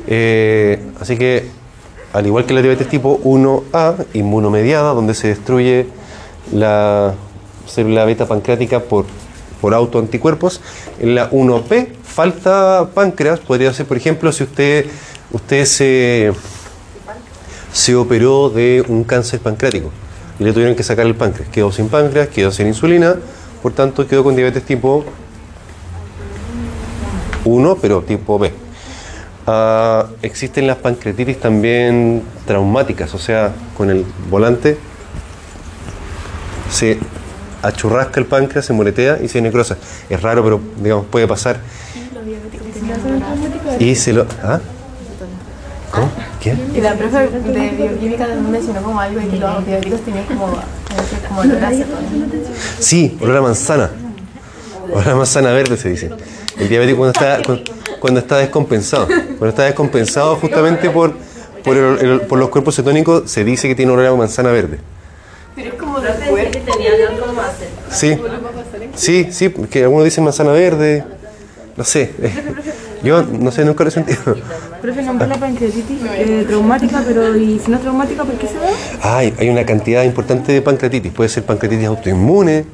Eh, 0.07 0.83
así 1.01 1.17
que, 1.17 1.49
al 2.13 2.27
igual 2.27 2.47
que 2.47 2.55
la 2.55 2.63
diabetes 2.63 2.89
tipo 2.89 3.21
1A, 3.23 4.07
inmunomediada, 4.15 4.93
donde 4.95 5.15
se 5.15 5.29
destruye 5.29 5.87
la 6.53 7.15
célula 7.67 8.05
beta 8.05 8.27
pancreática 8.27 8.81
por, 8.81 9.05
por 9.61 9.75
autoanticuerpos, 9.75 10.61
en 10.99 11.15
la 11.15 11.31
1P 11.31 11.89
falta 12.11 12.89
páncreas, 12.95 13.41
podría 13.41 13.73
ser, 13.73 13.87
por 13.87 13.97
ejemplo, 13.97 14.33
si 14.33 14.45
usted, 14.45 14.87
usted 15.31 15.65
se, 15.65 16.33
se 17.73 17.95
operó 17.95 18.51
de 18.51 18.85
un 18.89 19.05
cáncer 19.05 19.41
pancreático 19.41 19.91
y 20.39 20.45
le 20.45 20.53
tuvieron 20.53 20.75
que 20.75 20.83
sacar 20.83 21.07
el 21.07 21.15
páncreas, 21.15 21.49
quedó 21.51 21.71
sin 21.73 21.89
páncreas, 21.89 22.29
quedó 22.29 22.51
sin 22.51 22.67
insulina, 22.67 23.17
por 23.63 23.73
tanto 23.73 24.07
quedó 24.07 24.25
con 24.25 24.35
diabetes 24.35 24.65
tipo 24.65 25.05
1, 27.45 27.77
pero 27.81 28.03
tipo 28.03 28.39
B. 28.39 28.53
Ah, 29.47 30.07
existen 30.23 30.67
las 30.67 30.77
pancreatitis 30.77 31.41
también 31.41 32.23
traumáticas, 32.47 33.15
o 33.15 33.19
sea, 33.19 33.53
con 33.77 33.91
el 33.91 34.05
volante 34.29 34.79
se 36.71 36.99
achurrasca 37.63 38.21
el 38.21 38.27
páncreas, 38.27 38.65
se 38.65 38.73
moretea 38.73 39.19
y 39.23 39.29
se 39.29 39.41
necrosa. 39.41 39.77
Es 40.09 40.23
raro, 40.23 40.43
pero 40.43 40.61
digamos, 40.81 41.07
puede 41.07 41.27
pasar. 41.27 41.61
Y 43.79 43.95
se 43.95 44.13
lo. 44.13 44.27
¿Ah? 44.43 44.61
¿Cómo? 45.93 46.09
¿Quién? 46.41 46.59
Y 46.75 46.81
la 46.81 46.95
profe 46.95 47.29
de 47.29 47.69
bioquímica 47.71 48.27
mencionó 48.51 48.83
como 48.83 49.01
algo 49.01 49.21
de 49.21 49.29
que 49.29 49.37
los 49.39 49.67
diabéticos 49.67 50.01
tenían 50.03 50.25
como, 50.27 50.47
como 51.29 51.41
olor 51.41 51.65
a 51.65 51.69
acetona. 51.69 52.01
Sí, 52.79 53.19
olor 53.21 53.37
a 53.39 53.43
manzana. 53.43 53.91
Olor 54.93 55.09
a 55.09 55.15
manzana 55.17 55.51
verde 55.53 55.77
se 55.77 55.89
dice. 55.91 56.11
El 56.59 56.69
diabético 56.69 56.99
cuando 56.99 57.19
está, 57.19 57.43
cu- 57.43 57.59
cuando 58.01 58.21
está 58.21 58.37
descompensado. 58.39 59.07
Cuando 59.07 59.49
está 59.49 59.65
descompensado 59.65 60.37
justamente 60.37 60.91
por, 60.91 61.15
por, 61.65 61.77
el- 61.77 61.99
el- 61.99 62.21
por 62.23 62.39
los 62.39 62.51
cuerpos 62.51 62.77
cetónicos 62.77 63.29
se 63.31 63.43
dice 63.45 63.67
que 63.67 63.75
tiene 63.75 63.91
olor 63.93 64.07
a 64.07 64.15
manzana 64.15 64.51
verde. 64.51 64.79
Pero 65.57 65.71
es 65.71 65.75
como 65.75 65.99
decía 66.01 66.51
que 66.53 66.61
tenía 66.61 66.91
sí, 68.95 69.29
sí, 69.33 69.51
que 69.71 69.83
algunos 69.83 70.05
dicen 70.05 70.23
manzana 70.25 70.53
verde. 70.53 71.05
No 71.81 71.85
sé. 71.85 72.11
eh, 72.21 72.31
Yo 73.03 73.23
no 73.23 73.51
sé, 73.51 73.65
nunca 73.65 73.85
lo 73.85 73.89
he 73.89 73.91
sentido. 73.91 74.37
Profe, 74.83 75.03
nombró 75.03 75.27
la 75.27 75.37
pancreatitis 75.37 75.99
eh, 76.15 76.45
traumática, 76.47 77.03
pero 77.07 77.35
¿y 77.35 77.59
si 77.59 77.71
no 77.71 77.79
es 77.79 77.83
traumática, 77.83 78.23
por 78.23 78.35
qué 78.35 78.47
se 78.47 78.57
da? 78.57 79.17
Hay, 79.17 79.33
hay 79.39 79.49
una 79.49 79.65
cantidad 79.65 80.05
importante 80.05 80.53
de 80.53 80.61
pancreatitis. 80.61 81.11
Puede 81.11 81.31
ser 81.31 81.45
pancreatitis 81.45 81.87
autoinmune, 81.87 82.67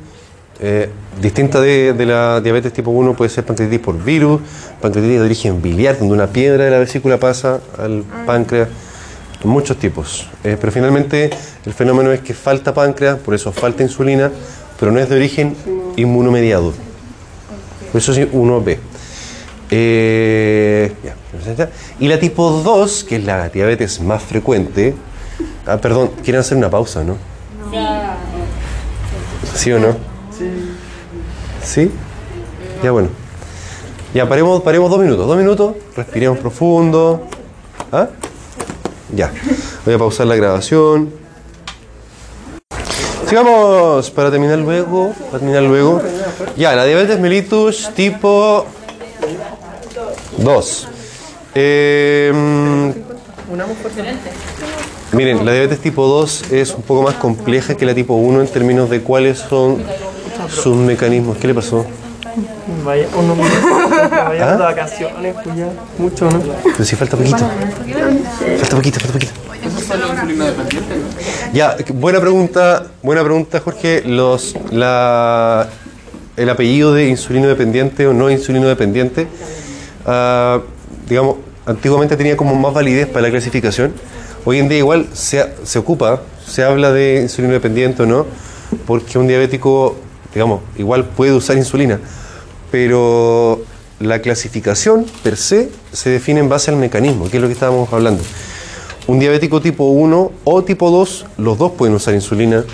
eh, 0.59 0.89
distinta 1.23 1.61
de, 1.61 1.93
de 1.93 2.05
la 2.05 2.41
diabetes 2.41 2.73
tipo 2.73 2.91
1, 2.91 3.15
puede 3.15 3.31
ser 3.31 3.45
pancreatitis 3.45 3.79
por 3.85 4.03
virus, 4.03 4.41
pancreatitis 4.83 5.21
de 5.21 5.25
origen 5.25 5.63
biliar, 5.63 5.97
donde 6.01 6.13
una 6.13 6.27
piedra 6.27 6.65
de 6.65 6.73
la 6.73 6.81
vesícula 6.81 7.17
pasa 7.21 7.61
al 7.79 8.03
páncreas. 8.27 8.69
Muchos 9.45 9.77
tipos. 9.77 10.29
Pero 10.43 10.73
finalmente 10.73 11.31
el 11.65 11.73
fenómeno 11.75 12.11
es 12.11 12.23
que 12.23 12.35
falta 12.35 12.75
páncreas, 12.75 13.19
por 13.21 13.37
eso 13.37 13.53
falta 13.53 13.85
insulina, 13.85 14.33
pero 14.81 14.91
no 14.91 14.99
es 14.99 15.09
de 15.09 15.15
origen 15.15 15.55
inmunomediado. 15.95 16.73
Por 17.93 18.01
eso 18.01 18.11
es 18.11 18.19
1B. 18.33 18.79
Eh. 19.71 20.93
Y 21.99 22.09
la 22.09 22.19
tipo 22.19 22.51
2, 22.51 23.05
que 23.05 23.17
es 23.17 23.25
la 23.25 23.49
diabetes 23.49 24.01
más 24.01 24.23
frecuente. 24.23 24.95
Ah, 25.67 25.79
perdón, 25.79 26.13
quieren 26.23 26.41
hacer 26.41 26.57
una 26.57 26.71
pausa, 26.71 27.03
¿no? 27.03 27.17
¿Sí 29.55 29.73
o 29.73 29.79
no? 29.79 29.97
Sí. 31.63 31.91
Ya 32.83 32.91
bueno. 32.91 33.09
Ya 34.15 34.29
paremos, 34.29 34.63
paremos 34.63 34.91
dos 34.91 35.01
minutos, 35.01 35.27
dos 35.27 35.37
minutos, 35.37 35.75
respiremos 35.97 36.39
profundo. 36.39 37.27
¿Ah? 37.91 38.09
Ya. 39.15 39.33
Voy 39.85 39.95
a 39.95 39.99
pausar 39.99 40.27
la 40.27 40.37
grabación. 40.37 41.11
Sigamos 43.29 44.11
para 44.13 44.31
terminar 44.31 44.59
luego. 44.59 45.13
Para 45.27 45.39
terminar 45.39 45.65
luego. 45.65 46.01
Ya, 46.57 46.75
la 46.77 46.85
diabetes 46.85 47.19
mellitus 47.19 47.91
tipo 47.95 48.67
2. 50.39 50.89
Eh. 51.55 52.33
Miren, 55.13 55.45
la 55.47 55.53
diabetes 55.53 55.79
tipo 55.81 56.07
2 56.07 56.53
es 56.53 56.75
un 56.75 56.83
poco 56.83 57.03
más 57.03 57.15
compleja 57.15 57.77
que 57.77 57.87
la 57.87 57.95
tipo 57.95 58.15
1 58.15 58.41
en 58.43 58.49
términos 58.49 58.91
de 58.91 59.01
cuáles 59.01 59.39
son 59.39 59.79
sus 60.49 60.77
mecanismos. 60.77 61.39
¿Qué 61.39 61.47
le 61.47 61.55
pasó? 61.55 61.87
Vaya, 62.85 63.07
uno 63.17 63.37
vaya 63.37 64.53
¿Ah? 64.53 64.57
de 64.57 64.63
vacaciones, 64.63 65.35
pues 65.43 65.57
ya. 65.57 65.69
Mucho, 65.99 66.31
¿no? 66.31 66.43
Pero 66.65 66.85
si 66.85 66.97
falta 66.97 67.17
poquito. 67.17 67.39
Falta 67.39 68.77
poquito, 68.77 69.01
falta 69.01 69.13
poquito. 69.13 69.33
Ya, 71.53 71.77
buena 71.95 72.21
pregunta, 72.21 72.87
buena 73.03 73.23
pregunta, 73.23 73.61
Jorge. 73.61 74.03
Los, 74.05 74.55
la, 74.71 75.69
el 76.37 76.51
apellido 76.51 76.93
de 76.93 77.09
insulino 77.09 77.49
dependiente 77.49 78.07
o 78.07 78.13
no 78.13 78.31
insulino 78.31 78.69
dependiente, 78.69 79.27
ah, 80.07 80.61
digamos, 81.09 81.37
antiguamente 81.67 82.17
tenía 82.17 82.37
como 82.37 82.55
más 82.55 82.73
validez 82.73 83.07
para 83.07 83.23
la 83.23 83.31
clasificación. 83.31 83.93
Hoy 84.45 84.59
en 84.59 84.69
día 84.69 84.79
igual 84.79 85.09
se, 85.13 85.45
se 85.65 85.79
ocupa, 85.79 86.23
se 86.47 86.63
habla 86.63 86.93
de 86.93 87.23
insulino 87.23 87.53
dependiente 87.53 88.05
o 88.05 88.07
no, 88.07 88.27
porque 88.87 89.19
un 89.19 89.27
diabético, 89.27 89.97
digamos, 90.33 90.61
igual 90.77 91.05
puede 91.05 91.33
usar 91.33 91.57
insulina, 91.57 92.01
pero 92.71 93.61
la 94.01 94.21
clasificación 94.21 95.07
per 95.23 95.37
se 95.37 95.71
se 95.93 96.11
define 96.11 96.41
en 96.41 96.49
base 96.49 96.71
al 96.71 96.77
mecanismo, 96.77 97.29
que 97.31 97.39
es 97.39 97.43
lo 97.43 97.49
que 97.49 97.55
estábamos 97.55 97.93
hablando. 97.93 98.23
Un 99.07 99.19
diabético 99.19 99.61
tipo 99.61 99.85
1 99.85 100.33
o 100.45 100.65
tipo 100.65 100.91
2, 100.91 101.27
los 101.39 101.59
dos 101.59 101.73
pueden 101.73 101.95
usar 101.95 102.15
insulina 102.15 102.65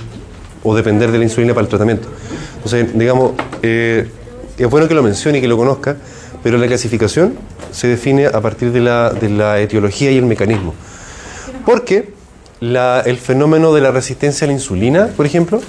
o 0.62 0.75
depender 0.75 1.12
de 1.12 1.18
la 1.18 1.25
insulina 1.25 1.55
para 1.55 1.64
el 1.64 1.68
tratamiento. 1.68 2.09
Entonces, 2.57 2.99
digamos, 2.99 3.33
eh, 3.62 4.09
es 4.57 4.71
bueno 4.71 4.88
que 4.88 4.95
lo 4.95 5.03
mencione 5.03 5.38
y 5.38 5.40
que 5.40 5.49
lo 5.49 5.57
conozca, 5.57 5.97
pero 6.42 6.59
la 6.59 6.66
clasificación 6.66 7.35
se 7.70 7.88
define 7.88 8.26
a 8.26 8.40
partir 8.40 8.72
de 8.72 8.81
la, 8.81 9.11
de 9.11 9.28
la 9.28 9.61
etiología 9.61 10.11
y 10.11 10.18
el 10.18 10.26
mecanismo. 10.26 10.74
Porque 11.64 12.12
el 12.61 13.16
fenómeno 13.18 13.72
de 13.74 13.81
la 13.81 13.90
resistencia 13.90 14.44
a 14.44 14.48
la 14.48 14.55
insulina, 14.55 15.09
por 15.16 15.26
ejemplo, 15.26 15.61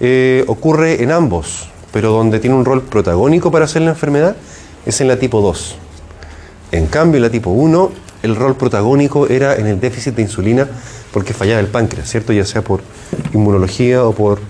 eh, 0.00 0.44
ocurre 0.46 1.02
en 1.02 1.10
ambos, 1.10 1.68
pero 1.92 2.10
donde 2.12 2.38
tiene 2.38 2.56
un 2.56 2.64
rol 2.64 2.82
protagónico 2.82 3.50
para 3.50 3.64
hacer 3.64 3.82
la 3.82 3.90
enfermedad 3.90 4.36
es 4.84 5.00
en 5.00 5.08
la 5.08 5.18
tipo 5.18 5.40
2. 5.40 5.76
En 6.72 6.86
cambio, 6.86 7.16
en 7.16 7.22
la 7.22 7.30
tipo 7.30 7.50
1, 7.50 7.90
el 8.22 8.36
rol 8.36 8.56
protagónico 8.56 9.26
era 9.26 9.56
en 9.56 9.66
el 9.66 9.80
déficit 9.80 10.14
de 10.14 10.22
insulina 10.22 10.68
porque 11.12 11.32
fallaba 11.32 11.60
el 11.60 11.68
páncreas, 11.68 12.08
¿cierto? 12.08 12.32
Ya 12.32 12.44
sea 12.44 12.62
por 12.62 12.80
inmunología 13.32 14.04
o 14.04 14.12
por 14.12 14.40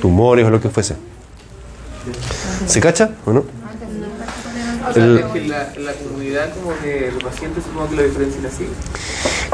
tumores 0.00 0.46
o 0.46 0.50
lo 0.50 0.60
que 0.60 0.68
fuese. 0.68 0.96
¿Se 2.66 2.80
cacha 2.80 3.10
o 3.26 3.32
no? 3.32 3.59
O 4.90 4.92
sea, 4.92 5.04
El- 5.04 5.18
es 5.18 5.26
que 5.26 5.38
en 5.38 5.48
la, 5.48 5.92
comunidad 5.92 6.52
como 6.54 6.76
que 6.82 7.10
los 7.12 7.22
pacientes 7.22 7.62
supongo 7.64 7.90
que 7.90 7.96
lo 7.96 8.02
diferencian 8.02 8.46
así. 8.46 8.66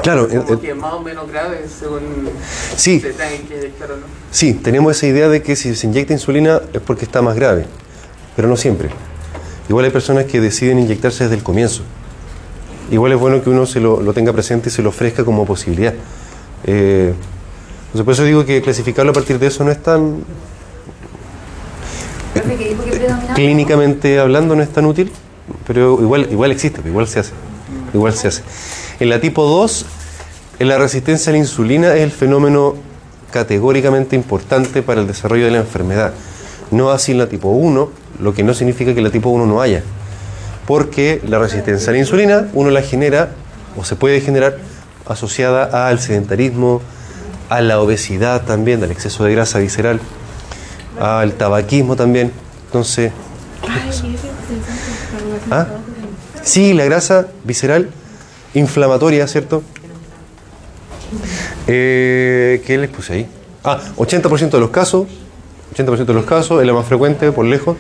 Claro, 0.03 0.29
eh, 0.31 0.38
Como 0.38 0.55
eh, 0.55 0.59
que 0.61 0.70
es 0.70 0.77
más 0.77 0.92
o 0.94 1.01
menos 1.01 1.29
grave 1.29 1.64
según 1.68 2.01
sí, 2.77 3.01
se 3.01 3.12
que 3.12 3.55
inyectar 3.55 3.92
o 3.92 3.96
no. 3.96 4.07
sí, 4.31 4.55
tenemos 4.55 4.96
esa 4.96 5.07
idea 5.07 5.29
de 5.29 5.42
que 5.42 5.57
si 5.57 5.75
se 5.75 5.87
inyecta 5.87 6.12
insulina 6.12 6.61
es 6.72 6.81
porque 6.81 7.05
está 7.05 7.20
más 7.22 7.37
grave, 7.37 7.66
pero 8.35 8.49
no 8.49 8.57
siempre. 8.57 8.88
Igual 9.68 9.85
hay 9.85 9.90
personas 9.90 10.25
que 10.27 10.40
deciden 10.40 10.79
inyectarse 10.79 11.25
desde 11.25 11.37
el 11.37 11.42
comienzo. 11.42 11.83
Igual 12.90 13.12
es 13.12 13.18
bueno 13.18 13.42
que 13.42 13.51
uno 13.51 13.66
se 13.66 13.81
lo, 13.81 14.01
lo 14.01 14.12
tenga 14.14 14.33
presente 14.33 14.68
y 14.68 14.72
se 14.72 14.81
lo 14.81 14.90
ofrezca 14.90 15.25
como 15.25 15.44
posibilidad. 15.44 15.92
Eh, 16.64 17.12
entonces 17.87 18.05
por 18.05 18.14
eso 18.14 18.25
digo 18.25 18.44
que 18.44 18.62
clasificarlo 18.62 19.11
a 19.11 19.14
partir 19.14 19.38
de 19.38 19.49
eso 19.49 19.64
no 19.64 19.70
es 19.72 19.83
tan, 19.83 20.25
clínicamente 23.35 24.18
hablando 24.18 24.55
no 24.55 24.62
es 24.62 24.68
tan 24.72 24.87
útil, 24.87 25.11
pero 25.67 26.01
igual, 26.01 26.29
igual 26.31 26.53
existe, 26.53 26.81
igual 26.87 27.07
se 27.09 27.21
hace. 27.21 27.33
Igual 27.93 28.15
se 28.15 28.29
hace. 28.29 28.43
En 29.01 29.09
la 29.09 29.21
tipo 29.21 29.45
2, 29.45 29.87
en 30.59 30.69
la 30.69 30.79
resistencia 30.79 31.31
a 31.31 31.33
la 31.33 31.39
insulina 31.39 31.95
es 31.95 32.03
el 32.03 32.11
fenómeno 32.11 32.75
categóricamente 33.31 34.17
importante 34.17 34.83
para 34.83 35.01
el 35.01 35.07
desarrollo 35.07 35.45
de 35.45 35.51
la 35.51 35.59
enfermedad. 35.59 36.13
No 36.71 36.91
así 36.91 37.13
en 37.13 37.19
la 37.19 37.29
tipo 37.29 37.49
1, 37.51 37.91
lo 38.21 38.35
que 38.35 38.43
no 38.43 38.55
significa 38.55 38.95
que 38.95 39.01
la 39.01 39.11
tipo 39.11 39.29
1 39.31 39.47
no 39.47 39.61
haya. 39.61 39.83
Porque 40.67 41.21
la 41.27 41.39
resistencia 41.39 41.91
a 41.91 41.93
la 41.93 41.99
insulina 41.99 42.49
uno 42.55 42.71
la 42.71 42.83
genera 42.83 43.31
o 43.77 43.85
se 43.85 43.95
puede 43.97 44.21
generar 44.21 44.57
asociada 45.07 45.89
al 45.89 46.01
sedentarismo, 46.01 46.81
a 47.49 47.61
la 47.61 47.81
obesidad 47.81 48.45
también, 48.45 48.83
al 48.83 48.91
exceso 48.91 49.25
de 49.25 49.33
grasa 49.33 49.59
visceral, 49.59 50.01
al 51.01 51.35
tabaquismo 51.35 51.95
también. 51.95 52.33
Entonces, 52.67 53.13
¿Ah? 55.51 55.67
Sí, 56.43 56.73
la 56.73 56.85
grasa 56.85 57.29
visceral 57.45 57.91
inflamatoria, 58.55 59.27
¿cierto? 59.27 59.63
Eh, 61.67 62.63
¿Qué 62.67 62.79
les 62.79 62.91
puse 62.91 63.13
ahí? 63.13 63.27
Ah, 63.65 63.81
80% 63.97 64.51
de 64.51 64.61
los 64.61 64.71
casos, 64.71 65.07
80% 65.75 66.05
de 66.05 66.15
los 66.15 66.25
casos, 66.25 66.61
es 66.61 66.67
la 66.67 66.73
más 66.73 66.87
frecuente 66.87 67.33
por 67.33 67.45
lejos. 67.45 67.77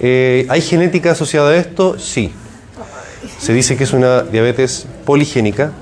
Eh, 0.00 0.46
¿Hay 0.48 0.60
genética 0.60 1.12
asociada 1.12 1.50
a 1.50 1.56
esto? 1.56 1.98
Sí. 1.98 2.32
Se 3.38 3.52
dice 3.52 3.76
que 3.76 3.84
es 3.84 3.92
una 3.92 4.22
diabetes 4.22 4.86
poligénica, 5.04 5.72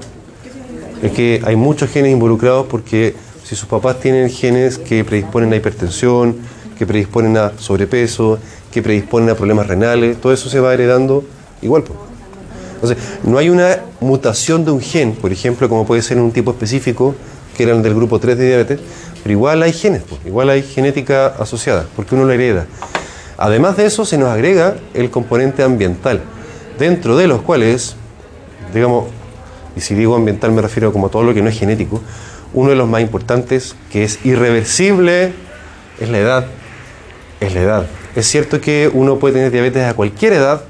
es 1.02 1.12
que 1.12 1.42
hay 1.44 1.56
muchos 1.56 1.90
genes 1.90 2.12
involucrados 2.12 2.66
porque 2.66 3.14
si 3.44 3.54
sus 3.54 3.68
papás 3.68 4.00
tienen 4.00 4.30
genes 4.30 4.78
que 4.78 5.04
predisponen 5.04 5.52
a 5.52 5.56
hipertensión, 5.56 6.36
que 6.78 6.86
predisponen 6.86 7.36
a 7.36 7.52
sobrepeso, 7.58 8.38
que 8.76 8.82
predisponen 8.82 9.30
a 9.30 9.34
problemas 9.34 9.66
renales, 9.66 10.20
todo 10.20 10.34
eso 10.34 10.50
se 10.50 10.60
va 10.60 10.74
heredando 10.74 11.24
igual. 11.62 11.82
Entonces, 12.74 12.98
no 13.24 13.38
hay 13.38 13.48
una 13.48 13.78
mutación 14.00 14.66
de 14.66 14.70
un 14.70 14.82
gen, 14.82 15.14
por 15.14 15.32
ejemplo, 15.32 15.66
como 15.70 15.86
puede 15.86 16.02
ser 16.02 16.18
un 16.18 16.30
tipo 16.30 16.50
específico, 16.50 17.14
que 17.56 17.62
eran 17.62 17.82
del 17.82 17.94
grupo 17.94 18.18
3 18.18 18.36
de 18.36 18.48
diabetes, 18.48 18.80
pero 19.22 19.32
igual 19.32 19.62
hay 19.62 19.72
genes, 19.72 20.02
igual 20.26 20.50
hay 20.50 20.62
genética 20.62 21.28
asociada, 21.38 21.86
porque 21.96 22.14
uno 22.14 22.26
lo 22.26 22.32
hereda. 22.32 22.66
Además 23.38 23.78
de 23.78 23.86
eso, 23.86 24.04
se 24.04 24.18
nos 24.18 24.28
agrega 24.28 24.76
el 24.92 25.10
componente 25.10 25.62
ambiental, 25.62 26.20
dentro 26.78 27.16
de 27.16 27.28
los 27.28 27.40
cuales, 27.40 27.96
digamos, 28.74 29.06
y 29.74 29.80
si 29.80 29.94
digo 29.94 30.14
ambiental 30.16 30.52
me 30.52 30.60
refiero 30.60 30.92
como 30.92 31.06
a 31.06 31.10
todo 31.10 31.22
lo 31.22 31.32
que 31.32 31.40
no 31.40 31.48
es 31.48 31.58
genético, 31.58 32.02
uno 32.52 32.68
de 32.68 32.76
los 32.76 32.86
más 32.86 33.00
importantes, 33.00 33.74
que 33.90 34.04
es 34.04 34.18
irreversible, 34.26 35.32
es 35.98 36.10
la 36.10 36.18
edad. 36.18 36.46
Es 37.40 37.54
la 37.54 37.60
edad. 37.62 37.86
Es 38.16 38.26
cierto 38.26 38.60
que 38.60 38.90
uno 38.92 39.18
puede 39.18 39.34
tener 39.34 39.52
diabetes 39.52 39.84
a 39.84 39.94
cualquier 39.94 40.32
edad. 40.32 40.62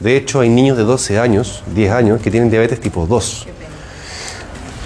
De 0.00 0.16
hecho, 0.16 0.40
hay 0.40 0.48
niños 0.48 0.76
de 0.76 0.84
12 0.84 1.18
años, 1.18 1.62
10 1.74 1.92
años, 1.92 2.20
que 2.20 2.30
tienen 2.30 2.50
diabetes 2.50 2.78
tipo 2.80 3.06
2. 3.06 3.46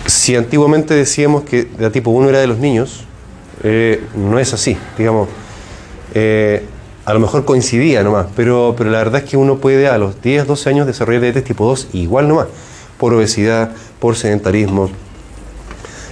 Si 0.06 0.36
antiguamente 0.36 0.94
decíamos 0.94 1.42
que 1.42 1.68
la 1.78 1.90
tipo 1.90 2.10
1 2.10 2.28
era 2.28 2.38
de 2.40 2.46
los 2.46 2.58
niños, 2.58 3.04
eh, 3.62 4.02
no 4.14 4.38
es 4.38 4.52
así. 4.54 4.76
Digamos, 4.96 5.28
eh, 6.14 6.64
a 7.04 7.12
lo 7.14 7.20
mejor 7.20 7.44
coincidía 7.44 8.02
nomás, 8.02 8.26
pero, 8.36 8.74
pero 8.78 8.90
la 8.90 8.98
verdad 8.98 9.22
es 9.24 9.28
que 9.30 9.36
uno 9.36 9.56
puede 9.58 9.88
a 9.88 9.98
los 9.98 10.20
10, 10.22 10.46
12 10.46 10.70
años 10.70 10.86
desarrollar 10.86 11.20
diabetes 11.22 11.44
tipo 11.44 11.66
2 11.66 11.88
igual 11.92 12.28
nomás, 12.28 12.46
por 12.98 13.12
obesidad, 13.12 13.72
por 13.98 14.16
sedentarismo. 14.16 14.88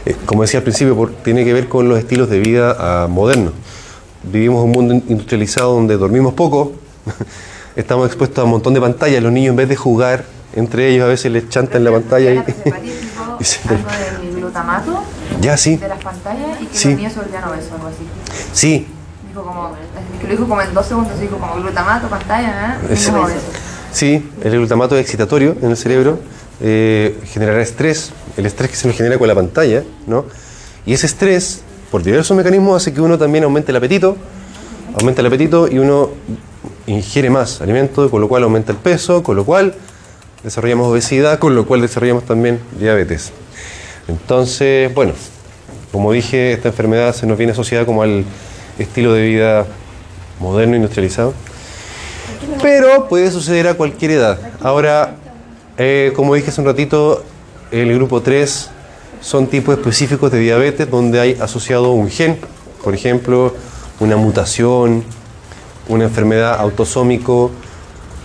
Eh, 0.05 0.17
como 0.27 0.43
decía 0.43 0.59
al 0.59 0.65
principio, 0.65 0.97
por- 0.97 1.13
tiene 1.13 1.45
que 1.45 1.53
ver 1.53 1.69
con 1.69 1.89
los 1.89 1.99
estilos 1.99 2.29
de 2.29 2.41
vida 2.41 2.77
ah, 2.79 3.07
modernos. 3.09 3.53
Vivimos 4.25 4.65
un 4.65 4.71
mundo 4.71 4.95
in- 4.95 5.05
industrializado 5.09 5.75
donde 5.75 5.97
dormimos 5.97 6.35
poco, 6.35 6.73
estamos 7.77 8.07
expuestos 8.07 8.39
a 8.39 8.45
un 8.45 8.51
montón 8.51 8.75
de 8.75 8.81
pantallas, 8.81 9.23
los 9.23 9.33
niños 9.33 9.51
en 9.51 9.57
vez 9.57 9.69
de 9.69 9.77
jugar 9.77 10.25
entre 10.55 10.89
ellos 10.91 11.05
a 11.05 11.09
veces 11.09 11.33
les 11.33 11.49
chantan 11.49 11.83
la 11.83 11.91
pantalla 11.91 12.31
y... 12.35 12.39
y 13.41 13.45
se- 13.45 13.67
algo 13.69 13.89
del 14.23 14.35
glutamato 14.37 15.03
ya, 15.41 15.57
sí, 15.57 15.77
de 15.77 15.89
las 15.89 16.03
pantallas 16.05 16.61
y 16.61 16.67
que 16.67 16.77
Sí. 16.77 16.89
los 16.91 16.97
niños 16.99 17.13
se 17.15 17.21
volvían 17.21 17.45
obesos, 17.45 17.73
algo 17.73 17.87
así. 17.89 18.05
sí, 18.53 18.87
Dijo 19.29 19.43
como, 19.45 19.71
que 20.21 20.27
lo 20.27 20.31
dijo 20.33 20.47
como 20.47 20.61
en 20.61 20.75
dos 20.75 20.87
segundos, 20.87 21.19
dijo 21.19 21.39
como 21.39 21.55
glutamato, 21.55 22.07
pantalla, 22.09 22.79
¿eh? 22.91 22.93
Es-. 22.93 23.11
Sí, 23.93 24.31
el 24.45 24.53
glutamato 24.53 24.95
es 24.97 25.01
excitatorio 25.03 25.57
en 25.63 25.71
el 25.71 25.77
cerebro, 25.77 26.19
eh, 26.61 27.19
generará 27.33 27.63
estrés, 27.63 28.13
el 28.37 28.45
estrés 28.45 28.71
que 28.71 28.77
se 28.77 28.87
nos 28.89 28.97
genera 28.97 29.19
con 29.19 29.27
la 29.29 29.35
pantalla, 29.35 29.85
¿no? 30.07 30.27
Y 30.85 30.93
ese 30.93 31.07
estrés, 31.07 31.63
por 31.93 32.03
diversos 32.03 32.35
mecanismos, 32.35 32.83
hace 32.83 32.95
que 32.95 33.03
uno 33.03 33.19
también 33.19 33.45
aumente 33.45 33.71
el 33.71 33.77
apetito, 33.77 34.17
aumenta 34.99 35.21
el 35.21 35.27
apetito 35.27 35.69
y 35.71 35.79
uno 35.79 36.09
ingiere 36.87 37.29
más 37.29 37.61
alimento, 37.61 38.11
con 38.11 38.23
lo 38.23 38.29
cual 38.29 38.45
aumenta 38.45 38.73
el 38.73 38.79
peso, 38.79 39.23
con 39.23 39.37
lo 39.37 39.45
cual 39.45 39.75
desarrollamos 40.43 40.89
obesidad, 40.89 41.39
con 41.39 41.55
lo 41.55 41.67
cual 41.67 41.83
desarrollamos 41.83 42.25
también 42.25 42.61
diabetes. 42.81 43.33
Entonces, 44.09 44.93
bueno, 44.95 45.13
como 45.93 46.13
dije, 46.13 46.55
esta 46.55 46.69
enfermedad 46.69 47.15
se 47.15 47.27
nos 47.27 47.37
viene 47.37 47.53
asociada 47.53 47.85
como 47.85 48.03
al 48.03 48.25
estilo 48.79 49.13
de 49.13 49.27
vida 49.27 49.67
moderno, 50.41 50.77
industrializado. 50.77 51.35
Pero 52.63 53.07
puede 53.07 53.31
suceder 53.31 53.69
a 53.69 53.75
cualquier 53.75 54.13
edad. 54.13 54.39
Ahora, 54.63 55.17
eh, 55.77 56.11
como 56.17 56.35
dije 56.37 56.49
hace 56.49 56.63
un 56.63 56.67
ratito, 56.69 57.23
el 57.71 57.95
grupo 57.95 58.23
3 58.23 58.71
son 59.23 59.47
tipos 59.47 59.79
específicos 59.79 60.31
de 60.33 60.41
diabetes 60.41 60.91
donde 60.91 61.21
hay 61.21 61.39
asociado 61.41 61.93
un 61.93 62.11
gen, 62.11 62.39
por 62.83 62.95
ejemplo, 62.95 63.55
una 64.01 64.17
mutación, 64.17 65.05
una 65.89 66.05
enfermedad 66.05 66.59
autosómico, 66.59 67.51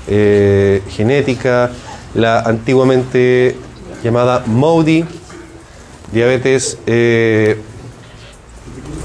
eh, 0.08 0.82
genética, 0.90 1.72
la 2.16 2.40
antiguamente 2.40 3.56
llamada 4.04 4.44
MODY, 4.48 5.06
diabetes, 6.12 6.80
eh, 6.88 7.62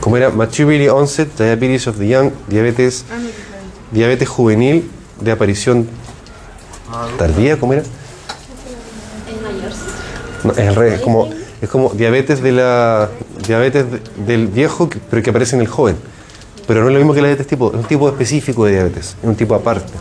¿cómo 0.01 0.17
era? 0.17 0.31
Maturity 0.31 0.89
Onset 0.89 1.37
Diabetes 1.37 1.87
of 1.87 1.99
the 1.99 2.09
Young, 2.09 2.31
diabetes, 2.49 3.05
diabetes 3.91 4.29
juvenil 4.29 4.91
de 5.21 5.33
aparición 5.33 5.89
tardía, 7.19 7.59
¿cómo 7.59 7.75
era? 7.75 7.83
No, 10.45 10.53
es 10.53 10.69
al 10.69 10.75
revés, 10.75 10.95
es 10.95 11.01
como, 11.01 11.29
es 11.63 11.69
como 11.71 11.91
diabetes 11.95 12.43
de 12.43 12.53
la 12.53 13.09
diabetes 13.47 13.87
de- 13.91 14.01
del 14.27 14.49
viejo, 14.49 14.91
pero 15.11 15.23
que 15.23 15.31
aparece 15.31 15.55
en 15.57 15.63
el 15.63 15.69
joven. 15.69 15.97
Pero 16.67 16.83
no 16.83 16.89
es 16.89 16.93
lo 16.93 16.99
mismo 16.99 17.15
que 17.15 17.21
la 17.23 17.29
diabetes 17.29 17.47
tipo, 17.47 17.69
es 17.71 17.75
un 17.77 17.85
tipo 17.85 18.09
específico 18.09 18.65
de 18.67 18.73
diabetes, 18.73 19.17
es 19.23 19.29
un 19.29 19.35
tipo 19.37 19.55
aparte. 19.55 19.93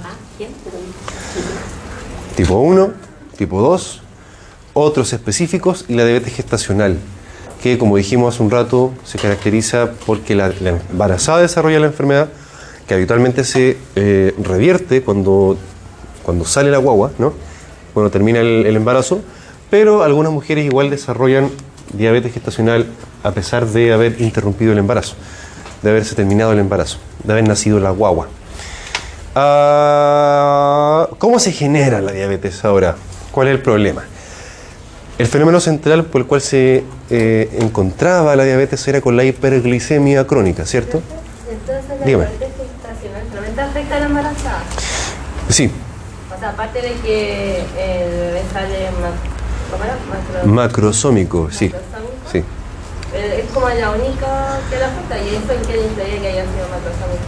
Tipo 2.35 2.55
1, 2.59 2.91
tipo 3.37 3.61
2, 3.61 4.01
otros 4.73 5.13
específicos 5.13 5.85
y 5.87 5.95
la 5.95 6.05
diabetes 6.05 6.33
gestacional, 6.33 6.97
que 7.61 7.77
como 7.77 7.97
dijimos 7.97 8.33
hace 8.35 8.43
un 8.43 8.49
rato, 8.51 8.91
se 9.03 9.17
caracteriza 9.19 9.91
porque 10.05 10.33
la, 10.35 10.51
la 10.61 10.79
embarazada 10.91 11.41
desarrolla 11.41 11.79
la 11.79 11.87
enfermedad, 11.87 12.29
que 12.87 12.93
habitualmente 12.93 13.43
se 13.43 13.77
eh, 13.95 14.33
revierte 14.41 15.01
cuando, 15.03 15.57
cuando 16.23 16.45
sale 16.45 16.71
la 16.71 16.77
guagua, 16.77 17.11
¿no? 17.19 17.33
cuando 17.93 18.09
termina 18.09 18.39
el 18.39 18.75
embarazo, 18.75 19.21
pero 19.71 20.03
algunas 20.03 20.31
mujeres 20.31 20.65
igual 20.65 20.91
desarrollan 20.91 21.49
diabetes 21.93 22.33
gestacional 22.33 22.85
a 23.23 23.31
pesar 23.31 23.65
de 23.65 23.91
haber 23.93 24.21
interrumpido 24.21 24.71
el 24.73 24.77
embarazo, 24.77 25.15
de 25.81 25.89
haberse 25.89 26.13
terminado 26.13 26.51
el 26.51 26.59
embarazo, 26.59 26.99
de 27.23 27.33
haber 27.33 27.47
nacido 27.47 27.79
la 27.79 27.89
guagua. 27.89 28.27
Ah, 29.33 31.07
¿Cómo 31.17 31.39
se 31.39 31.51
genera 31.51 32.01
la 32.01 32.11
diabetes 32.11 32.63
ahora? 32.65 32.95
¿Cuál 33.31 33.47
es 33.47 33.55
el 33.55 33.61
problema? 33.61 34.03
El 35.17 35.27
fenómeno 35.27 35.59
central 35.59 36.05
por 36.05 36.21
el 36.21 36.27
cual 36.27 36.41
se 36.41 36.83
eh, 37.09 37.49
encontraba 37.61 38.35
la 38.35 38.43
diabetes 38.43 38.87
era 38.87 39.01
con 39.01 39.15
la 39.15 39.23
hiperglicemia 39.23 40.25
crónica, 40.27 40.65
¿cierto? 40.65 41.01
Entonces 41.49 41.99
la 41.99 42.05
Dígame. 42.05 42.25
diabetes 42.25 42.49
gestacional 42.57 43.23
solamente 43.29 43.61
afecta 43.61 43.95
a 43.95 43.99
la 43.99 44.05
embarazada. 44.07 44.63
Sí, 45.49 45.71
O 46.35 46.39
sea, 46.39 46.49
aparte 46.49 46.81
de 46.81 46.91
que 47.03 47.57
el 47.59 48.09
bebé 48.09 48.41
sale 48.51 48.89
ma- 49.01 49.30
¿cómo 49.71 49.83
era? 49.83 49.95
Macro- 49.95 50.53
macrosómico, 50.53 51.49
sí, 51.51 51.65
macrosómico. 51.69 52.13
sí. 52.31 52.37
Eh, 53.13 53.43
Es 53.45 53.51
como 53.53 53.67
la 53.69 53.91
única 53.91 54.59
que 54.69 54.77
la 54.79 54.87
afecta 54.87 55.17
y 55.19 55.29
eso 55.29 55.51
en 55.53 55.61
que 55.65 55.81
influye 55.85 56.19
que 56.21 56.27
haya 56.27 56.43
sido 56.43 56.67
macrosómico. 56.69 57.23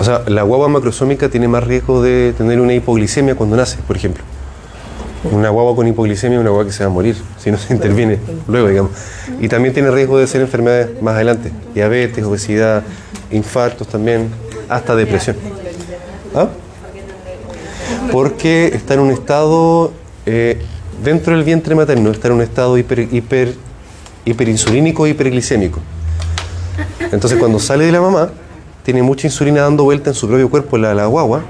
O 0.00 0.04
sea, 0.04 0.22
la 0.26 0.42
guagua 0.42 0.68
macrosómica 0.68 1.28
tiene 1.28 1.48
más 1.48 1.64
riesgo 1.64 2.02
de 2.02 2.32
tener 2.36 2.60
una 2.60 2.72
hipoglicemia 2.74 3.34
cuando 3.34 3.56
nace, 3.56 3.78
por 3.86 3.96
ejemplo. 3.96 4.22
Una 5.32 5.48
guagua 5.50 5.74
con 5.74 5.86
hipoglicemia 5.88 6.36
es 6.38 6.40
una 6.40 6.50
guagua 6.50 6.66
que 6.66 6.72
se 6.72 6.84
va 6.84 6.90
a 6.90 6.92
morir 6.92 7.16
si 7.38 7.50
no 7.50 7.58
se 7.58 7.72
interviene 7.72 8.20
luego, 8.46 8.68
digamos. 8.68 8.92
Y 9.40 9.48
también 9.48 9.74
tiene 9.74 9.90
riesgo 9.90 10.16
de 10.18 10.28
ser 10.28 10.40
enfermedades 10.40 11.02
más 11.02 11.14
adelante. 11.16 11.50
Diabetes, 11.74 12.24
obesidad, 12.24 12.84
infartos 13.32 13.88
también, 13.88 14.30
hasta 14.68 14.94
depresión. 14.94 15.36
¿Ah? 16.36 16.46
Porque 18.12 18.66
está 18.72 18.94
en 18.94 19.00
un 19.00 19.10
estado, 19.10 19.92
eh, 20.26 20.62
dentro 21.02 21.34
del 21.34 21.44
vientre 21.44 21.74
materno, 21.74 22.10
está 22.10 22.28
en 22.28 22.34
un 22.34 22.42
estado 22.42 22.76
hiper, 22.78 23.00
hiper, 23.12 23.54
hiperinsulínico, 24.24 25.06
hiperglicémico. 25.06 25.80
Entonces 27.12 27.38
cuando 27.38 27.58
sale 27.58 27.86
de 27.86 27.92
la 27.92 28.00
mamá, 28.00 28.30
tiene 28.84 29.02
mucha 29.02 29.26
insulina 29.26 29.62
dando 29.62 29.84
vuelta 29.84 30.10
en 30.10 30.14
su 30.14 30.26
propio 30.28 30.48
cuerpo, 30.50 30.78
la, 30.78 30.94
la 30.94 31.06
guagua, 31.06 31.42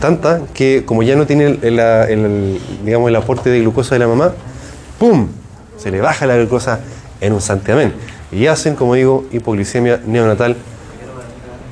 tanta 0.00 0.40
que 0.54 0.84
como 0.84 1.02
ya 1.02 1.16
no 1.16 1.26
tiene 1.26 1.46
el, 1.46 1.58
el- 1.62 1.78
el- 1.80 2.60
digamos, 2.84 3.08
el 3.08 3.16
aporte 3.16 3.50
de 3.50 3.60
glucosa 3.60 3.94
de 3.94 3.98
la 4.00 4.06
mamá, 4.08 4.32
¡pum! 4.98 5.28
Se 5.76 5.90
le 5.90 6.00
baja 6.00 6.26
la 6.26 6.36
glucosa 6.36 6.80
en 7.20 7.32
un 7.32 7.40
santiamén. 7.40 7.92
Y 8.30 8.46
hacen, 8.46 8.74
como 8.74 8.94
digo, 8.94 9.26
hipoglicemia 9.32 10.00
neonatal, 10.06 10.56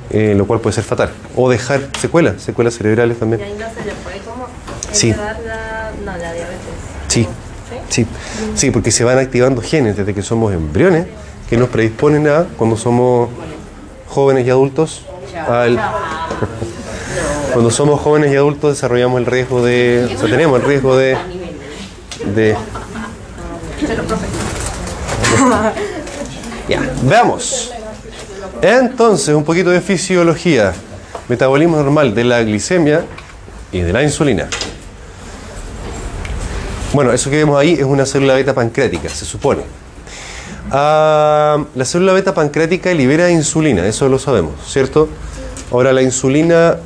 eh, 0.09 0.33
lo 0.35 0.47
cual 0.47 0.59
puede 0.59 0.73
ser 0.73 0.83
fatal. 0.83 1.09
O 1.35 1.49
dejar 1.49 1.81
secuelas, 1.99 2.41
secuelas 2.41 2.73
cerebrales 2.75 3.19
también. 3.19 3.41
Y 3.41 3.43
ahí 3.43 3.51
no 3.59 3.65
se 3.69 3.85
le 3.85 3.93
puede 4.03 4.17
como 4.19 4.47
Sí. 4.91 5.13
La, 6.19 6.33
diabetes. 6.33 6.59
Sí, 7.07 7.27
¿Sí? 7.69 7.75
Sí, 7.89 8.07
sí, 8.55 8.71
porque 8.71 8.91
se 8.91 9.03
van 9.03 9.19
activando 9.19 9.61
genes 9.61 9.97
desde 9.97 10.13
que 10.13 10.21
somos 10.21 10.53
embriones 10.53 11.07
que 11.49 11.57
nos 11.57 11.69
predisponen 11.69 12.27
a, 12.27 12.45
cuando 12.57 12.77
somos 12.77 13.29
jóvenes 14.07 14.45
y 14.45 14.49
adultos, 14.49 15.05
al... 15.47 15.79
Cuando 17.53 17.71
somos 17.71 17.99
jóvenes 18.01 18.31
y 18.31 18.35
adultos 18.35 18.75
desarrollamos 18.75 19.19
el 19.19 19.25
riesgo 19.25 19.63
de... 19.65 20.11
O 20.13 20.19
sea, 20.19 20.29
tenemos 20.29 20.59
el 20.59 20.65
riesgo 20.67 20.95
de... 20.95 21.17
de 22.35 22.55
ya, 26.69 26.81
veamos. 27.01 27.71
Entonces, 28.61 29.33
un 29.33 29.43
poquito 29.43 29.71
de 29.71 29.81
fisiología. 29.81 30.73
Metabolismo 31.29 31.77
normal 31.77 32.13
de 32.13 32.23
la 32.25 32.43
glicemia 32.43 33.05
y 33.71 33.79
de 33.79 33.91
la 33.91 34.03
insulina. 34.03 34.49
Bueno, 36.93 37.11
eso 37.11 37.29
que 37.29 37.37
vemos 37.37 37.59
ahí 37.59 37.73
es 37.73 37.83
una 37.83 38.05
célula 38.05 38.33
beta 38.35 38.53
pancreática, 38.53 39.09
se 39.09 39.25
supone. 39.25 39.61
Ah, 40.71 41.65
la 41.75 41.85
célula 41.85 42.13
beta 42.13 42.33
pancreática 42.33 42.93
libera 42.93 43.29
insulina, 43.29 43.85
eso 43.85 44.07
lo 44.09 44.19
sabemos, 44.19 44.53
¿cierto? 44.65 45.09
Ahora, 45.71 45.91
la 45.91 46.01
insulina, 46.01 46.77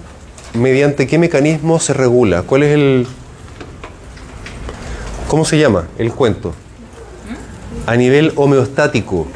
¿mediante 0.54 1.08
qué 1.08 1.18
mecanismo 1.18 1.80
se 1.80 1.94
regula? 1.94 2.42
¿Cuál 2.44 2.64
es 2.64 2.74
el... 2.74 3.08
¿Cómo 5.28 5.46
se 5.46 5.60
llama 5.60 5.88
el 5.98 6.12
cuento? 6.12 6.54
A 7.86 7.96
nivel 7.96 8.34
homeostático. 8.36 9.28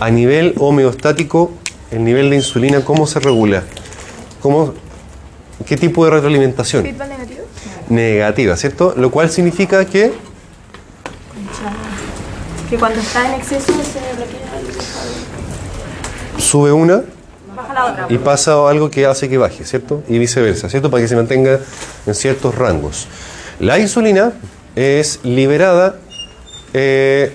A 0.00 0.10
nivel 0.10 0.54
homeostático, 0.58 1.52
el 1.90 2.02
nivel 2.02 2.30
de 2.30 2.36
insulina, 2.36 2.84
¿cómo 2.84 3.06
se 3.06 3.20
regula? 3.20 3.62
¿Cómo, 4.40 4.74
¿Qué 5.66 5.76
tipo 5.76 6.04
de 6.04 6.10
retroalimentación? 6.10 6.84
Negativa, 7.88 8.56
¿cierto? 8.56 8.94
Lo 8.96 9.10
cual 9.10 9.30
significa 9.30 9.84
que 9.84 10.12
Que 12.70 12.76
cuando 12.78 12.98
está 13.00 13.28
en 13.28 13.34
exceso 13.40 13.72
se 13.72 14.16
bloquea. 14.16 14.40
sube 16.38 16.72
una 16.72 17.02
Baja 17.54 17.74
la 17.74 17.84
otra. 17.86 18.06
y 18.08 18.18
pasa 18.18 18.68
algo 18.68 18.90
que 18.90 19.06
hace 19.06 19.28
que 19.28 19.36
baje, 19.38 19.64
¿cierto? 19.64 20.02
Y 20.08 20.18
viceversa, 20.18 20.68
¿cierto? 20.68 20.90
Para 20.90 21.02
que 21.02 21.08
se 21.08 21.14
mantenga 21.16 21.60
en 22.06 22.14
ciertos 22.14 22.54
rangos. 22.54 23.06
La 23.60 23.78
insulina 23.78 24.32
es 24.74 25.20
liberada 25.22 25.96
eh, 26.72 27.32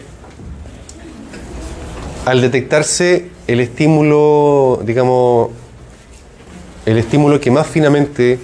al 2.26 2.42
detectarse 2.42 3.30
el 3.48 3.60
estímulo, 3.62 4.82
digamos, 4.84 5.52
el 6.86 6.98
estímulo 6.98 7.40
que 7.40 7.52
más 7.52 7.68
finamente 7.68 8.40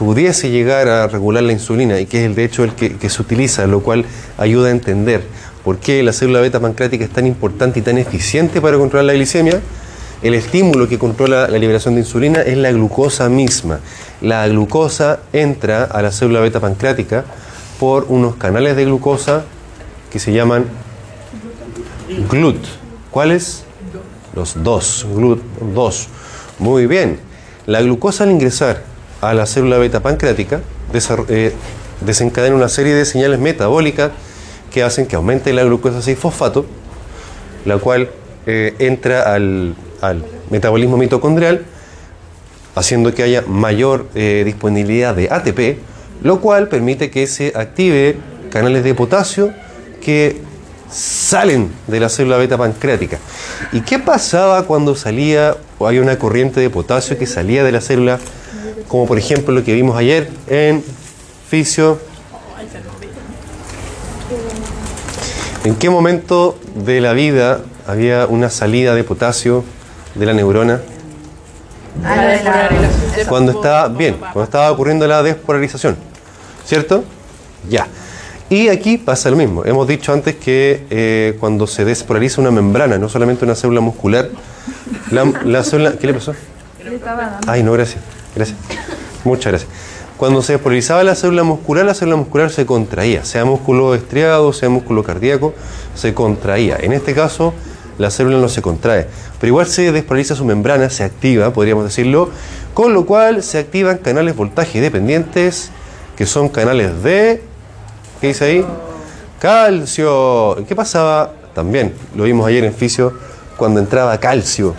pudiese 0.00 0.48
llegar 0.48 0.88
a 0.88 1.08
regular 1.08 1.42
la 1.42 1.52
insulina 1.52 2.00
y 2.00 2.06
que 2.06 2.20
es 2.20 2.24
el 2.24 2.34
de 2.34 2.44
hecho 2.44 2.64
el 2.64 2.72
que, 2.72 2.96
que 2.96 3.10
se 3.10 3.20
utiliza, 3.20 3.66
lo 3.66 3.80
cual 3.80 4.06
ayuda 4.38 4.68
a 4.68 4.70
entender 4.70 5.22
por 5.62 5.76
qué 5.76 6.02
la 6.02 6.14
célula 6.14 6.40
beta 6.40 6.58
pancreática 6.58 7.04
es 7.04 7.10
tan 7.10 7.26
importante 7.26 7.80
y 7.80 7.82
tan 7.82 7.98
eficiente 7.98 8.62
para 8.62 8.78
controlar 8.78 9.04
la 9.04 9.12
glicemia. 9.12 9.60
El 10.22 10.32
estímulo 10.32 10.88
que 10.88 10.98
controla 10.98 11.48
la 11.48 11.58
liberación 11.58 11.96
de 11.96 12.00
insulina 12.00 12.40
es 12.40 12.56
la 12.56 12.72
glucosa 12.72 13.28
misma. 13.28 13.80
La 14.22 14.48
glucosa 14.48 15.20
entra 15.34 15.84
a 15.84 16.00
la 16.00 16.12
célula 16.12 16.40
beta 16.40 16.60
pancreática 16.60 17.26
por 17.78 18.06
unos 18.08 18.36
canales 18.36 18.76
de 18.76 18.86
glucosa 18.86 19.44
que 20.10 20.18
se 20.18 20.32
llaman 20.32 20.64
GLUT. 22.30 22.56
¿Cuáles? 23.10 23.64
Los 24.34 24.64
dos. 24.64 25.06
GLUT 25.14 25.42
2. 25.74 26.08
Muy 26.58 26.86
bien. 26.86 27.20
La 27.66 27.82
glucosa 27.82 28.24
al 28.24 28.30
ingresar 28.30 28.89
a 29.20 29.34
la 29.34 29.46
célula 29.46 29.78
beta 29.78 30.00
pancreática 30.00 30.60
eh, 31.28 31.52
desencadena 32.00 32.56
una 32.56 32.68
serie 32.68 32.94
de 32.94 33.04
señales 33.04 33.38
metabólicas 33.38 34.10
que 34.72 34.82
hacen 34.82 35.06
que 35.06 35.16
aumente 35.16 35.52
la 35.52 35.64
glucosa 35.64 35.98
6-fosfato, 35.98 36.64
la 37.64 37.78
cual 37.78 38.10
eh, 38.46 38.74
entra 38.78 39.34
al, 39.34 39.74
al 40.00 40.24
metabolismo 40.50 40.96
mitocondrial, 40.96 41.64
haciendo 42.74 43.12
que 43.14 43.22
haya 43.22 43.42
mayor 43.42 44.06
eh, 44.14 44.42
disponibilidad 44.44 45.14
de 45.14 45.28
ATP, 45.30 45.78
lo 46.22 46.40
cual 46.40 46.68
permite 46.68 47.10
que 47.10 47.26
se 47.26 47.52
active 47.54 48.16
canales 48.50 48.84
de 48.84 48.94
potasio 48.94 49.52
que 50.00 50.40
salen 50.90 51.70
de 51.86 52.00
la 52.00 52.08
célula 52.08 52.36
beta 52.36 52.56
pancreática. 52.56 53.18
¿Y 53.72 53.82
qué 53.82 53.98
pasaba 53.98 54.64
cuando 54.64 54.94
salía 54.96 55.56
o 55.78 55.86
hay 55.86 55.98
una 55.98 56.18
corriente 56.18 56.60
de 56.60 56.70
potasio 56.70 57.18
que 57.18 57.26
salía 57.26 57.62
de 57.64 57.72
la 57.72 57.80
célula, 57.80 58.18
como 58.90 59.06
por 59.06 59.18
ejemplo 59.18 59.54
lo 59.54 59.62
que 59.62 59.72
vimos 59.72 59.96
ayer 59.96 60.28
en 60.48 60.82
fisio? 61.48 62.00
¿En 65.62 65.76
qué 65.76 65.88
momento 65.88 66.58
de 66.74 67.00
la 67.00 67.12
vida 67.12 67.60
había 67.86 68.26
una 68.26 68.50
salida 68.50 68.96
de 68.96 69.04
potasio 69.04 69.62
de 70.16 70.26
la 70.26 70.32
neurona? 70.32 70.80
Ah, 72.04 72.68
Cuando 73.28 73.52
estaba, 73.52 73.86
bien, 73.88 74.16
cuando 74.16 74.42
estaba 74.42 74.72
ocurriendo 74.72 75.06
la 75.06 75.22
despolarización, 75.22 75.96
¿cierto? 76.64 77.04
Ya. 77.68 77.86
Y 78.48 78.70
aquí 78.70 78.98
pasa 78.98 79.30
lo 79.30 79.36
mismo. 79.36 79.64
Hemos 79.64 79.86
dicho 79.86 80.12
antes 80.12 80.34
que 80.34 80.84
eh, 80.90 81.36
cuando 81.38 81.68
se 81.68 81.84
despolariza 81.84 82.40
una 82.40 82.50
membrana, 82.50 82.98
no 82.98 83.08
solamente 83.08 83.44
una 83.44 83.54
célula 83.54 83.80
muscular, 83.80 84.30
la, 85.12 85.32
la 85.44 85.62
célula... 85.62 85.92
¿Qué 85.92 86.08
le 86.08 86.14
pasó? 86.14 86.34
Ay, 87.46 87.62
no, 87.62 87.70
gracias. 87.72 88.02
Gracias. 88.34 88.58
Muchas 89.24 89.52
gracias. 89.52 89.70
Cuando 90.16 90.42
se 90.42 90.52
despolarizaba 90.52 91.02
la 91.02 91.14
célula 91.14 91.42
muscular, 91.44 91.84
la 91.84 91.94
célula 91.94 92.16
muscular 92.16 92.50
se 92.50 92.66
contraía, 92.66 93.24
sea 93.24 93.44
músculo 93.44 93.94
estriado, 93.94 94.52
sea 94.52 94.68
músculo 94.68 95.02
cardíaco, 95.02 95.54
se 95.94 96.12
contraía. 96.12 96.76
En 96.78 96.92
este 96.92 97.14
caso, 97.14 97.54
la 97.96 98.10
célula 98.10 98.38
no 98.38 98.48
se 98.48 98.60
contrae, 98.60 99.06
pero 99.38 99.48
igual 99.48 99.66
se 99.66 99.92
despolariza 99.92 100.34
su 100.34 100.44
membrana, 100.44 100.90
se 100.90 101.04
activa, 101.04 101.52
podríamos 101.52 101.84
decirlo, 101.84 102.28
con 102.74 102.92
lo 102.92 103.06
cual 103.06 103.42
se 103.42 103.58
activan 103.58 103.98
canales 103.98 104.36
voltaje 104.36 104.80
dependientes, 104.80 105.70
que 106.16 106.26
son 106.26 106.50
canales 106.50 107.02
de... 107.02 107.42
¿Qué 108.20 108.28
dice 108.28 108.44
ahí? 108.44 108.66
Calcio. 109.38 110.62
¿Qué 110.68 110.76
pasaba? 110.76 111.32
También, 111.54 111.94
lo 112.14 112.24
vimos 112.24 112.46
ayer 112.46 112.64
en 112.64 112.74
fisio, 112.74 113.14
cuando 113.56 113.80
entraba 113.80 114.18
calcio 114.20 114.74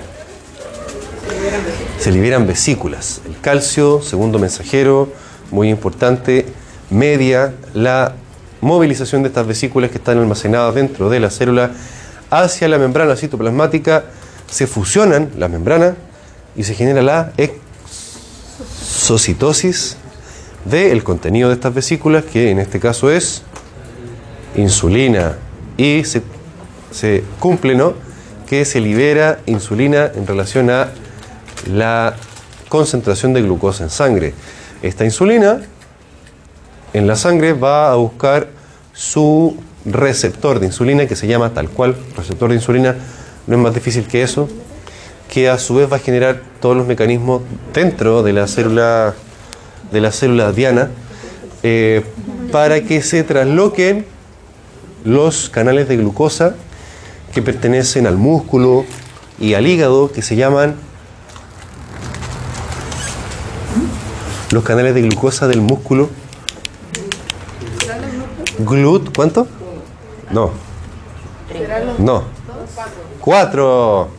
se 2.02 2.12
liberan 2.12 2.47
vesículas. 2.47 3.22
Calcio, 3.42 4.02
segundo 4.02 4.39
mensajero, 4.39 5.10
muy 5.50 5.70
importante, 5.70 6.46
media 6.89 7.54
la 7.74 8.14
movilización 8.62 9.24
de 9.24 9.30
estas 9.30 9.48
vesículas 9.48 9.89
que 9.89 9.98
están 9.98 10.20
almacenadas 10.20 10.76
dentro 10.76 11.10
de 11.10 11.20
la 11.20 11.30
célula 11.30 11.72
hacia 12.30 12.68
la 12.68 12.78
membrana 12.78 13.16
citoplasmática, 13.16 14.06
se 14.50 14.68
fusionan 14.68 15.32
las 15.38 15.50
membranas 15.50 15.96
y 16.56 16.64
se 16.64 16.76
genera 16.76 17.02
la 17.02 17.34
exocitosis 19.08 19.98
del 20.66 21.04
contenido 21.04 21.50
de 21.50 21.56
estas 21.56 21.74
vesículas, 21.74 22.24
que 22.26 22.52
en 22.52 22.60
este 22.60 22.80
caso 22.80 23.10
es 23.12 23.42
insulina. 24.56 25.38
Y 25.78 26.04
se, 26.04 26.22
se 26.92 27.24
cumple, 27.39 27.74
¿no? 27.76 27.94
Que 28.48 28.66
se 28.66 28.80
libera 28.80 29.39
insulina 29.48 30.12
en 30.14 30.28
relación 30.28 30.70
a 30.70 30.89
la 31.68 32.16
concentración 32.72 33.34
de 33.34 33.41
glucosa 33.41 33.84
en 33.84 33.89
sangre. 33.89 34.34
Esta 34.82 35.03
insulina 35.03 35.59
en 36.93 37.05
la 37.05 37.17
sangre 37.17 37.51
va 37.51 37.91
a 37.91 37.95
buscar 37.95 38.47
su 38.93 39.57
receptor 39.84 40.61
de 40.61 40.67
insulina 40.67 41.05
que 41.05 41.17
se 41.17 41.28
llama 41.28 41.53
tal 41.53 41.69
cual, 41.69 41.97
receptor 42.15 42.47
de 42.47 42.55
insulina, 42.55 42.95
no 43.45 43.57
es 43.57 43.61
más 43.61 43.74
difícil 43.74 44.07
que 44.07 44.24
eso, 44.24 44.47
que 45.30 45.49
a 45.49 45.57
su 45.57 45.76
vez 45.76 45.91
va 45.91 45.97
a 45.97 45.99
generar 45.99 46.43
todos 46.61 46.78
los 46.78 46.88
mecanismos 46.88 47.41
dentro 47.74 48.24
de 48.24 48.32
la 48.32 48.47
célula 48.47 49.15
de 49.91 49.99
la 49.99 50.13
célula 50.13 50.53
diana 50.53 50.91
eh, 51.63 52.05
para 52.53 52.84
que 52.84 53.01
se 53.01 53.24
trasloquen 53.26 54.05
los 55.03 55.49
canales 55.49 55.89
de 55.89 55.97
glucosa 55.97 56.55
que 57.34 57.41
pertenecen 57.41 58.07
al 58.07 58.15
músculo 58.15 58.86
y 59.41 59.55
al 59.55 59.67
hígado 59.67 60.09
que 60.13 60.22
se 60.22 60.38
llaman 60.38 60.76
los 64.52 64.64
canales 64.64 64.93
de 64.93 65.02
glucosa 65.02 65.47
del 65.47 65.62
músculo. 65.62 66.10
Glut, 68.60 69.16
¿cuánto? 69.16 69.47
No. 70.30 70.52
No. 71.97 72.24
Cuatro. 73.20 74.10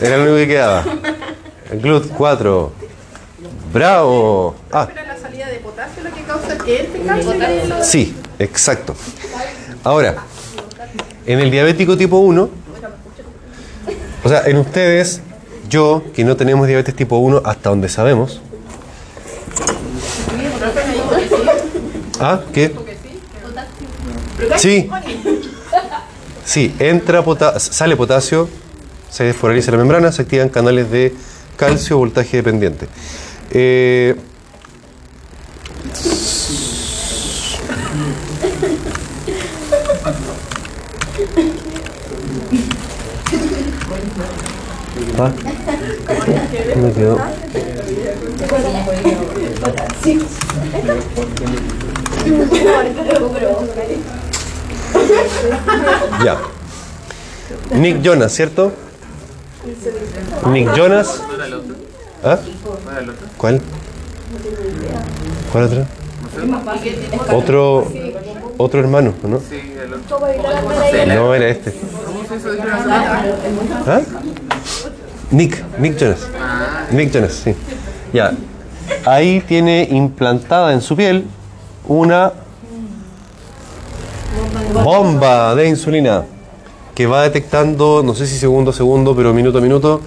Era 0.00 0.16
lo 0.16 0.22
único 0.22 0.36
que 0.36 0.48
quedaba. 0.48 0.84
Glut, 1.72 2.08
cuatro. 2.12 2.72
Bravo. 3.72 4.54
Ah, 4.70 4.88
la 4.94 5.16
salida 5.18 5.48
de 5.48 5.58
potasio 5.58 6.04
lo 6.04 6.12
que 6.12 6.22
causa 6.22 6.56
que 6.58 6.82
este 6.82 7.02
cáncer 7.02 7.84
sí, 7.84 8.16
exacto. 8.38 8.94
Ahora, 9.82 10.16
en 11.26 11.40
el 11.40 11.50
diabético 11.50 11.96
tipo 11.96 12.18
1, 12.18 12.50
o 14.22 14.28
sea, 14.28 14.42
en 14.46 14.58
ustedes, 14.58 15.20
yo, 15.68 16.02
que 16.14 16.24
no 16.24 16.36
tenemos 16.36 16.66
diabetes 16.68 16.94
tipo 16.94 17.16
1 17.16 17.42
hasta 17.44 17.70
donde 17.70 17.88
sabemos. 17.88 18.40
¿Ah? 22.26 22.40
¿Qué? 22.54 22.74
Sí. 24.56 24.88
Sí, 26.42 26.74
entra 26.78 27.22
pota- 27.22 27.58
sale 27.60 27.96
potasio, 27.96 28.48
se 29.10 29.24
despolariza 29.24 29.70
la 29.72 29.76
membrana, 29.76 30.10
se 30.10 30.22
activan 30.22 30.48
canales 30.48 30.90
de 30.90 31.14
calcio, 31.58 31.98
voltaje 31.98 32.38
dependiente. 32.38 32.88
Eh, 33.50 34.14
Ah, 45.18 45.32
me 46.76 46.92
quedó. 46.92 47.18
Ya. 56.24 56.38
Nick 57.74 58.02
Jonas, 58.02 58.32
¿cierto? 58.32 58.72
Nick 60.50 60.74
Jonas. 60.74 61.22
¿Ah? 62.22 62.38
¿Cuál? 63.36 63.60
¿Cuál 65.52 65.64
otro? 65.64 65.86
Otro, 67.32 67.92
otro 68.56 68.80
hermano, 68.80 69.14
¿no? 69.22 69.40
No 71.06 71.34
era 71.34 71.48
este. 71.48 71.74
¿Ah? 73.86 74.00
Nick, 75.30 75.62
Nick 75.78 75.98
Jonas. 75.98 76.20
Nick 76.90 77.12
Jonas, 77.12 77.32
sí. 77.32 77.54
Ya. 78.12 78.32
Ahí 79.04 79.40
tiene 79.40 79.88
implantada 79.90 80.72
en 80.72 80.80
su 80.80 80.96
piel 80.96 81.26
una 81.86 82.32
bomba 84.72 85.54
de 85.54 85.68
insulina 85.68 86.24
que 86.94 87.06
va 87.06 87.22
detectando, 87.22 88.02
no 88.04 88.14
sé 88.14 88.26
si 88.26 88.38
segundo 88.38 88.70
a 88.70 88.74
segundo, 88.74 89.16
pero 89.16 89.34
minuto 89.34 89.58
a 89.58 89.60
minuto, 89.60 90.00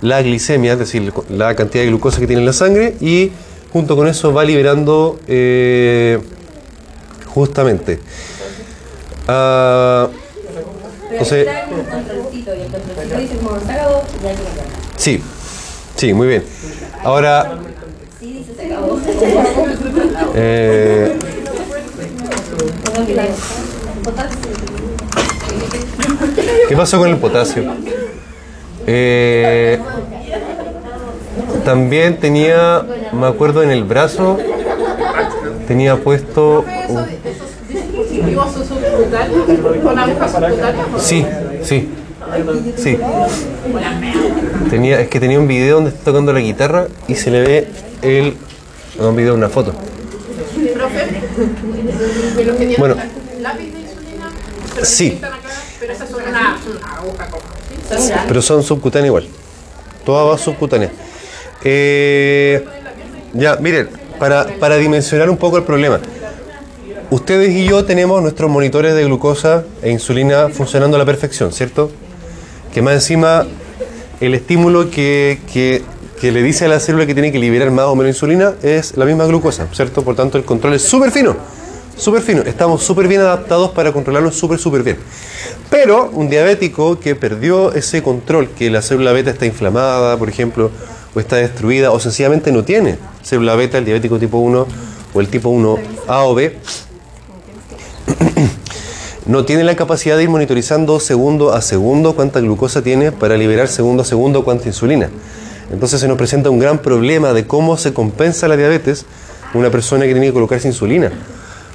la 0.00 0.22
glicemia, 0.22 0.74
es 0.74 0.78
decir, 0.78 1.12
la 1.30 1.54
cantidad 1.54 1.82
de 1.82 1.90
glucosa 1.90 2.20
que 2.20 2.26
tiene 2.26 2.40
en 2.40 2.46
la 2.46 2.52
sangre 2.52 2.94
y 3.00 3.32
junto 3.72 3.96
con 3.96 4.06
eso 4.06 4.32
va 4.32 4.44
liberando 4.44 5.18
eh, 5.26 6.20
justamente. 7.26 7.98
ah, 9.26 10.08
entonces, 11.10 11.48
Sí, 14.96 15.20
sí, 15.96 16.12
muy 16.12 16.28
bien. 16.28 16.44
Ahora, 17.02 17.48
eh, 20.34 21.07
¿qué 26.68 26.76
pasó 26.76 26.98
con 26.98 27.08
el 27.08 27.16
potasio? 27.16 27.64
Eh, 28.86 29.78
también 31.64 32.18
tenía, 32.18 32.82
me 33.12 33.26
acuerdo 33.26 33.62
en 33.62 33.70
el 33.70 33.84
brazo, 33.84 34.38
tenía 35.66 35.96
puesto... 35.96 36.64
Sí, 40.98 41.26
sí, 41.62 41.88
sí. 42.76 42.98
Tenía, 44.70 45.00
es 45.00 45.08
que 45.08 45.20
tenía 45.20 45.38
un 45.38 45.48
video 45.48 45.76
donde 45.76 45.90
está 45.90 46.04
tocando 46.04 46.32
la 46.32 46.40
guitarra 46.40 46.86
y 47.06 47.14
se 47.14 47.30
le 47.30 47.40
ve 47.40 47.68
el... 48.02 48.36
Un 48.98 49.14
video, 49.14 49.34
una 49.34 49.48
foto. 49.48 49.72
Profe, 51.38 52.36
de 52.36 52.44
los 52.44 52.52
que 52.56 52.66
tienen 52.66 52.76
Bueno. 52.78 52.96
lápiz 53.40 53.72
de 53.72 53.80
insulina, 53.80 54.30
se 54.80 54.84
Sí. 54.86 55.18
acá, 55.22 55.38
pero 55.80 55.92
esas 55.92 56.08
son 56.08 56.22
una, 56.22 56.58
una 56.66 56.94
aguja 56.96 57.26
como. 57.30 57.42
¿sí? 57.98 58.12
Pero 58.26 58.42
son 58.42 58.62
subcutáneas 58.62 59.06
igual. 59.06 59.26
Todas 60.04 60.26
va 60.34 60.38
subcutánea. 60.42 60.90
Eh, 61.64 62.64
ya, 63.34 63.56
miren, 63.56 63.88
para, 64.18 64.46
para 64.58 64.76
dimensionar 64.76 65.28
un 65.30 65.36
poco 65.36 65.56
el 65.58 65.64
problema. 65.64 66.00
Ustedes 67.10 67.50
y 67.54 67.64
yo 67.66 67.84
tenemos 67.84 68.20
nuestros 68.20 68.50
monitores 68.50 68.94
de 68.94 69.04
glucosa 69.04 69.64
e 69.82 69.90
insulina 69.90 70.48
funcionando 70.50 70.96
a 70.96 70.98
la 70.98 71.06
perfección, 71.06 71.52
¿cierto? 71.52 71.90
Que 72.72 72.82
más 72.82 72.94
encima 72.94 73.46
el 74.20 74.34
estímulo 74.34 74.90
que, 74.90 75.40
que- 75.52 75.82
que 76.20 76.32
le 76.32 76.42
dice 76.42 76.64
a 76.64 76.68
la 76.68 76.80
célula 76.80 77.06
que 77.06 77.14
tiene 77.14 77.30
que 77.30 77.38
liberar 77.38 77.70
más 77.70 77.86
o 77.86 77.94
menos 77.94 78.14
insulina 78.14 78.54
es 78.62 78.96
la 78.96 79.04
misma 79.04 79.26
glucosa, 79.26 79.68
¿cierto? 79.72 80.02
Por 80.02 80.16
tanto, 80.16 80.36
el 80.36 80.44
control 80.44 80.74
es 80.74 80.82
súper 80.82 81.12
fino, 81.12 81.36
súper 81.96 82.22
fino. 82.22 82.42
Estamos 82.42 82.82
súper 82.82 83.06
bien 83.06 83.20
adaptados 83.20 83.70
para 83.70 83.92
controlarlo 83.92 84.32
súper, 84.32 84.58
súper 84.58 84.82
bien. 84.82 84.96
Pero 85.70 86.10
un 86.12 86.28
diabético 86.28 86.98
que 86.98 87.14
perdió 87.14 87.72
ese 87.72 88.02
control, 88.02 88.48
que 88.50 88.70
la 88.70 88.82
célula 88.82 89.12
beta 89.12 89.30
está 89.30 89.46
inflamada, 89.46 90.16
por 90.16 90.28
ejemplo, 90.28 90.70
o 91.14 91.20
está 91.20 91.36
destruida, 91.36 91.92
o 91.92 92.00
sencillamente 92.00 92.50
no 92.52 92.64
tiene 92.64 92.98
célula 93.22 93.54
beta, 93.54 93.78
el 93.78 93.84
diabético 93.84 94.18
tipo 94.18 94.38
1 94.38 94.66
o 95.14 95.20
el 95.20 95.28
tipo 95.28 95.50
1A 95.50 95.78
o 96.26 96.34
B, 96.34 96.58
no 99.26 99.44
tiene 99.44 99.62
la 99.62 99.76
capacidad 99.76 100.16
de 100.16 100.24
ir 100.24 100.28
monitorizando 100.30 100.98
segundo 101.00 101.52
a 101.52 101.60
segundo 101.60 102.14
cuánta 102.14 102.40
glucosa 102.40 102.82
tiene 102.82 103.12
para 103.12 103.36
liberar 103.36 103.68
segundo 103.68 104.02
a 104.02 104.04
segundo 104.04 104.44
cuánta 104.44 104.66
insulina. 104.68 105.10
Entonces 105.70 106.00
se 106.00 106.08
nos 106.08 106.16
presenta 106.16 106.50
un 106.50 106.58
gran 106.58 106.78
problema 106.78 107.32
de 107.32 107.46
cómo 107.46 107.76
se 107.76 107.92
compensa 107.92 108.48
la 108.48 108.56
diabetes 108.56 109.04
una 109.54 109.70
persona 109.70 110.04
que 110.04 110.12
tiene 110.12 110.26
que 110.26 110.32
colocarse 110.32 110.68
insulina. 110.68 111.10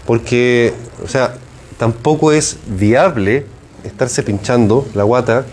Porque, 0.06 0.74
o 1.04 1.08
sea, 1.08 1.36
tampoco 1.78 2.32
es 2.32 2.58
viable 2.68 3.46
estarse 3.84 4.24
pinchando 4.24 4.86
la 4.94 5.04
guata 5.04 5.46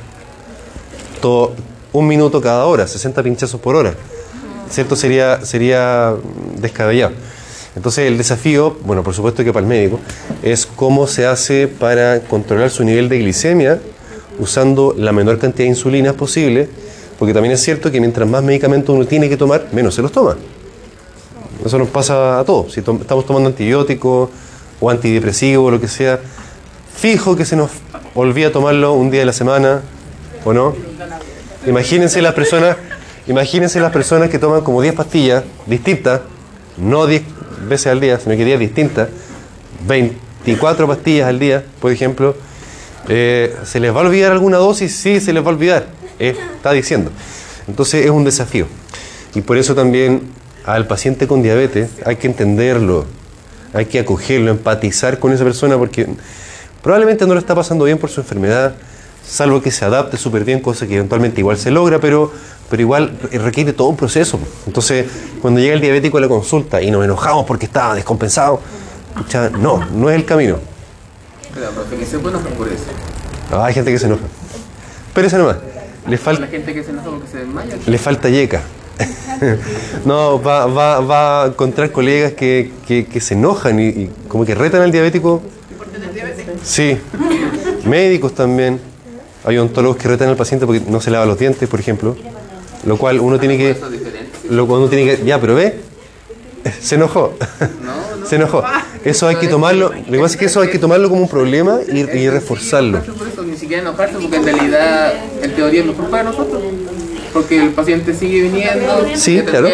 todo, 1.20 1.55
un 1.93 2.07
minuto 2.07 2.41
cada 2.41 2.66
hora, 2.66 2.86
60 2.86 3.22
pinchazos 3.22 3.61
por 3.61 3.76
hora. 3.76 3.95
¿Cierto? 4.70 4.97
Sería, 4.97 5.45
sería 5.45 6.14
descabellado. 6.61 7.12
Entonces 7.76 8.07
el 8.07 8.18
desafío, 8.18 8.76
bueno, 8.84 9.03
por 9.03 9.14
supuesto 9.14 9.45
que 9.45 9.53
para 9.53 9.64
el 9.64 9.68
médico, 9.68 10.01
es 10.43 10.66
cómo 10.66 11.07
se 11.07 11.26
hace 11.26 11.68
para 11.68 12.20
controlar 12.20 12.70
su 12.70 12.84
nivel 12.84 13.09
de 13.09 13.18
glicemia 13.18 13.80
usando 14.38 14.95
la 14.97 15.12
menor 15.12 15.38
cantidad 15.38 15.64
de 15.64 15.70
insulina 15.70 16.14
posible, 16.14 16.68
porque 17.20 17.34
también 17.34 17.52
es 17.52 17.62
cierto 17.62 17.92
que 17.92 18.00
mientras 18.00 18.26
más 18.26 18.42
medicamentos 18.42 18.96
uno 18.96 19.04
tiene 19.04 19.28
que 19.28 19.36
tomar, 19.36 19.66
menos 19.72 19.94
se 19.94 20.00
los 20.00 20.10
toma. 20.10 20.38
Eso 21.62 21.78
nos 21.78 21.90
pasa 21.90 22.40
a 22.40 22.44
todos. 22.46 22.72
Si 22.72 22.80
estamos 22.80 23.26
tomando 23.26 23.50
antibióticos 23.50 24.30
o 24.80 24.90
antidepresivos 24.90 25.68
o 25.68 25.70
lo 25.70 25.78
que 25.78 25.86
sea, 25.86 26.18
fijo 26.96 27.36
que 27.36 27.44
se 27.44 27.56
nos 27.56 27.72
olvida 28.14 28.50
tomarlo 28.50 28.94
un 28.94 29.10
día 29.10 29.20
de 29.20 29.26
la 29.26 29.34
semana, 29.34 29.82
¿o 30.46 30.54
no? 30.54 30.74
Imagínense 31.66 32.22
las 32.22 32.32
personas, 32.32 32.78
imagínense 33.26 33.80
las 33.80 33.92
personas 33.92 34.30
que 34.30 34.38
toman 34.38 34.62
como 34.62 34.80
10 34.80 34.94
pastillas 34.94 35.44
distintas, 35.66 36.22
no 36.78 37.06
10 37.06 37.22
veces 37.68 37.88
al 37.88 38.00
día, 38.00 38.18
sino 38.18 38.34
que 38.34 38.46
10 38.46 38.58
distintas, 38.58 39.10
24 39.86 40.88
pastillas 40.88 41.28
al 41.28 41.38
día, 41.38 41.62
por 41.82 41.92
ejemplo, 41.92 42.34
eh, 43.08 43.54
¿se 43.64 43.78
les 43.78 43.94
va 43.94 44.00
a 44.00 44.04
olvidar 44.04 44.32
alguna 44.32 44.56
dosis? 44.56 44.96
Sí, 44.96 45.20
se 45.20 45.34
les 45.34 45.44
va 45.44 45.48
a 45.48 45.50
olvidar, 45.50 45.99
está 46.20 46.72
diciendo. 46.72 47.10
Entonces 47.66 48.04
es 48.04 48.10
un 48.10 48.24
desafío. 48.24 48.66
Y 49.34 49.40
por 49.40 49.56
eso 49.56 49.74
también 49.74 50.22
al 50.64 50.86
paciente 50.86 51.26
con 51.26 51.42
diabetes 51.42 51.90
hay 52.04 52.16
que 52.16 52.26
entenderlo, 52.26 53.06
hay 53.72 53.86
que 53.86 54.00
acogerlo, 54.00 54.50
empatizar 54.50 55.18
con 55.18 55.32
esa 55.32 55.44
persona 55.44 55.76
porque 55.78 56.06
probablemente 56.82 57.26
no 57.26 57.34
lo 57.34 57.40
está 57.40 57.54
pasando 57.54 57.84
bien 57.84 57.98
por 57.98 58.10
su 58.10 58.20
enfermedad, 58.20 58.74
salvo 59.26 59.62
que 59.62 59.70
se 59.70 59.84
adapte 59.84 60.16
súper 60.16 60.44
bien, 60.44 60.60
cosa 60.60 60.86
que 60.86 60.96
eventualmente 60.96 61.40
igual 61.40 61.56
se 61.56 61.70
logra, 61.70 62.00
pero, 62.00 62.32
pero 62.68 62.82
igual 62.82 63.16
requiere 63.32 63.72
todo 63.72 63.88
un 63.88 63.96
proceso. 63.96 64.38
Entonces, 64.66 65.06
cuando 65.40 65.60
llega 65.60 65.74
el 65.74 65.80
diabético 65.80 66.18
a 66.18 66.20
la 66.20 66.28
consulta 66.28 66.82
y 66.82 66.90
nos 66.90 67.04
enojamos 67.04 67.46
porque 67.46 67.66
estaba 67.66 67.94
descompensado, 67.94 68.60
pucha, 69.16 69.50
no, 69.50 69.84
no 69.90 70.10
es 70.10 70.16
el 70.16 70.24
camino. 70.24 70.58
Pero, 71.54 71.70
que 71.98 72.06
se 72.06 72.18
por 72.18 72.32
eso. 72.32 72.84
Ah, 73.50 73.66
hay 73.66 73.74
gente 73.74 73.90
que 73.90 73.98
se 73.98 74.06
enoja. 74.06 74.22
Pero 75.14 75.26
ese 75.26 75.38
nomás, 75.38 75.56
le, 76.11 76.16
La 76.16 76.22
falta 76.22 76.46
gente 76.48 76.74
que 76.74 76.82
se 76.82 76.90
enoja 76.90 77.11
porque 77.11 77.28
se 77.28 77.38
desmaya. 77.38 77.74
le 77.86 77.98
falta 77.98 78.28
yeca. 78.28 78.62
no, 80.04 80.42
va, 80.42 80.66
va, 80.66 81.00
va 81.00 81.44
a 81.44 81.46
encontrar 81.48 81.90
colegas 81.90 82.32
que, 82.34 82.70
que- 82.86 83.06
que 83.06 83.20
se 83.20 83.34
enojan 83.34 83.78
y, 83.80 83.88
y 83.88 84.11
como 84.28 84.44
que 84.44 84.54
retan 84.54 84.82
al 84.82 84.92
diabético. 84.92 85.42
Sí, 86.62 86.98
médicos 87.86 88.34
también. 88.34 88.78
Hay 89.44 89.56
odontólogos 89.56 89.96
que 89.96 90.08
retan 90.08 90.28
al 90.28 90.36
paciente 90.36 90.66
porque 90.66 90.82
no 90.86 91.00
se 91.00 91.11
lava 91.11 91.24
los 91.24 91.38
dientes, 91.38 91.66
por 91.68 91.80
ejemplo. 91.80 92.14
Lo 92.84 92.96
cual 92.98 93.20
uno 93.20 93.38
tiene 93.38 93.56
que. 93.56 93.76
Lo 94.50 94.66
cual 94.66 94.80
uno 94.80 94.88
tiene 94.90 95.16
que. 95.16 95.24
Ya, 95.24 95.40
pero 95.40 95.54
ve. 95.54 95.80
Se 96.80 96.94
enojó. 96.96 97.34
Se 98.28 98.36
enojó. 98.36 98.62
Eso 99.04 99.28
hay 99.28 99.36
que 99.36 99.48
tomarlo. 99.48 99.92
Lo 100.06 100.12
que 100.12 100.18
pasa 100.18 100.34
es 100.34 100.36
que 100.36 100.44
eso 100.46 100.61
hay 100.61 100.68
que 100.68 100.78
tomarlo 100.78 101.08
como 101.08 101.22
un 101.22 101.28
problema 101.28 101.78
y, 101.90 102.00
y 102.00 102.28
reforzarlo. 102.28 102.98
Enojarse 102.98 103.12
por 103.18 103.28
eso, 103.28 103.42
ni 103.42 103.56
siquiera 103.56 103.82
enojarse 103.82 104.16
porque 104.18 104.36
en 104.36 104.44
realidad 104.44 105.14
en 105.42 105.54
teoría 105.54 105.80
es 105.80 105.86
mejor 105.86 106.11
para 106.11 106.22
nosotros. 106.24 106.62
Porque 107.32 107.62
el 107.62 107.70
paciente 107.70 108.12
sigue 108.12 108.42
viniendo, 108.42 109.06
Sí, 109.14 109.40
claro, 109.42 109.68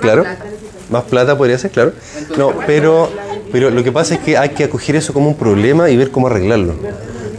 claro. 0.00 0.24
Más 0.90 1.04
plata 1.04 1.36
podría 1.36 1.58
ser, 1.58 1.70
claro. 1.70 1.92
No, 2.36 2.52
pero 2.66 3.10
Pero 3.50 3.70
lo 3.70 3.82
que 3.82 3.92
pasa 3.92 4.14
es 4.14 4.20
que 4.20 4.36
hay 4.36 4.50
que 4.50 4.64
acoger 4.64 4.96
eso 4.96 5.12
como 5.12 5.28
un 5.28 5.36
problema 5.36 5.90
y 5.90 5.96
ver 5.96 6.10
cómo 6.10 6.26
arreglarlo. 6.26 6.74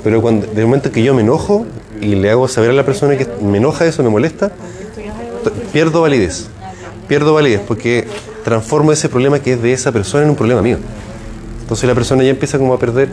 Pero 0.04 0.22
cuando, 0.22 0.47
del 0.47 0.66
momento 0.66 0.91
que 0.91 1.04
yo 1.04 1.14
me 1.14 1.22
enojo 1.22 1.66
y 2.02 2.16
le 2.16 2.32
hago 2.32 2.47
saber 2.47 2.72
a 2.72 2.74
la 2.74 2.86
persona 2.86 3.18
que 3.18 3.28
me 3.41 3.58
enoja 3.58 3.86
eso, 3.86 4.02
me 4.02 4.10
molesta, 4.10 4.52
pierdo 5.72 6.02
validez. 6.02 6.47
Pierdo 7.10 7.34
validez 7.34 7.62
porque 7.68 8.07
transformo 8.45 8.93
ese 8.93 9.10
problema 9.10 9.39
que 9.39 9.53
es 9.53 9.62
de 9.62 9.74
esa 9.74 9.91
persona 9.91 10.24
en 10.24 10.30
un 10.30 10.36
problema 10.38 10.62
mío. 10.62 10.78
Entonces 11.62 11.86
la 11.88 11.95
persona 11.95 12.24
ya 12.24 12.30
empieza 12.30 12.57
como 12.57 12.74
a 12.74 12.80
perder 12.80 13.10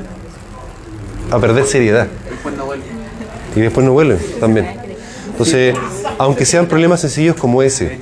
a 1.30 1.38
perder 1.40 1.64
seriedad 1.64 2.06
Después 2.30 2.56
no 2.56 2.66
vuelve. 2.66 2.84
y 3.56 3.60
después 3.60 3.84
no 3.84 3.92
vuelven 3.92 4.18
también. 4.38 4.86
Entonces, 5.30 5.74
aunque 6.18 6.46
sean 6.46 6.66
problemas 6.66 7.00
sencillos 7.00 7.36
como 7.36 7.62
ese, 7.62 7.98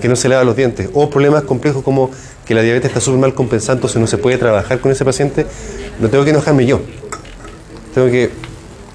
que 0.00 0.08
no 0.08 0.14
se 0.14 0.28
lava 0.28 0.44
los 0.44 0.54
dientes, 0.54 0.88
o 0.94 1.10
problemas 1.10 1.42
complejos 1.42 1.82
como 1.82 2.10
que 2.44 2.54
la 2.54 2.62
diabetes 2.62 2.90
está 2.90 3.00
súper 3.00 3.18
mal 3.18 3.34
compensada, 3.34 3.74
entonces 3.74 4.00
no 4.00 4.06
se 4.06 4.18
puede 4.18 4.38
trabajar 4.38 4.78
con 4.78 4.92
ese 4.92 5.04
paciente, 5.04 5.46
no 6.00 6.08
tengo 6.08 6.24
que 6.24 6.30
enojarme 6.30 6.66
yo. 6.66 6.80
Tengo 7.94 8.08
que, 8.08 8.30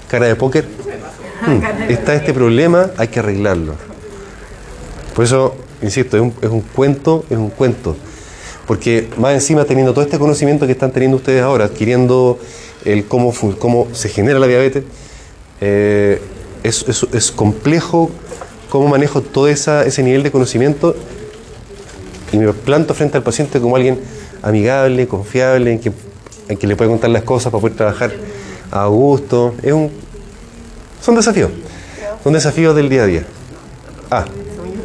cara 0.08 0.26
de 0.26 0.36
póker, 0.36 0.64
hmm, 1.46 1.90
está 1.90 2.14
este 2.14 2.32
problema, 2.32 2.90
hay 2.96 3.08
que 3.08 3.18
arreglarlo. 3.18 3.74
Por 5.14 5.24
eso, 5.24 5.54
insisto, 5.84 6.16
es 6.16 6.22
un, 6.22 6.32
es 6.42 6.50
un 6.50 6.60
cuento, 6.60 7.24
es 7.30 7.36
un 7.36 7.50
cuento. 7.50 7.96
Porque 8.66 9.08
más 9.18 9.34
encima 9.34 9.64
teniendo 9.64 9.92
todo 9.92 10.04
este 10.04 10.18
conocimiento 10.18 10.66
que 10.66 10.72
están 10.72 10.90
teniendo 10.90 11.16
ustedes 11.18 11.42
ahora, 11.42 11.66
adquiriendo 11.66 12.38
el 12.84 13.04
cómo, 13.06 13.32
cómo 13.58 13.88
se 13.92 14.08
genera 14.08 14.38
la 14.38 14.46
diabetes, 14.46 14.84
eh, 15.60 16.20
es, 16.62 16.84
es- 17.12 17.30
complejo 17.32 18.10
cómo 18.70 18.88
manejo 18.88 19.20
todo 19.20 19.48
esa, 19.48 19.84
ese 19.84 20.02
nivel 20.02 20.22
de 20.22 20.30
conocimiento 20.30 20.96
y 22.32 22.38
me 22.38 22.52
planto 22.52 22.94
frente 22.94 23.16
al 23.18 23.22
paciente 23.22 23.60
como 23.60 23.76
alguien 23.76 24.00
amigable, 24.42 25.06
confiable, 25.06 25.72
en 25.72 25.78
que, 25.78 25.92
en 26.48 26.56
que 26.56 26.66
le 26.66 26.74
puede 26.74 26.90
contar 26.90 27.10
las 27.10 27.22
cosas 27.22 27.52
para 27.52 27.60
poder 27.60 27.76
trabajar 27.76 28.12
a 28.70 28.86
gusto. 28.86 29.54
Es 29.62 29.72
un, 29.72 29.90
son 31.02 31.14
desafíos, 31.14 31.50
son 32.22 32.32
desafíos 32.32 32.74
del 32.74 32.88
día 32.88 33.02
a 33.02 33.06
día. 33.06 33.24
Ah, 34.10 34.24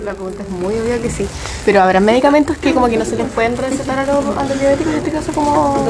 La 0.06 0.14
pregunta 0.14 0.44
muy 0.60 0.76
obvia 0.80 1.02
que 1.02 1.10
sí. 1.10 1.26
Pero 1.66 1.82
habrá 1.82 2.00
medicamentos 2.00 2.58
que 2.58 2.74
como 2.74 2.88
que 2.88 2.98
no 2.98 3.06
se 3.06 3.16
les 3.16 3.28
pueden 3.32 3.56
recetar 3.58 4.00
a 4.00 4.06
los, 4.06 4.38
a 4.38 4.44
los 4.46 4.60
diabéticos, 4.60 4.94
en 4.94 5.00
este 5.00 5.12
caso 5.12 5.32
como, 5.34 5.86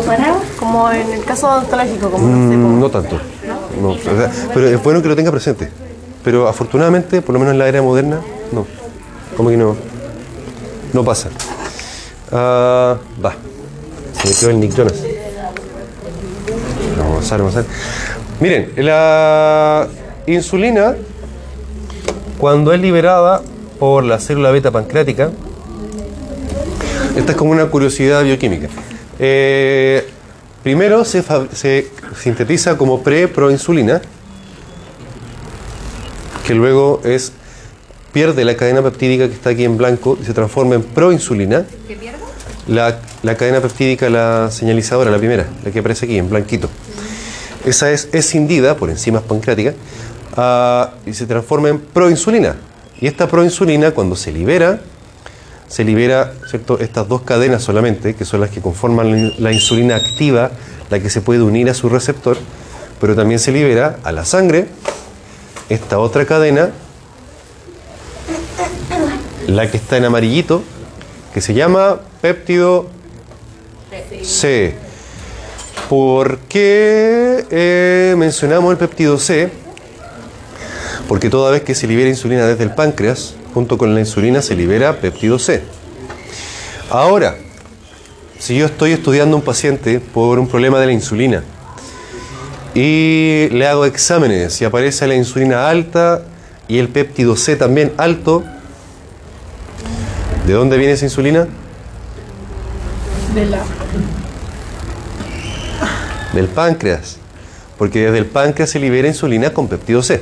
como 0.60 0.92
en 0.92 1.12
el 1.14 1.24
caso 1.26 1.48
odontológico, 1.50 2.10
como 2.10 2.28
no 2.28 2.50
sé, 2.50 2.56
Mm, 2.58 2.64
como- 2.64 2.78
no 2.80 2.90
tanto. 2.90 3.20
No, 3.82 3.96
pero 4.54 4.68
es 4.68 4.84
bueno 4.84 5.02
que 5.02 5.08
lo 5.08 5.16
tenga 5.16 5.32
presente. 5.32 5.70
Pero 6.24 6.48
afortunadamente, 6.48 7.22
por 7.22 7.34
lo 7.34 7.40
menos 7.40 7.54
en 7.54 7.60
la 7.60 7.68
era 7.68 7.82
moderna, 7.82 8.20
no. 8.52 8.66
Como 9.38 9.50
que 9.50 9.58
no. 9.58 9.76
No 10.94 11.04
pasa. 11.04 11.30
Ah, 12.32 12.98
va. 13.24 13.34
Se 14.22 14.28
me 14.28 14.36
quedó 14.36 14.50
el 14.50 14.60
Nick 14.60 14.74
Jonas. 14.76 14.94
Vamos 16.98 17.00
a 17.00 17.12
avanzar, 17.14 17.40
vamos 17.40 17.56
a 17.56 17.60
avanzar. 17.60 17.76
Miren, 18.42 18.72
la 18.78 19.88
insulina, 20.28 20.96
cuando 22.38 22.74
es 22.74 22.80
liberada 22.82 23.42
por 23.80 24.04
la 24.04 24.20
célula 24.20 24.52
beta 24.52 24.72
pancreática, 24.72 25.32
esta 27.16 27.32
es 27.32 27.38
como 27.38 27.52
una 27.52 27.66
curiosidad 27.68 28.24
bioquímica. 28.24 28.68
Eh, 29.18 30.08
primero 30.64 31.04
se, 31.06 31.24
sintetiza 32.18 32.78
como 32.78 33.02
pre-proinsulina, 33.02 34.02
que 36.46 36.54
luego 36.54 37.02
es 37.04 37.32
pierde 38.12 38.44
la 38.44 38.56
cadena 38.56 38.82
peptídica 38.82 39.28
que 39.28 39.34
está 39.34 39.52
aquí 39.52 39.64
en 39.64 39.78
blanco 39.78 40.18
y 40.22 40.26
se 40.26 40.34
transforma 40.34 40.76
en 40.76 40.84
proinsulina. 40.84 41.66
¿Qué 41.88 41.96
pierdo? 41.96 42.26
La, 42.68 43.00
la 43.24 43.36
cadena 43.36 43.62
peptídica, 43.62 44.10
la 44.10 44.50
señalizadora, 44.52 45.12
la 45.12 45.18
primera, 45.18 45.48
la 45.64 45.72
que 45.72 45.80
aparece 45.80 46.06
aquí 46.06 46.18
en 46.18 46.30
blanquito. 46.30 46.70
Esa 47.66 47.92
es 47.92 48.10
escindida 48.14 48.78
por 48.78 48.90
enzimas 48.90 49.24
pancreáticas 49.24 49.76
ah, 50.38 50.92
y 51.06 51.14
se 51.14 51.26
transforma 51.26 51.70
en 51.70 51.80
proinsulina. 51.80 52.56
Y 53.02 53.08
esta 53.08 53.28
proinsulina, 53.28 53.92
cuando 53.92 54.16
se 54.16 54.32
libera, 54.32 54.82
se 55.70 55.84
libera 55.84 56.34
¿cierto? 56.50 56.80
estas 56.80 57.08
dos 57.08 57.22
cadenas 57.22 57.64
solamente, 57.64 58.16
que 58.16 58.26
son 58.26 58.42
las 58.42 58.50
que 58.50 58.60
conforman 58.60 59.34
la, 59.38 59.52
insulina 59.54 59.96
activa, 59.96 60.52
la 60.90 61.00
que 61.00 61.10
se 61.10 61.22
puede 61.22 61.42
unir 61.42 61.70
a 61.70 61.74
su 61.74 61.88
receptor, 61.88 62.38
pero 63.00 63.16
también 63.16 63.40
se 63.40 63.52
libera 63.52 64.00
a 64.04 64.12
la 64.12 64.26
sangre 64.26 64.68
esta 65.70 66.00
otra 66.00 66.26
cadena, 66.26 66.72
la 69.48 69.70
que 69.70 69.78
está 69.78 69.98
en 69.98 70.06
amarillito, 70.06 70.64
que 71.34 71.42
se 71.42 71.54
llama 71.54 72.02
péptido 72.22 72.90
C. 74.24 74.76
¿Por 75.88 76.40
qué 76.40 77.46
eh, 77.50 78.16
mencionamos 78.18 78.72
el 78.72 78.78
péptido 78.78 79.18
C? 79.18 79.50
Porque 81.10 81.32
toda 81.32 81.50
vez 81.50 81.64
que 81.64 81.74
se 81.74 81.88
libera 81.88 82.08
insulina 82.08 82.46
desde 82.46 82.64
el 82.64 82.76
páncreas, 82.76 83.34
junto 83.56 83.80
con 83.80 83.96
la 83.96 84.00
insulina 84.00 84.44
se 84.44 84.56
libera 84.56 85.02
péptido 85.02 85.40
C. 85.40 85.64
Ahora, 86.92 87.36
si 88.38 88.56
yo 88.56 88.68
estoy 88.68 88.92
estudiando 88.92 89.36
a 89.36 89.40
un 89.40 89.44
paciente 89.44 90.00
por 90.00 90.38
un 90.38 90.48
problema 90.48 90.80
de 90.80 90.86
la 90.86 90.92
insulina 90.92 91.44
y 92.76 93.48
le 93.50 93.68
hago 93.68 93.86
exámenes 93.86 94.62
y 94.62 94.66
aparece 94.66 95.08
la 95.08 95.16
insulina 95.16 95.68
alta 95.68 96.22
y 96.68 96.78
el 96.78 96.90
péptido 96.90 97.36
C 97.36 97.56
también 97.56 97.92
alto, 97.98 98.44
¿de 100.46 100.54
dónde 100.54 100.78
viene 100.78 100.94
esa 100.94 101.06
insulina? 101.06 101.48
De 103.34 103.46
la. 103.48 103.64
Del 106.34 106.48
páncreas. 106.50 107.18
Porque 107.80 108.06
desde 108.06 108.20
el 108.20 108.28
páncreas 108.28 108.70
se 108.70 108.80
libera 108.80 109.08
insulina 109.08 109.50
con 109.52 109.68
péptido 109.68 110.04
C. 110.04 110.22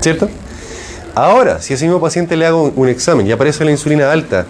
¿Cierto? 0.00 0.28
Ahora, 1.14 1.60
si 1.60 1.72
a 1.72 1.76
ese 1.76 1.84
mismo 1.84 2.00
paciente 2.00 2.36
le 2.36 2.46
hago 2.46 2.72
un, 2.74 2.88
examen 2.88 3.26
y 3.26 3.32
aparece 3.32 3.64
la 3.64 3.70
insulina 3.70 4.12
alta, 4.12 4.46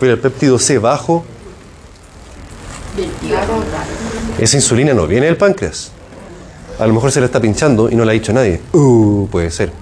pero 0.00 0.12
el 0.12 0.18
péptido 0.18 0.58
C 0.58 0.78
bajo, 0.78 1.24
esa 4.38 4.56
insulina 4.56 4.94
no 4.94 5.06
viene 5.06 5.26
del 5.26 5.36
páncreas. 5.36 5.92
A 6.78 6.86
lo 6.86 6.94
mejor 6.94 7.12
se 7.12 7.20
la 7.20 7.26
está 7.26 7.40
pinchando 7.40 7.88
y 7.90 7.94
no 7.94 8.04
la 8.04 8.12
ha 8.12 8.14
dicho 8.14 8.32
nadie. 8.32 8.60
Uh, 8.72 9.28
puede 9.28 9.50
ser. 9.50 9.72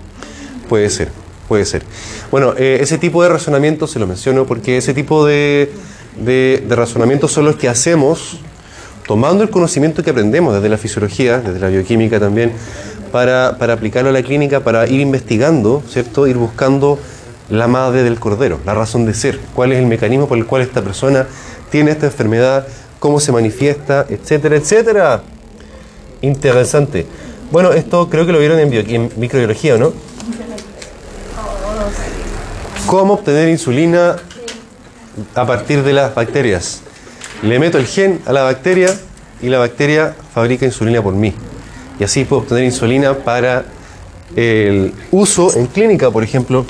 Puede 0.69 0.91
ser. 0.91 1.11
Puede 1.49 1.64
ser. 1.64 1.83
Bueno, 2.31 2.55
eh, 2.57 2.79
ese 2.81 2.99
tipo 2.99 3.23
de 3.23 3.29
razonamiento 3.29 3.87
se 3.87 3.99
lo 3.99 4.07
menciono 4.07 4.47
porque 4.47 4.79
ese 4.79 4.93
tipo 4.93 5.25
de, 5.25 5.71
de, 6.17 6.64
de 6.69 6.77
razonamientos 6.77 7.33
son 7.33 7.45
los 7.45 7.57
que 7.57 7.69
hacemos 7.69 8.41
tomando 9.07 9.43
el 9.43 9.51
conocimiento 9.51 10.03
que 10.03 10.11
aprendemos 10.11 10.55
desde 10.55 10.69
la 10.69 10.79
fisiología, 10.79 11.39
desde 11.39 11.61
la 11.61 11.69
bioquímica 11.69 12.19
también, 12.19 12.53
para, 13.17 13.73
aplicarlo 13.73 14.11
a 14.11 14.12
la 14.12 14.23
clínica, 14.23 14.61
para 14.61 14.87
ir 14.87 15.01
investigando, 15.01 15.83
¿cierto? 15.89 16.27
Ir 16.27 16.37
buscando 16.37 16.99
la 17.49 17.67
madre 17.67 18.03
del 18.03 18.21
cordero, 18.21 18.61
la 18.67 18.75
razón 18.75 19.07
de 19.07 19.14
ser, 19.14 19.39
cuál 19.55 19.73
es 19.73 19.79
el 19.79 19.87
mecanismo 19.87 20.29
por 20.29 20.37
el 20.37 20.45
cual 20.45 20.61
esta 20.61 20.83
persona 20.83 21.27
tiene 21.71 21.93
esta 21.93 22.05
enfermedad, 22.07 22.67
cómo 22.99 23.19
se 23.19 23.33
manifiesta, 23.33 24.05
etcétera, 24.07 24.57
etcétera. 24.57 25.23
Interesante. 26.21 27.07
Bueno, 27.51 27.73
esto 27.73 28.11
creo 28.11 28.27
que 28.27 28.33
lo 28.33 28.39
vieron 28.39 28.59
en, 28.59 28.69
bio- 28.71 28.85
en 28.87 29.11
microbiología, 29.17 29.77
¿o 29.77 29.79
¿no? 29.79 29.93
¿Cómo 32.87 33.14
obtener 33.14 33.49
insulina 33.49 34.17
a 35.35 35.47
partir 35.47 35.83
de 35.83 35.95
las 35.95 36.14
bacterias? 36.14 36.83
Le 37.43 37.59
meto 37.59 37.79
el 37.79 37.87
gen 37.87 38.21
a 38.27 38.33
la 38.33 38.43
bacteria 38.43 38.95
y 39.41 39.49
la 39.49 39.59
bacteria 39.59 40.14
fabrica 40.35 40.67
insulina 40.67 41.03
por 41.03 41.14
mí. 41.14 41.33
Y 41.99 42.05
así 42.05 42.24
puedo 42.24 42.42
obtener 42.42 42.64
insulina 42.64 43.14
para 43.14 43.64
el 44.34 44.92
uso 45.11 45.57
en 45.57 45.66
clínica, 45.66 46.11
por 46.11 46.22
ejemplo. 46.22 46.66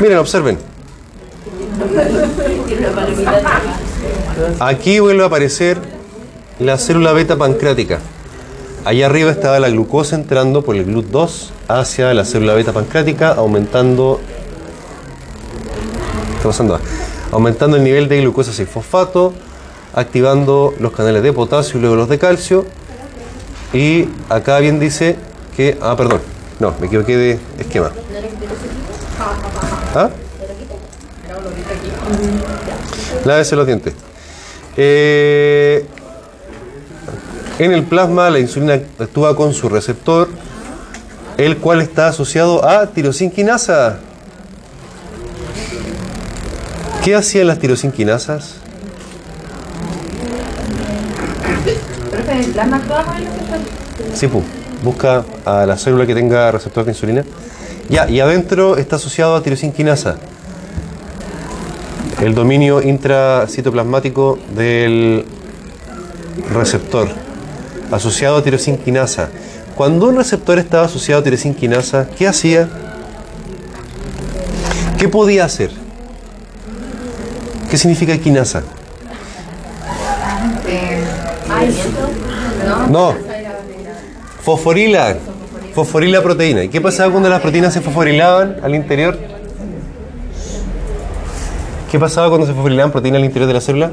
Miren, 0.00 0.18
observen. 0.18 0.58
Aquí 4.60 4.98
vuelve 5.00 5.22
a 5.22 5.26
aparecer 5.26 5.78
la 6.58 6.78
célula 6.78 7.12
beta 7.12 7.36
pancreática. 7.36 8.00
Allá 8.84 9.06
arriba 9.06 9.30
estaba 9.30 9.60
la 9.60 9.68
glucosa 9.68 10.16
entrando 10.16 10.62
por 10.62 10.74
el 10.74 10.86
GLUT2 10.86 11.50
hacia 11.68 12.12
la 12.14 12.24
célula 12.24 12.54
beta 12.54 12.72
pancreática, 12.72 13.32
aumentando. 13.32 14.20
¿Qué 16.30 16.36
está 16.36 16.48
pasando? 16.48 16.80
Aumentando 17.30 17.76
el 17.76 17.84
nivel 17.84 18.08
de 18.08 18.20
glucosa 18.22 18.50
6-fosfato, 18.50 19.32
activando 19.94 20.74
los 20.78 20.92
canales 20.92 21.22
de 21.22 21.32
potasio 21.32 21.78
y 21.78 21.80
luego 21.80 21.96
los 21.96 22.08
de 22.08 22.18
calcio. 22.18 22.66
Y 23.72 24.08
acá 24.28 24.58
bien 24.58 24.78
dice 24.78 25.16
que. 25.56 25.78
Ah, 25.80 25.96
perdón. 25.96 26.20
No, 26.60 26.74
me 26.80 26.86
equivoqué 26.86 27.16
de 27.16 27.38
esquema. 27.58 27.90
¿Ah? 29.94 30.10
Lávese 33.24 33.56
los 33.56 33.66
dientes. 33.66 33.94
Eh, 34.76 35.84
en 37.58 37.72
el 37.72 37.84
plasma 37.84 38.30
la 38.30 38.38
insulina 38.38 38.80
actúa 38.98 39.36
con 39.36 39.52
su 39.52 39.68
receptor, 39.68 40.28
el 41.36 41.58
cual 41.58 41.80
está 41.80 42.08
asociado 42.08 42.66
a 42.66 42.86
tirosinquinasa. 42.86 43.98
¿Qué 47.04 47.14
hacían 47.14 47.48
las 47.48 47.58
tirosinquinasas? 47.58 48.61
Profe, 52.52 52.68
¿el 52.68 52.68
plasma 52.68 52.76
actúa 52.76 53.04
con 53.04 53.16
el 53.16 53.26
receptor? 53.26 53.58
Sí, 54.14 54.26
pu. 54.28 54.42
busca 54.82 55.24
a 55.44 55.66
la 55.66 55.76
célula 55.76 56.06
que 56.06 56.14
tenga 56.14 56.50
receptor 56.50 56.84
de 56.84 56.92
insulina. 56.92 57.24
Ya, 57.88 58.08
y 58.08 58.20
adentro 58.20 58.76
está 58.76 58.96
asociado 58.96 59.36
a 59.36 59.42
tirosinquinasa. 59.42 60.16
El 62.20 62.34
dominio 62.34 62.80
intracitoplasmático 62.82 64.38
del 64.54 65.24
receptor, 66.52 67.08
asociado 67.90 68.36
a 68.36 68.42
tirosinquinasa. 68.42 69.28
Cuando 69.74 70.08
un 70.08 70.16
receptor 70.16 70.58
estaba 70.58 70.84
asociado 70.86 71.20
a 71.20 71.24
tirosinquinasa, 71.24 72.08
¿qué 72.16 72.28
hacía? 72.28 72.68
¿Qué 74.98 75.08
podía 75.08 75.44
hacer? 75.44 75.70
¿Qué 77.70 77.78
significa 77.78 78.16
quinasa? 78.18 78.62
No. 82.90 83.14
Fosforila. 84.42 85.16
Fosforila 85.74 86.22
proteína. 86.22 86.64
¿Y 86.64 86.68
qué 86.68 86.80
pasaba 86.80 87.10
cuando 87.10 87.28
las 87.28 87.40
proteínas 87.40 87.72
se 87.72 87.80
fosforilaban 87.80 88.56
al 88.62 88.74
interior? 88.74 89.18
¿Qué 91.90 91.98
pasaba 91.98 92.28
cuando 92.28 92.46
se 92.46 92.52
fosforilaban 92.52 92.90
proteínas 92.90 93.18
al 93.18 93.24
interior 93.24 93.48
de 93.48 93.54
la 93.54 93.60
célula? 93.60 93.90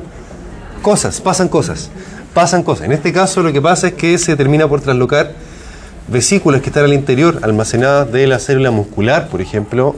Cosas, 0.81 1.21
pasan 1.21 1.47
cosas. 1.47 1.89
Pasan 2.33 2.63
cosas. 2.63 2.85
En 2.85 2.91
este 2.91 3.11
caso 3.11 3.43
lo 3.43 3.51
que 3.51 3.61
pasa 3.61 3.87
es 3.87 3.93
que 3.93 4.17
se 4.17 4.35
termina 4.35 4.67
por 4.67 4.81
traslocar 4.81 5.31
vesículas 6.07 6.61
que 6.61 6.67
están 6.67 6.85
al 6.85 6.93
interior, 6.93 7.39
almacenadas 7.43 8.11
de 8.11 8.27
la 8.27 8.39
célula 8.39 8.71
muscular, 8.71 9.27
por 9.27 9.41
ejemplo, 9.41 9.95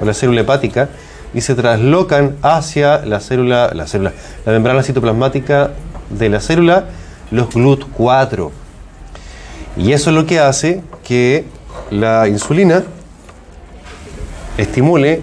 o 0.00 0.04
la 0.04 0.14
célula 0.14 0.42
hepática, 0.42 0.88
y 1.32 1.40
se 1.40 1.54
traslocan 1.54 2.36
hacia 2.42 3.04
la 3.04 3.20
célula, 3.20 3.70
la 3.74 3.86
célula, 3.86 4.12
la 4.44 4.52
membrana 4.52 4.82
citoplasmática 4.82 5.70
de 6.10 6.28
la 6.28 6.40
célula, 6.40 6.84
los 7.34 7.48
GLUT4. 7.50 8.50
Y 9.76 9.92
eso 9.92 10.10
es 10.10 10.16
lo 10.16 10.24
que 10.24 10.38
hace 10.38 10.82
que 11.02 11.44
la 11.90 12.28
insulina 12.28 12.84
estimule 14.56 15.22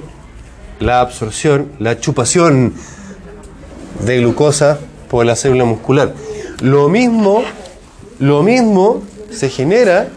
la 0.79 0.99
absorción, 0.99 1.71
la 1.79 1.99
chupación 1.99 2.73
de 4.05 4.19
glucosa 4.19 4.77
por 5.09 5.25
la 5.25 5.37
célula 5.37 5.63
muscular. 5.63 6.13
Lo 6.61 6.89
mismo, 6.89 7.43
lo 8.19 8.43
mismo 8.43 9.01
se 9.31 9.49
genera 9.49 10.09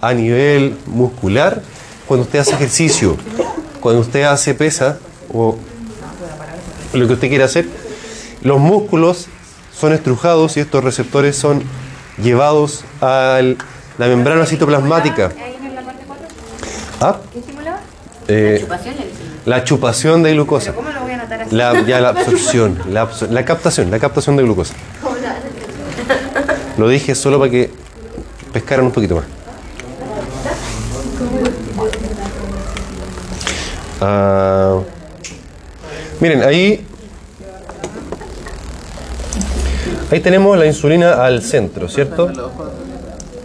a 0.00 0.14
nivel 0.14 0.76
muscular 0.86 1.62
cuando 2.06 2.24
usted 2.24 2.40
hace 2.40 2.54
ejercicio, 2.54 3.16
cuando 3.80 4.00
usted 4.00 4.24
hace 4.24 4.54
pesa 4.54 4.98
o 5.32 5.56
lo 6.94 7.06
que 7.06 7.12
usted 7.12 7.28
quiera 7.28 7.44
hacer. 7.44 7.68
Los 8.42 8.58
músculos 8.58 9.28
son 9.78 9.92
estrujados 9.92 10.56
y 10.56 10.60
estos 10.60 10.82
receptores 10.82 11.36
son 11.36 11.62
llevados 12.22 12.84
a 13.00 13.40
la 13.98 14.06
membrana 14.06 14.44
citoplasmática. 14.46 15.30
¿Ah? 17.00 17.16
¿Qué 17.32 17.38
estimulaba? 17.38 17.78
Eh, 18.26 18.66
la 19.44 19.64
chupación 19.64 20.22
de 20.22 20.32
glucosa. 20.32 20.74
¿Cómo 20.74 20.90
lo 20.90 21.00
voy 21.00 21.12
a 21.12 21.14
anotar 21.14 21.42
así? 21.42 21.54
La, 21.54 21.86
ya 21.86 22.00
la 22.00 22.08
absorción, 22.10 22.78
la, 22.90 23.08
absor- 23.08 23.28
la 23.30 23.44
captación, 23.44 23.90
la 23.90 23.98
captación 23.98 24.36
de 24.36 24.42
glucosa. 24.42 24.74
Lo 26.76 26.88
dije 26.88 27.14
solo 27.14 27.38
para 27.38 27.50
que 27.50 27.70
pescaran 28.52 28.86
un 28.86 28.92
poquito 28.92 29.16
más. 29.16 29.24
Ah, 34.00 34.78
miren, 36.20 36.42
ahí, 36.42 36.86
ahí 40.10 40.20
tenemos 40.20 40.58
la 40.58 40.66
insulina 40.66 41.24
al 41.24 41.42
centro, 41.42 41.88
¿cierto? 41.88 42.30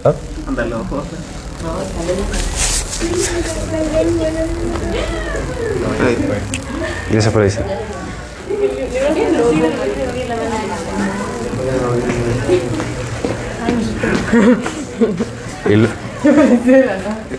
¿Ah? 0.03 0.13
Anda 0.47 0.65
los 0.65 0.81
ojos. 0.81 1.03
Gracias 7.11 7.33
por 7.33 7.41
ahí. 7.43 7.49
El, 15.65 15.87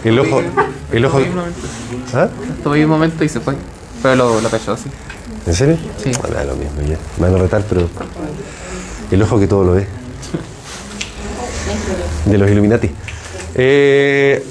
el 0.04 0.18
ojo. 0.18 0.42
El 0.92 1.04
ojo. 1.04 1.18
¿Ah? 2.14 2.28
Tuve 2.62 2.84
un 2.84 2.90
momento 2.90 3.24
y 3.24 3.28
se 3.28 3.40
fue. 3.40 3.54
Pero 4.02 4.16
lo, 4.16 4.40
lo 4.40 4.48
así. 4.48 4.90
¿En 5.46 5.54
serio? 5.54 5.78
Sí. 6.02 6.12
Ah, 6.22 6.28
da 6.28 6.44
lo 6.44 6.56
mismo, 6.56 6.80
ya. 6.82 6.96
Me 7.18 7.28
van 7.28 7.34
a 7.36 7.38
retar, 7.38 7.62
pero. 7.68 7.88
El 9.10 9.22
ojo 9.22 9.38
que 9.38 9.46
todo 9.46 9.64
lo 9.64 9.72
ve. 9.74 9.86
De 12.26 12.38
los 12.38 12.50
Illuminati. 12.50 12.90
Eh, 13.54 14.44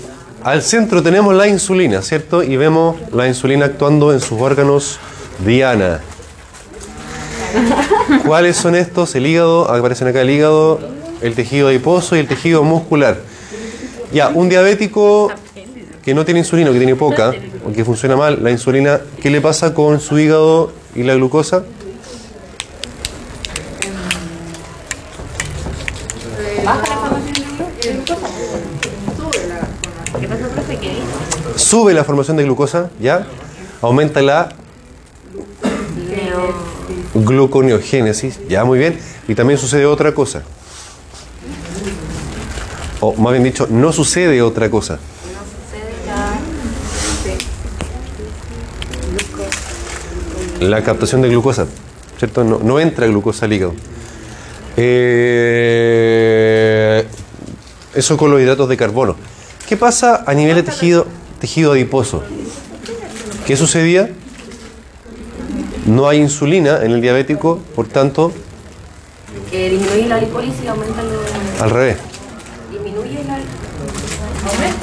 al 0.43 0.62
centro 0.62 1.01
tenemos 1.01 1.36
la 1.36 1.47
insulina, 1.47 2.01
¿cierto? 2.01 2.43
Y 2.43 2.58
vemos 2.58 2.97
la 3.12 3.28
insulina 3.28 3.66
actuando 3.66 4.14
en 4.14 4.20
sus 4.20 4.39
órganos 4.39 4.99
diana. 5.45 6.01
¿Cuáles 8.26 8.58
son 8.58 8.76
estos? 8.76 9.16
El 9.16 9.26
hígado, 9.26 9.70
aparecen 9.70 10.08
acá 10.08 10.22
el 10.22 10.30
hígado, 10.30 10.80
el 11.22 11.36
tejido 11.36 11.68
adiposo 11.68 12.16
y 12.16 12.20
el 12.20 12.28
tejido 12.28 12.64
muscular. 12.64 13.18
Ya, 14.14 14.30
un 14.30 14.49
diabético 14.49 15.32
que 16.04 16.14
no 16.14 16.26
tiene 16.26 16.41
insulina, 16.41 16.72
que 16.72 16.78
tiene 16.78 16.95
poca, 16.95 17.34
o 17.66 17.72
que 17.72 17.86
funciona 17.86 18.16
mal, 18.16 18.43
la 18.43 18.51
insulina, 18.51 18.99
¿qué 19.22 19.30
le 19.30 19.41
pasa 19.41 19.74
con 19.74 19.99
su 19.99 20.20
hígado 20.20 20.72
y 20.95 21.04
la 21.04 21.16
glucosa? 21.16 21.64
¿Qué 30.20 30.28
pasa, 30.28 30.47
profe? 30.49 30.78
¿Qué 30.78 30.89
dice? 30.89 31.04
Sube 31.74 31.89
la 31.95 32.03
formación 32.03 32.38
de 32.38 32.43
glucosa, 32.43 32.91
¿ya? 32.99 33.26
Aumenta 33.82 34.21
la 34.21 34.49
gluconeogénesis, 37.15 38.41
ya 38.47 38.63
muy 38.63 38.78
bien. 38.78 38.99
Y 39.28 39.34
también 39.34 39.57
sucede 39.57 39.88
otra 39.88 40.13
cosa. 40.13 40.43
O 42.99 43.15
más 43.15 43.34
bien 43.34 43.43
dicho, 43.43 43.65
no 43.71 43.91
sucede 43.91 44.39
otra 44.43 44.69
cosa. 44.69 44.99
La 50.59 50.84
captación 50.84 51.24
de 51.24 51.30
glucosa, 51.30 51.65
¿cierto? 52.19 52.43
No, 52.43 52.80
entra 52.80 53.07
glucosa 53.07 53.45
al 53.45 53.53
hígado. 53.53 53.74
Eh, 54.78 55.84
eso 57.95 58.15
con 58.15 58.30
los 58.30 58.39
hidratos 58.39 58.69
de 58.69 58.78
carbono. 58.78 59.15
¿Qué 59.67 59.76
pasa 59.76 60.24
a 60.28 60.36
nivel 60.36 60.53
de 60.57 60.61
tejido, 60.61 61.07
tejido 61.44 61.74
adiposo? 61.74 62.24
¿Qué 63.46 63.58
sucedía? 63.58 64.10
No 65.86 66.08
hay 66.08 66.20
insulina 66.20 66.82
en 66.84 66.91
el 66.91 67.02
diabético, 67.02 67.60
por 67.76 67.86
tanto, 67.89 68.32
Que 69.52 69.70
disminuye 69.70 70.08
la 70.08 70.20
lipólisis 70.20 70.64
y 70.64 70.68
aumenta 70.68 71.02
el... 71.02 71.10
al 71.62 71.70
revés. 71.70 71.98
Disminuye 72.72 73.26
la... 73.26 73.39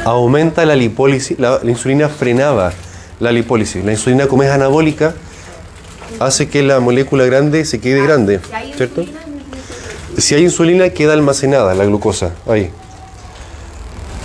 Aumenta 0.05 0.67
la 0.67 0.77
lipólisis, 0.77 1.39
la, 1.39 1.61
la 1.63 1.71
insulina 1.71 2.11
frenaba 2.11 2.75
la 3.21 3.33
lipólisis. 3.33 3.83
La 3.83 3.93
insulina, 3.93 4.27
como 4.27 4.43
es 4.43 4.51
anabólica, 4.51 5.15
hace 6.19 6.51
que 6.51 6.63
la 6.63 6.79
molécula 6.79 7.25
grande 7.25 7.65
se 7.65 7.81
quede 7.81 8.03
grande, 8.03 8.39
¿cierto? 8.77 9.07
Si 10.19 10.35
hay 10.35 10.43
insulina, 10.43 10.91
queda 10.91 11.15
almacenada 11.15 11.73
la 11.75 11.87
glucosa 11.87 12.35
ahí, 12.47 12.71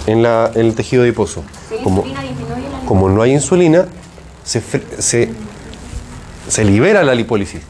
en, 0.06 0.22
la, 0.22 0.52
en 0.54 0.66
el 0.66 0.76
tejido 0.76 1.04
adiposo. 1.04 1.46
Como. 1.84 2.04
Como 2.88 3.10
no 3.10 3.22
hay 3.22 3.32
insulina, 3.34 3.86
se, 4.44 4.62
fre- 4.62 4.84
se, 5.00 5.30
se 6.48 6.64
libera 6.64 7.04
la 7.04 7.16
lipólisis. 7.16 7.62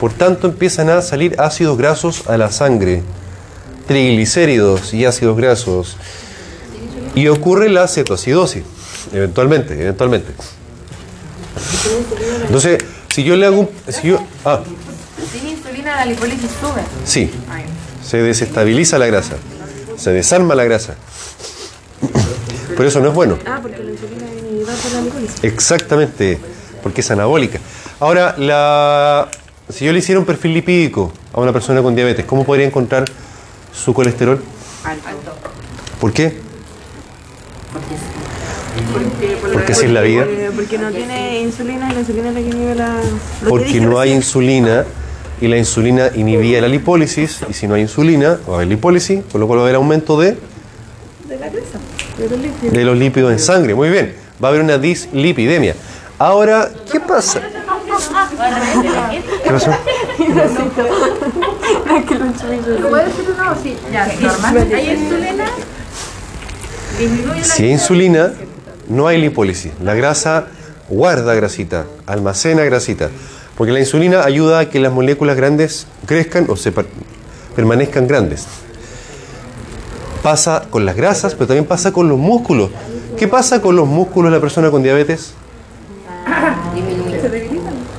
Por 0.00 0.12
tanto, 0.12 0.46
empiezan 0.48 0.90
a 0.90 1.02
salir 1.02 1.34
ácidos 1.40 1.76
grasos 1.76 2.28
a 2.28 2.36
la 2.36 2.50
sangre, 2.52 3.02
triglicéridos 3.86 4.94
y 4.94 5.04
ácidos 5.04 5.36
grasos. 5.36 5.96
Y 7.14 7.26
ocurre 7.28 7.68
la 7.68 7.88
cetoacidosis, 7.88 8.62
eventualmente, 9.12 9.74
eventualmente. 9.74 10.32
Entonces, 12.46 12.78
si 13.12 13.24
yo 13.24 13.36
le 13.36 13.46
hago 13.46 13.60
un... 13.60 13.68
Si 13.88 14.08
yo, 14.08 14.24
ah, 14.44 14.60
Sin 15.32 15.48
insulina 15.48 15.96
la 15.96 16.06
lipólisis 16.06 16.50
sube. 16.60 16.82
sí, 17.04 17.30
se 18.06 18.18
desestabiliza 18.18 18.98
la 18.98 19.06
grasa, 19.06 19.34
se 19.96 20.10
desarma 20.12 20.54
la 20.54 20.64
grasa. 20.64 20.94
Pero 22.76 22.88
eso 22.88 23.00
no 23.00 23.08
es 23.08 23.14
bueno. 23.14 23.36
Ah, 23.46 23.58
porque 23.60 23.78
la 23.78 23.90
insulina 23.90 24.24
la. 24.92 25.48
Exactamente, 25.48 26.38
porque 26.82 27.00
es 27.00 27.10
anabólica. 27.10 27.58
Ahora, 28.00 28.34
la, 28.38 29.28
si 29.68 29.84
yo 29.84 29.92
le 29.92 29.98
hiciera 29.98 30.18
un 30.18 30.26
perfil 30.26 30.54
lipídico 30.54 31.12
a 31.32 31.40
una 31.40 31.52
persona 31.52 31.82
con 31.82 31.94
diabetes, 31.94 32.24
¿cómo 32.24 32.44
podría 32.44 32.66
encontrar 32.66 33.04
su 33.72 33.92
colesterol? 33.92 34.40
Alto. 34.84 35.32
¿Por 36.00 36.12
qué? 36.12 36.48
Porque 39.52 39.72
así 39.72 39.86
es 39.86 39.92
la 39.92 40.02
vida. 40.02 40.24
Porque 40.54 40.78
no 40.78 40.90
tiene 40.90 41.40
insulina 41.40 41.90
y 41.90 41.94
la 41.94 42.00
insulina 42.00 42.28
es 42.28 42.34
la 42.34 42.40
que 42.40 42.46
inhibe 42.48 42.74
la. 42.74 43.00
Porque 43.48 43.80
no 43.80 43.98
hay 43.98 44.12
insulina 44.12 44.84
y 45.40 45.48
la 45.48 45.56
insulina 45.56 46.10
inhibía 46.14 46.60
la 46.60 46.68
lipólisis 46.68 47.40
y 47.48 47.52
si 47.52 47.66
no 47.66 47.74
hay 47.74 47.82
insulina 47.82 48.38
va 48.48 48.54
a 48.54 48.56
haber 48.56 48.68
lipólisis, 48.68 49.22
por 49.22 49.40
lo 49.40 49.46
cual 49.46 49.58
va 49.58 49.62
a 49.62 49.66
haber 49.66 49.76
aumento 49.76 50.18
de, 50.18 50.36
De 51.28 51.38
la 51.38 51.48
grasa, 51.48 51.78
de 52.18 52.28
los 52.28 52.38
lípidos. 52.38 52.72
de 52.72 52.84
los 52.84 52.98
lípidos 52.98 53.32
en 53.32 53.38
sangre. 53.38 53.74
Muy 53.74 53.90
bien, 53.90 54.14
va 54.42 54.48
a 54.48 54.50
haber 54.50 54.62
una 54.62 54.78
dislipidemia. 54.78 55.74
Ahora, 56.18 56.68
¿qué 56.90 56.98
pasa? 57.00 57.40
¿Qué 59.44 59.50
pasó? 59.50 59.70
Si 67.42 67.62
hay 67.64 67.70
insulina, 67.72 68.32
no 68.88 69.06
hay 69.06 69.20
lipólisis. 69.20 69.72
La 69.82 69.94
grasa 69.94 70.46
guarda 70.88 71.34
grasita, 71.34 71.86
almacena 72.06 72.64
grasita. 72.64 73.10
Porque 73.56 73.72
la 73.72 73.80
insulina 73.80 74.24
ayuda 74.24 74.60
a 74.60 74.70
que 74.70 74.78
las 74.80 74.92
moléculas 74.92 75.36
grandes 75.36 75.86
crezcan 76.06 76.46
o 76.48 76.56
se 76.56 76.72
per- 76.72 76.86
permanezcan 77.56 78.06
grandes. 78.06 78.46
Pasa 80.22 80.64
con 80.70 80.84
las 80.84 80.96
grasas, 80.96 81.34
pero 81.34 81.46
también 81.48 81.64
pasa 81.66 81.92
con 81.92 82.08
los 82.08 82.18
músculos. 82.18 82.70
¿Qué 83.18 83.26
pasa 83.28 83.60
con 83.60 83.74
los 83.76 83.86
músculos 83.88 84.30
de 84.30 84.36
la 84.36 84.40
persona 84.40 84.70
con 84.70 84.82
diabetes? 84.82 85.32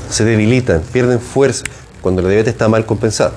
Se 0.09 0.26
debilitan, 0.26 0.82
pierden 0.91 1.20
fuerza 1.20 1.63
cuando 2.01 2.22
la 2.22 2.30
diabetes 2.30 2.53
está 2.53 2.67
mal 2.67 2.86
compensada. 2.86 3.32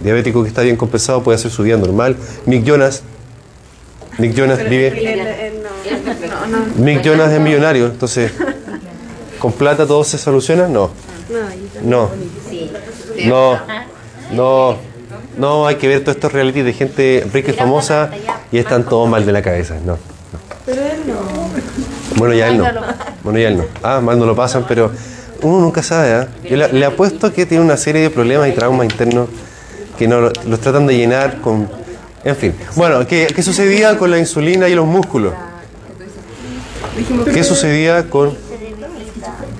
Diabético 0.00 0.42
que 0.42 0.48
está 0.48 0.62
bien 0.62 0.76
compensado 0.76 1.22
puede 1.22 1.36
hacer 1.36 1.50
su 1.50 1.62
vida 1.62 1.76
normal. 1.76 2.16
Nick 2.46 2.64
Jonas, 2.64 3.02
Nick 4.18 4.34
Jonas 4.34 4.58
vive. 4.68 4.88
Él- 4.88 5.20
él 5.20 5.52
no, 6.28 6.46
no, 6.46 6.56
no. 6.58 6.84
Nick 6.84 7.02
Jonas 7.02 7.32
es 7.32 7.40
millonario, 7.40 7.86
entonces, 7.86 8.32
¿con 9.38 9.52
plata 9.52 9.86
todo 9.86 10.04
se 10.04 10.18
soluciona? 10.18 10.68
No. 10.68 10.90
No. 11.82 12.10
No. 13.24 13.58
No. 14.32 14.76
No, 15.38 15.66
hay 15.68 15.76
que 15.76 15.86
ver 15.86 16.00
todos 16.00 16.16
estos 16.16 16.32
reality 16.32 16.62
de 16.62 16.72
gente 16.72 17.24
rica 17.32 17.52
y 17.52 17.54
famosa 17.54 18.10
y 18.50 18.58
están 18.58 18.84
todos 18.84 19.08
mal 19.08 19.24
de 19.24 19.32
la 19.32 19.40
cabeza. 19.42 19.76
No. 19.84 19.96
No. 22.18 22.24
Bueno, 22.24 22.34
ya 22.34 22.48
él 22.48 22.58
no. 22.58 22.64
Bueno, 23.22 23.38
ya 23.38 23.48
él 23.48 23.56
no. 23.58 23.64
Ah, 23.82 24.00
mal 24.00 24.18
no 24.18 24.26
lo 24.26 24.34
pasan, 24.34 24.64
pero 24.66 24.90
uno 25.42 25.60
nunca 25.60 25.82
sabe. 25.82 26.12
¿ah? 26.12 26.28
Yo 26.48 26.56
le, 26.56 26.72
le 26.72 26.84
apuesto 26.84 27.32
que 27.32 27.46
tiene 27.46 27.64
una 27.64 27.76
serie 27.76 28.02
de 28.02 28.10
problemas 28.10 28.48
y 28.48 28.52
traumas 28.52 28.88
internos 28.88 29.28
que 29.98 30.06
no 30.06 30.20
los 30.20 30.60
tratan 30.60 30.86
de 30.86 30.96
llenar 30.96 31.40
con. 31.40 31.68
En 32.24 32.36
fin. 32.36 32.54
Bueno, 32.76 33.06
¿qué, 33.06 33.28
qué 33.34 33.42
sucedía 33.42 33.96
con 33.98 34.10
la 34.10 34.18
insulina 34.18 34.68
y 34.68 34.74
los 34.74 34.86
músculos? 34.86 35.32
¿Qué 37.32 37.44
sucedía 37.44 38.08
con.? 38.08 38.36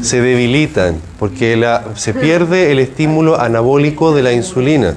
Se 0.01 0.21
debilitan 0.21 1.01
porque 1.19 1.57
la, 1.57 1.85
se 1.97 2.15
pierde 2.15 2.71
el 2.71 2.79
estímulo 2.79 3.41
anabólico 3.41 4.15
de 4.15 4.23
la 4.23 4.33
insulina. 4.33 4.95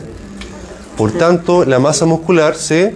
Por 0.95 1.12
tanto, 1.14 1.66
la 1.66 1.80
masa 1.80 2.05
muscular 2.05 2.55
se 2.55 2.95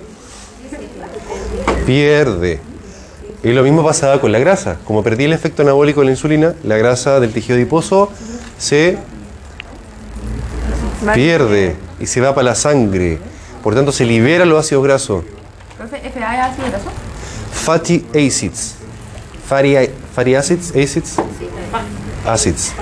pierde. 1.88 2.60
Y 3.46 3.54
lo 3.54 3.62
mismo 3.62 3.84
pasaba 3.84 4.20
con 4.20 4.32
la 4.32 4.40
grasa. 4.40 4.78
Como 4.86 5.04
perdí 5.04 5.26
el 5.26 5.34
efecto 5.34 5.62
anabólico 5.62 6.00
de 6.00 6.08
la 6.08 6.12
insulina, 6.14 6.56
la 6.64 6.78
grasa 6.78 7.20
del 7.20 7.32
tejido 7.32 7.56
adiposo 7.56 8.12
se 8.58 8.98
pierde 11.14 11.76
y 12.00 12.08
se 12.08 12.22
va 12.22 12.34
para 12.34 12.46
la 12.46 12.56
sangre. 12.56 13.20
Por 13.62 13.76
tanto, 13.76 13.92
se 13.92 14.04
libera 14.04 14.46
los 14.46 14.66
ácidos 14.66 14.84
grasos. 14.84 15.26
Profe, 15.78 15.98
¿FA 16.10 16.34
es 16.34 16.42
ácido 16.42 16.68
graso? 16.70 16.86
Fatty 17.52 18.06
acids. 18.16 18.78
Fatty, 19.48 19.76
fatty 20.16 20.34
acids, 20.34 20.72
acids. 20.76 21.16
Acids. 22.26 22.74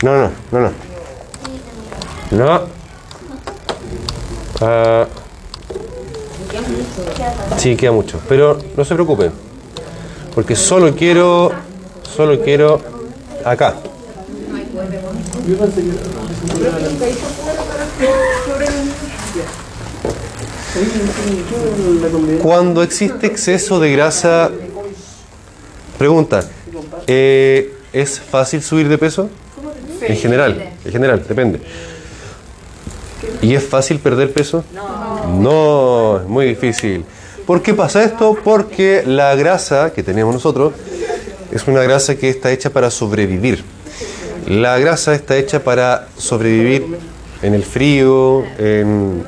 No, 0.00 0.16
no, 0.16 0.30
no, 0.52 0.60
no. 0.60 0.70
No. 2.30 2.79
Ah, 4.60 5.06
sí, 7.56 7.76
queda 7.76 7.92
mucho. 7.92 8.20
Pero 8.28 8.58
no 8.76 8.84
se 8.84 8.94
preocupen. 8.94 9.32
Porque 10.34 10.54
solo 10.54 10.94
quiero. 10.94 11.52
Solo 12.02 12.40
quiero. 12.40 12.80
Acá. 13.44 13.76
Cuando 22.42 22.82
existe 22.82 23.26
exceso 23.26 23.80
de 23.80 23.92
grasa, 23.92 24.50
pregunta, 25.98 26.44
eh, 27.06 27.74
¿es 27.92 28.20
fácil 28.20 28.62
subir 28.62 28.88
de 28.88 28.98
peso? 28.98 29.30
En 30.02 30.16
general, 30.16 30.72
en 30.84 30.92
general, 30.92 31.24
depende. 31.26 31.60
¿Y 33.42 33.54
es 33.54 33.64
fácil 33.66 33.98
perder 33.98 34.32
peso? 34.32 34.64
No, 35.38 36.18
es 36.22 36.28
muy 36.28 36.46
difícil. 36.46 37.04
¿Por 37.46 37.62
qué 37.62 37.74
pasa 37.74 38.02
esto? 38.04 38.36
Porque 38.42 39.02
la 39.06 39.34
grasa 39.34 39.92
que 39.92 40.02
tenemos 40.02 40.32
nosotros 40.34 40.72
es 41.52 41.66
una 41.66 41.82
grasa 41.82 42.16
que 42.16 42.28
está 42.28 42.50
hecha 42.52 42.70
para 42.70 42.90
sobrevivir. 42.90 43.64
La 44.46 44.78
grasa 44.78 45.14
está 45.14 45.36
hecha 45.36 45.62
para 45.62 46.08
sobrevivir 46.16 46.86
en 47.42 47.54
el 47.54 47.64
frío, 47.64 48.44
en- 48.58 49.24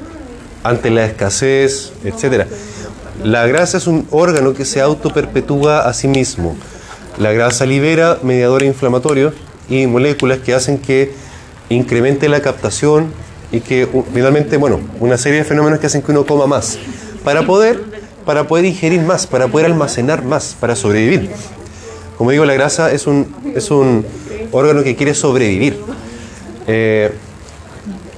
ante 0.65 0.91
la 0.91 1.05
escasez, 1.05 1.93
etc. 2.05 2.47
La 3.25 3.47
grasa 3.47 3.79
es 3.79 3.87
un 3.87 4.07
órgano 4.11 4.55
que 4.55 4.65
se 4.65 4.81
autoperpetúa 4.81 5.81
a 5.81 5.93
sí 5.93 6.09
mismo. 6.09 6.57
La 7.19 7.33
grasa 7.33 7.67
libera 7.67 8.19
mediadores 8.23 8.69
inflamatorios 8.69 9.35
y 9.69 9.87
moléculas 9.87 10.39
que 10.39 10.55
hacen 10.55 10.79
que 10.79 11.13
incremente 11.69 12.29
la 12.29 12.41
captación 12.41 13.13
y 13.53 13.61
que 13.61 13.87
finalmente, 14.13 14.57
bueno, 14.57 14.81
una 14.99 15.19
serie 15.19 15.39
de 15.39 15.45
fenómenos 15.45 15.79
que 15.79 15.87
hacen 15.87 16.03
que 16.03 16.11
uno 16.11 16.25
coma 16.25 16.47
más 16.47 16.79
para 17.23 17.43
poder, 17.43 17.81
para 18.25 18.49
poder 18.49 18.65
ingerir 18.65 19.03
más, 19.03 19.27
para 19.27 19.47
poder 19.47 19.67
almacenar 19.67 20.25
más, 20.25 20.57
para 20.59 20.75
sobrevivir. 20.75 21.31
Como 22.17 22.31
digo, 22.31 22.45
la 22.45 22.55
grasa 22.55 22.91
es 22.93 23.07
un, 23.07 23.35
es 23.55 23.71
un 23.71 24.05
órgano 24.53 24.83
que 24.83 24.97
quiere 24.97 25.15
sobrevivir. 25.15 25.79
Eh, 26.67 27.13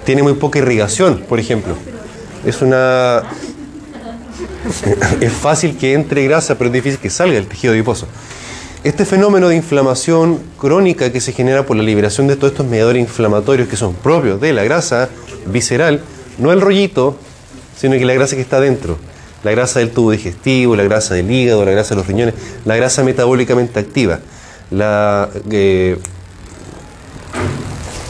tiene 0.05 0.22
muy 0.22 0.35
poca 0.35 0.59
irrigación, 0.61 1.24
por 1.28 1.41
ejemplo. 1.41 1.74
Es 2.47 2.62
una. 2.62 3.22
Es 5.20 5.32
fácil 5.32 5.76
que 5.76 5.93
entre 5.93 6.24
grasa, 6.24 6.57
pero 6.57 6.68
es 6.68 6.74
difícil 6.74 6.99
que 6.99 7.11
salga 7.11 7.35
del 7.35 7.47
tejido 7.47 7.72
adiposo. 7.72 8.07
Este 8.82 9.05
fenómeno 9.05 9.49
de 9.49 9.57
inflamación 9.57 10.39
crónica 10.59 11.11
que 11.11 11.20
se 11.20 11.32
genera 11.32 11.64
por 11.64 11.76
la 11.76 11.82
liberación 11.82 12.26
de 12.26 12.37
todos 12.37 12.53
estos 12.53 12.66
mediadores 12.66 13.01
inflamatorios 13.01 13.68
que 13.68 13.76
son 13.76 13.95
propios 13.95 14.41
de 14.41 14.53
la 14.53 14.64
grasa 14.64 15.09
visceral, 15.47 16.01
no 16.38 16.53
el 16.53 16.61
rollito, 16.61 17.16
sino 17.76 17.97
que 17.97 18.05
la 18.05 18.14
grasa 18.14 18.36
que 18.36 18.42
está 18.42 18.61
dentro. 18.61 18.99
La 19.42 19.51
grasa 19.51 19.80
del 19.80 19.90
tubo 19.90 20.11
digestivo, 20.11 20.74
la 20.74 20.84
grasa 20.84 21.14
del 21.14 21.30
hígado, 21.30 21.64
la 21.64 21.72
grasa 21.72 21.90
de 21.90 21.97
los 21.97 22.07
riñones, 22.07 22.34
la 22.64 22.76
grasa 22.76 23.03
metabólicamente 23.03 23.78
activa. 23.78 24.20
La, 24.70 25.28
eh, 25.51 25.99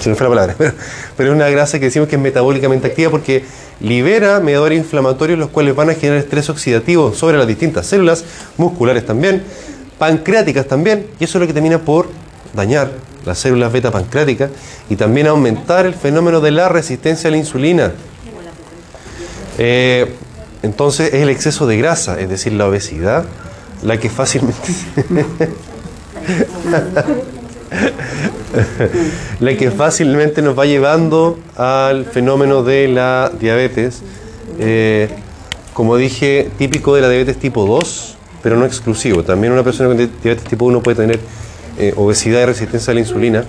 se 0.01 0.11
me 0.11 0.15
fue 0.15 0.25
la 0.25 0.31
palabra, 0.31 0.55
pero, 0.59 0.73
pero 1.17 1.31
es 1.31 1.35
una 1.35 1.49
grasa 1.49 1.79
que 1.79 1.87
decimos 1.87 2.09
que 2.09 2.17
es 2.17 2.23
metabólicamente 2.23 2.87
activa 2.87 3.11
porque 3.11 3.45
libera 3.81 4.39
mediadores 4.41 4.79
inflamatorios 4.79 5.39
los 5.39 5.51
cuales 5.51 5.75
van 5.75 5.91
a 5.91 5.95
generar 5.95 6.19
estrés 6.19 6.49
oxidativo 6.51 7.13
sobre 7.15 7.39
las 7.39 7.47
distintas 7.47 7.87
células, 7.87 8.25
musculares 8.57 9.05
también, 9.05 9.43
pancreáticas 9.99 10.67
también, 10.67 11.07
y 11.19 11.25
eso 11.25 11.39
es 11.39 11.41
lo 11.41 11.47
que 11.47 11.53
termina 11.53 11.79
por 11.79 12.09
dañar 12.55 12.91
las 13.25 13.39
células 13.39 13.73
beta 13.73 13.91
pancreáticas 13.91 14.51
y 14.91 14.97
también 14.97 15.27
aumentar 15.27 15.87
el 15.87 15.95
fenómeno 15.95 16.41
de 16.41 16.51
la 16.51 16.69
resistencia 16.69 17.29
a 17.29 17.31
la 17.31 17.39
insulina. 17.39 17.93
Eh, 19.59 20.13
entonces 20.63 21.15
es 21.15 21.23
el 21.23 21.29
exceso 21.29 21.67
de 21.67 21.77
grasa, 21.79 22.19
es 22.21 22.29
decir, 22.29 22.53
la 22.53 22.67
obesidad, 22.67 23.25
la 23.83 23.99
que 23.99 24.11
fácilmente 24.11 24.73
la 29.41 29.57
que 29.57 29.71
fácilmente 29.71 30.43
nos 30.43 30.59
va 30.59 30.67
llevando 30.67 31.39
al 31.57 32.05
fenómeno 32.05 32.63
de 32.63 32.89
la 32.89 33.31
diabetes. 33.39 34.03
Eh, 34.59 35.09
como 35.73 35.97
dije, 35.97 36.51
típico 36.57 36.95
de 36.95 37.03
la 37.03 37.09
diabetes 37.09 37.39
tipo 37.39 37.67
2, 37.67 38.17
pero 38.43 38.57
no 38.57 38.65
exclusivo. 38.65 39.25
También 39.25 39.53
una 39.53 39.65
persona 39.65 39.89
con 39.89 39.99
di- 39.99 40.11
diabetes 40.23 40.49
tipo 40.49 40.65
1 40.67 40.83
puede 40.83 40.97
tener 40.97 41.19
eh, 41.79 41.93
obesidad 41.97 42.43
y 42.43 42.45
resistencia 42.47 42.91
a 42.91 42.95
la 42.95 43.01
insulina. 43.01 43.45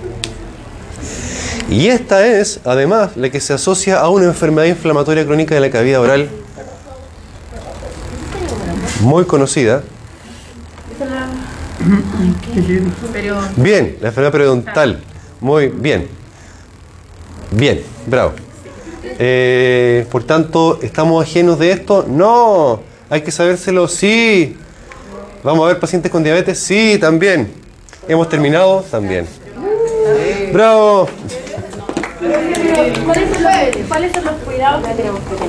Y 1.70 1.88
esta 1.88 2.26
es, 2.28 2.60
además, 2.64 3.18
la 3.18 3.30
que 3.30 3.40
se 3.40 3.54
asocia 3.54 4.00
a 4.00 4.10
una 4.10 4.26
enfermedad 4.26 4.68
inflamatoria 4.68 5.26
crónica 5.26 5.56
de 5.56 5.62
la 5.62 5.70
cavidad 5.70 6.02
oral 6.02 6.30
muy 9.02 9.26
conocida. 9.26 9.84
Bien, 13.58 13.98
la 14.02 14.08
enfermedad 14.08 14.32
periodontal. 14.32 15.00
Muy 15.40 15.68
bien. 15.68 16.08
Bien, 17.52 17.82
bravo. 18.08 18.34
Eh, 19.04 20.08
por 20.12 20.24
tanto, 20.24 20.80
¿estamos 20.82 21.24
ajenos 21.24 21.60
de 21.60 21.72
esto? 21.72 22.06
No. 22.08 22.82
¿Hay 23.10 23.22
que 23.22 23.32
sabérselo? 23.32 23.88
Sí. 23.88 24.58
¿Vamos 25.44 25.66
a 25.66 25.68
ver 25.68 25.80
pacientes 25.80 26.12
con 26.12 26.24
diabetes? 26.24 26.60
Sí, 26.60 26.98
también. 27.00 27.65
¿Hemos 28.08 28.30
terminado? 28.30 28.84
También. 28.92 29.28
¡Bravo! 30.54 31.08
¿Cuáles 33.88 34.12
son 34.14 34.26
los, 34.26 34.36
cuidados 34.46 34.88
que 34.88 34.94
tenemos 34.94 35.20
que 35.22 35.36
tener? 35.36 35.44